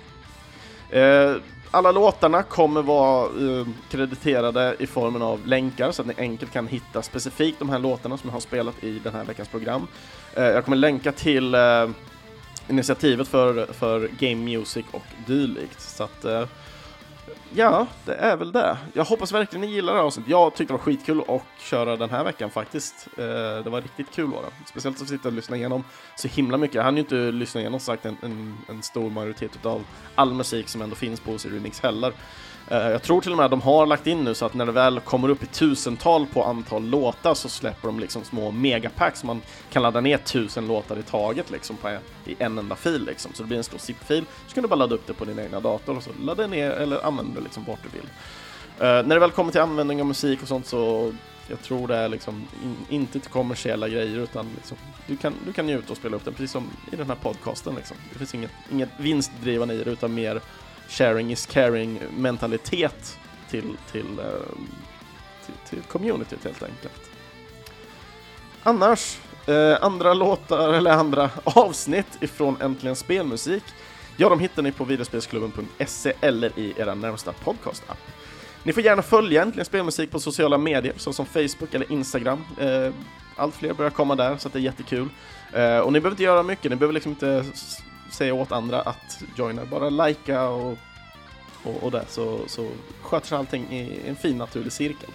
Eh, 0.90 1.36
alla 1.74 1.92
låtarna 1.92 2.44
kommer 2.44 2.82
vara 2.82 3.30
uh, 3.30 3.68
krediterade 3.90 4.76
i 4.80 4.88
formen 4.88 5.22
av 5.22 5.48
länkar 5.48 5.92
så 5.92 6.02
att 6.02 6.08
ni 6.08 6.14
enkelt 6.18 6.52
kan 6.52 6.68
hitta 6.68 7.02
specifikt 7.02 7.60
de 7.60 7.70
här 7.70 7.80
låtarna 7.80 8.18
som 8.18 8.30
jag 8.30 8.34
har 8.34 8.40
spelat 8.40 8.84
i 8.84 9.00
den 9.00 9.14
här 9.14 9.24
veckans 9.24 9.50
program. 9.50 9.88
Uh, 10.38 10.44
jag 10.44 10.66
kommer 10.66 10.78
länka 10.78 11.12
till 11.12 11.56
uh, 11.56 11.90
initiativet 12.68 13.28
för, 13.28 13.66
för 13.74 14.10
Game 14.20 14.58
Music 14.58 14.86
och 14.92 15.04
dylikt. 15.28 15.82
Så 15.82 16.04
att, 16.04 16.26
ja, 17.56 17.88
det 18.06 18.16
är 18.16 18.38
väl 18.38 18.52
det. 18.52 18.78
Jag 18.94 19.04
hoppas 19.06 19.32
verkligen 19.32 19.62
ni 19.62 19.76
gillar 19.76 19.94
det 19.94 20.00
här 20.00 20.06
avsnittet. 20.06 20.32
Jag 20.32 20.56
tyckte 20.56 20.74
det 20.74 20.78
var 20.78 20.84
skitkul 20.84 21.22
att 21.28 21.42
köra 21.60 21.96
den 21.96 22.10
här 22.10 22.24
veckan 22.24 22.50
faktiskt. 22.50 23.08
Eh, 23.18 23.64
det 23.64 23.70
var 23.70 23.82
riktigt 23.82 24.12
kul 24.12 24.32
var 24.32 24.42
det. 24.42 24.52
Speciellt 24.66 25.02
att 25.02 25.08
sitta 25.08 25.28
och 25.28 25.34
lyssna 25.34 25.58
igenom 25.58 25.84
så 26.16 26.28
himla 26.28 26.58
mycket. 26.58 26.76
Jag 26.76 26.84
hann 26.84 26.96
ju 26.96 27.00
inte 27.02 27.16
lyssna 27.16 27.62
igenom 27.62 27.80
sagt 27.80 28.06
en, 28.06 28.18
en, 28.22 28.58
en 28.70 28.84
stor 28.84 29.10
majoritet 29.10 29.66
av 29.66 29.84
all 30.16 30.34
musik 30.34 30.70
som 30.70 30.82
ändå 30.82 30.96
finns 30.96 31.20
på 31.20 31.38
Remix 31.38 31.80
heller. 31.80 32.14
Eh, 32.68 32.78
jag 32.78 33.04
tror 33.04 33.22
till 33.22 33.32
och 33.32 33.38
med 33.38 33.46
att 33.46 33.52
de 33.52 33.62
har 33.62 33.86
lagt 33.86 34.08
in 34.08 34.24
nu 34.24 34.34
så 34.34 34.46
att 34.46 34.54
när 34.54 34.66
det 34.66 34.72
väl 34.72 35.00
kommer 35.00 35.30
upp 35.30 35.44
i 35.44 35.46
tusental 35.46 36.26
på 36.26 36.44
antal 36.44 36.86
låtar 36.86 37.34
så 37.34 37.50
släpper 37.50 37.88
de 37.88 38.00
liksom 38.00 38.24
små 38.24 38.52
megapacks 38.52 39.20
så 39.20 39.26
man 39.26 39.42
kan 39.72 39.84
ladda 39.84 40.02
ner 40.02 40.18
tusen 40.18 40.68
låtar 40.68 41.00
i 41.00 41.04
taget 41.04 41.52
liksom 41.52 41.78
på 41.78 41.88
en, 41.88 42.00
i 42.26 42.36
en 42.40 42.58
enda 42.58 42.76
fil 42.76 43.06
liksom. 43.06 43.32
Så 43.34 43.44
det 43.44 43.48
blir 43.48 43.58
en 43.58 43.64
stor 43.64 43.78
zip-fil, 43.78 44.26
så 44.48 44.54
kan 44.54 44.62
du 44.62 44.68
bara 44.68 44.76
ladda 44.76 44.96
upp 44.96 45.08
det 45.08 45.14
på 45.14 45.26
din 45.26 45.40
egna 45.40 45.60
dator 45.60 45.98
och 45.98 46.04
så 46.04 46.10
ladda 46.22 46.48
ner 46.48 46.72
eller 46.72 47.06
använda 47.06 47.36
det 47.36 47.44
liksom 47.44 47.64
vart 47.68 47.84
du 47.84 47.90
vill. 47.90 48.08
Uh, 48.80 49.08
när 49.08 49.16
det 49.16 49.20
väl 49.20 49.32
kommer 49.32 49.52
till 49.52 49.62
användning 49.62 50.02
av 50.02 50.08
musik 50.08 50.42
och 50.42 50.48
sånt 50.48 50.68
så 50.68 51.14
jag 51.48 51.62
tror 51.62 51.88
det 51.88 51.96
är 51.96 52.10
liksom 52.10 52.48
in, 52.64 52.76
inte 52.90 53.20
till 53.20 53.32
kommersiella 53.32 53.90
grejer 53.90 54.18
utan 54.18 54.50
liksom, 54.56 54.78
du, 55.08 55.18
kan, 55.18 55.34
du 55.46 55.54
kan 55.54 55.66
njuta 55.66 55.92
och 55.92 55.98
spela 55.98 56.16
upp 56.16 56.26
den 56.26 56.34
precis 56.34 56.52
som 56.52 56.70
i 56.92 56.96
den 56.96 57.08
här 57.08 57.16
podcasten 57.16 57.76
liksom. 57.76 57.98
Det 58.12 58.18
finns 58.18 58.36
inget, 58.36 58.52
inget 58.72 58.90
vinstdrivande 58.98 59.74
i 59.74 59.84
det 59.84 59.92
utan 59.92 60.14
mer 60.14 60.42
sharing 60.90 61.32
is 61.32 61.46
caring 61.46 62.00
mentalitet 62.18 63.20
till, 63.50 63.78
till, 63.92 64.20
eh, 64.20 64.26
till, 65.46 65.56
till 65.70 65.82
communityt 65.82 66.44
helt 66.44 66.64
enkelt. 66.64 67.10
Annars, 68.64 69.20
eh, 69.48 69.78
andra 69.82 70.14
låtar 70.14 70.74
eller 70.74 70.92
andra 70.92 71.30
avsnitt 71.44 72.18
ifrån 72.20 72.58
Äntligen 72.62 72.96
Spelmusik, 72.96 73.64
ja 74.18 74.30
de 74.30 74.40
hittar 74.40 74.62
ni 74.62 74.72
på 74.72 74.84
videospelsklubben.se 74.84 76.14
eller 76.22 76.60
i 76.60 76.74
era 76.78 76.96
närmsta 76.96 77.34
podcast-app. 77.34 78.00
Ni 78.64 78.74
får 78.74 78.84
gärna 78.84 79.02
följa 79.02 79.42
Äntligen 79.42 79.66
Spelmusik 79.66 80.12
på 80.12 80.20
sociala 80.20 80.58
medier 80.58 80.94
såsom 80.98 81.26
Facebook 81.26 81.74
eller 81.74 81.92
Instagram. 81.92 82.44
Eh, 82.60 82.94
allt 83.36 83.56
fler 83.56 83.74
börjar 83.74 83.92
komma 83.92 84.16
där 84.16 84.38
så 84.38 84.50
det 84.50 84.60
är 84.60 84.62
jättekul. 84.62 85.10
Eh, 85.54 85.78
och 85.78 85.94
ni 85.94 86.00
behöver 86.00 86.14
inte 86.14 86.24
göra 86.24 86.44
mycket, 86.44 86.72
ni 86.72 86.76
behöver 86.76 86.94
liksom 86.94 87.12
inte 87.12 87.46
säga 88.14 88.34
åt 88.34 88.52
andra 88.52 88.82
att 88.82 89.24
joina, 89.36 89.66
bara 89.66 89.90
likea 89.90 90.48
och, 90.48 90.78
och, 91.64 91.84
och 91.84 91.92
det 91.92 92.06
så, 92.08 92.40
så 92.48 92.70
sköter 93.02 93.28
sig 93.28 93.38
allting 93.38 93.72
i 93.72 94.00
en 94.08 94.16
fin 94.16 94.38
naturlig 94.38 94.72
cirkel. 94.72 95.10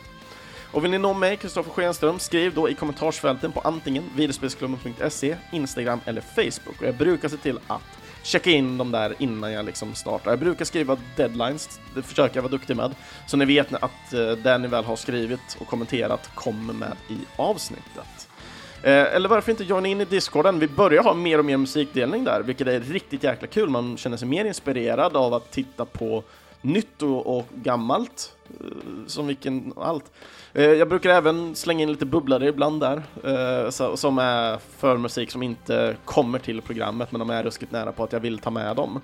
Och 0.73 0.85
vill 0.85 0.91
ni 0.91 0.99
nå 0.99 1.15
mig, 1.15 1.37
Kristoffer 1.37 1.71
Schenström, 1.71 2.19
skriv 2.19 2.55
då 2.55 2.69
i 2.69 2.75
kommentarsfälten 2.75 3.53
på 3.53 3.61
antingen 3.61 4.05
videospelsklubben.se, 4.17 5.37
Instagram 5.53 6.01
eller 6.05 6.21
Facebook. 6.21 6.81
Och 6.81 6.87
jag 6.87 6.97
brukar 6.97 7.29
se 7.29 7.37
till 7.37 7.59
att 7.67 7.99
checka 8.23 8.51
in 8.51 8.79
dem 8.79 8.91
där 8.91 9.15
innan 9.19 9.53
jag 9.53 9.65
liksom 9.65 9.95
startar. 9.95 10.31
Jag 10.31 10.39
brukar 10.39 10.65
skriva 10.65 10.97
deadlines, 11.17 11.81
det 11.95 12.03
försöker 12.03 12.37
jag 12.37 12.43
vara 12.43 12.51
duktig 12.51 12.77
med, 12.77 12.95
så 13.27 13.37
ni 13.37 13.45
vet 13.45 13.75
att 13.75 14.13
eh, 14.13 14.31
det 14.31 14.59
ni 14.59 14.69
väl 14.69 14.85
har 14.85 14.97
skrivit 14.97 15.57
och 15.59 15.67
kommenterat 15.67 16.31
kommer 16.35 16.75
med 16.75 16.97
i 17.09 17.19
avsnittet. 17.37 18.28
Eh, 18.83 19.15
eller 19.15 19.29
varför 19.29 19.51
inte 19.51 19.65
joina 19.65 19.89
in 19.89 20.01
i 20.01 20.05
Discorden? 20.05 20.59
Vi 20.59 20.69
börjar 20.69 21.03
ha 21.03 21.15
mer 21.15 21.39
och 21.39 21.45
mer 21.45 21.57
musikdelning 21.57 22.25
där, 22.25 22.43
vilket 22.43 22.67
är 22.67 22.81
riktigt 22.81 23.25
jäkla 23.25 23.47
kul. 23.47 23.69
Man 23.69 23.97
känner 23.97 24.17
sig 24.17 24.29
mer 24.29 24.45
inspirerad 24.45 25.17
av 25.17 25.35
att 25.35 25.51
titta 25.51 25.85
på 25.85 26.23
nytt 26.61 27.03
och, 27.03 27.39
och 27.39 27.47
gammalt, 27.55 28.33
eh, 28.61 28.67
som 29.07 29.27
vilken 29.27 29.73
allt. 29.77 30.05
Eh, 30.53 30.65
jag 30.65 30.89
brukar 30.89 31.11
även 31.11 31.55
slänga 31.55 31.83
in 31.83 31.93
lite 31.93 32.07
bubblare 32.07 32.49
ibland 32.49 32.81
där, 32.81 33.03
som 33.97 34.19
är 34.19 34.59
för 34.79 34.97
musik 34.97 35.31
som 35.31 35.43
inte 35.43 35.97
kommer 36.05 36.39
till 36.39 36.63
programmet, 36.63 37.13
men 37.13 37.19
de 37.19 37.31
är 37.31 37.43
ruskigt 37.43 37.73
nära 37.73 37.93
på 37.93 38.05
att 38.05 38.13
jag 38.13 38.21
vill 38.21 38.39
ta 38.39 38.51
med 38.51 38.77
dem. 38.77 39.01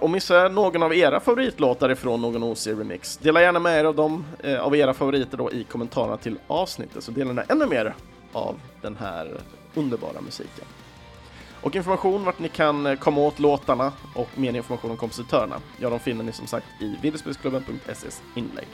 Och 0.00 0.10
missar 0.10 0.48
någon 0.48 0.82
av 0.82 0.94
era 0.94 1.20
favoritlåtar 1.20 1.90
ifrån 1.90 2.22
någon 2.22 2.42
OC 2.42 2.66
Remix, 2.66 3.16
dela 3.16 3.42
gärna 3.42 3.58
med 3.58 3.80
er 3.80 3.84
av 3.84 3.94
dem, 3.94 4.24
av 4.60 4.76
era 4.76 4.94
favoriter 4.94 5.36
då 5.36 5.52
i 5.52 5.64
kommentarerna 5.64 6.16
till 6.16 6.38
avsnittet, 6.46 7.04
så 7.04 7.10
delar 7.10 7.32
ni 7.32 7.42
ännu 7.48 7.66
mer 7.66 7.94
av 8.34 8.60
den 8.82 8.96
här 8.96 9.40
underbara 9.74 10.20
musiken. 10.20 10.64
Och 11.60 11.76
information 11.76 12.24
vart 12.24 12.38
ni 12.38 12.48
kan 12.48 12.86
eh, 12.86 12.98
komma 12.98 13.20
åt 13.20 13.38
låtarna 13.38 13.92
och 14.14 14.28
mer 14.34 14.54
information 14.54 14.90
om 14.90 14.96
kompositörerna, 14.96 15.60
ja, 15.78 15.90
de 15.90 16.00
finner 16.00 16.24
ni 16.24 16.32
som 16.32 16.46
sagt 16.46 16.66
i 16.80 16.96
videospelsklubben.ses 17.02 18.22
inlägg. 18.34 18.68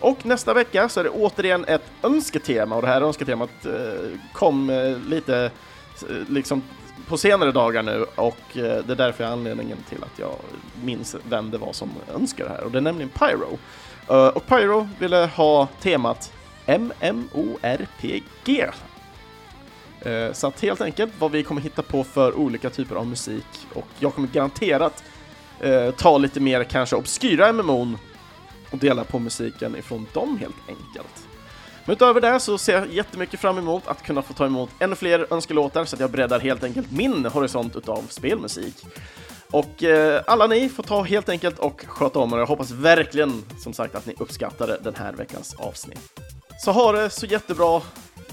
Och 0.00 0.26
nästa 0.26 0.54
vecka 0.54 0.88
så 0.88 1.00
är 1.00 1.04
det 1.04 1.10
återigen 1.10 1.64
ett 1.64 1.84
önsketema 2.02 2.76
och 2.76 2.82
det 2.82 2.88
här 2.88 3.02
önsketemat 3.02 3.66
eh, 3.66 3.72
kom 4.32 4.70
eh, 4.70 4.98
lite 4.98 5.50
eh, 6.10 6.16
liksom 6.28 6.62
på 7.08 7.16
senare 7.16 7.52
dagar 7.52 7.82
nu 7.82 8.06
och 8.14 8.56
eh, 8.56 8.84
det 8.84 8.92
är 8.92 8.96
därför 8.96 9.24
är 9.24 9.28
anledningen 9.28 9.78
till 9.88 10.04
att 10.04 10.18
jag 10.18 10.34
minns 10.82 11.16
vem 11.28 11.50
det 11.50 11.58
var 11.58 11.72
som 11.72 11.90
önskade 12.14 12.48
det 12.48 12.54
här 12.54 12.64
och 12.64 12.70
det 12.70 12.78
är 12.78 12.82
nämligen 12.82 13.10
Pyro. 13.10 13.58
Och 14.34 14.46
Pyro 14.46 14.88
ville 14.98 15.30
ha 15.36 15.68
temat 15.80 16.32
MMORPG. 16.66 18.64
Eh, 20.02 20.32
så 20.32 20.46
att 20.46 20.60
helt 20.60 20.80
enkelt 20.80 21.12
vad 21.18 21.30
vi 21.30 21.42
kommer 21.42 21.60
hitta 21.60 21.82
på 21.82 22.04
för 22.04 22.34
olika 22.34 22.70
typer 22.70 22.96
av 22.96 23.06
musik 23.06 23.66
och 23.74 23.86
jag 23.98 24.14
kommer 24.14 24.28
garanterat 24.28 25.04
eh, 25.60 25.90
ta 25.90 26.18
lite 26.18 26.40
mer 26.40 26.64
kanske 26.64 26.96
obskyra 26.96 27.52
MMO'n 27.52 27.96
och 28.70 28.78
dela 28.78 29.04
på 29.04 29.18
musiken 29.18 29.76
ifrån 29.76 30.06
dem 30.12 30.38
helt 30.38 30.68
enkelt. 30.68 31.28
Men 31.84 31.92
utöver 31.92 32.20
det 32.20 32.40
så 32.40 32.58
ser 32.58 32.74
jag 32.74 32.92
jättemycket 32.92 33.40
fram 33.40 33.58
emot 33.58 33.86
att 33.86 34.02
kunna 34.02 34.22
få 34.22 34.34
ta 34.34 34.46
emot 34.46 34.70
ännu 34.78 34.94
fler 34.94 35.26
önskelåtar 35.30 35.84
så 35.84 35.96
att 35.96 36.00
jag 36.00 36.10
breddar 36.10 36.40
helt 36.40 36.64
enkelt 36.64 36.90
min 36.90 37.26
horisont 37.26 37.76
utav 37.76 38.04
spelmusik. 38.08 38.86
Och 39.50 39.82
eh, 39.82 40.22
alla 40.26 40.46
ni 40.46 40.68
får 40.68 40.82
ta 40.82 41.02
helt 41.02 41.28
enkelt 41.28 41.58
och 41.58 41.84
sköta 41.86 42.18
om 42.18 42.32
er. 42.32 42.38
Jag 42.38 42.46
hoppas 42.46 42.70
verkligen 42.70 43.44
som 43.58 43.72
sagt 43.72 43.94
att 43.94 44.06
ni 44.06 44.14
uppskattade 44.18 44.78
den 44.82 44.94
här 44.94 45.12
veckans 45.12 45.54
avsnitt. 45.54 46.20
Så 46.64 46.72
ha 46.72 46.92
det 46.92 47.10
så 47.10 47.26
jättebra 47.26 47.82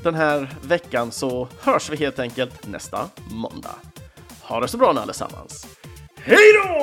den 0.03 0.15
här 0.15 0.49
veckan 0.61 1.11
så 1.11 1.47
hörs 1.61 1.89
vi 1.89 1.97
helt 1.97 2.19
enkelt 2.19 2.67
nästa 2.67 3.09
måndag. 3.31 3.75
Ha 4.41 4.59
det 4.59 4.67
så 4.67 4.77
bra 4.77 4.93
nu 4.93 4.99
allesammans. 4.99 5.67
Hej 6.15 6.53
då! 6.63 6.81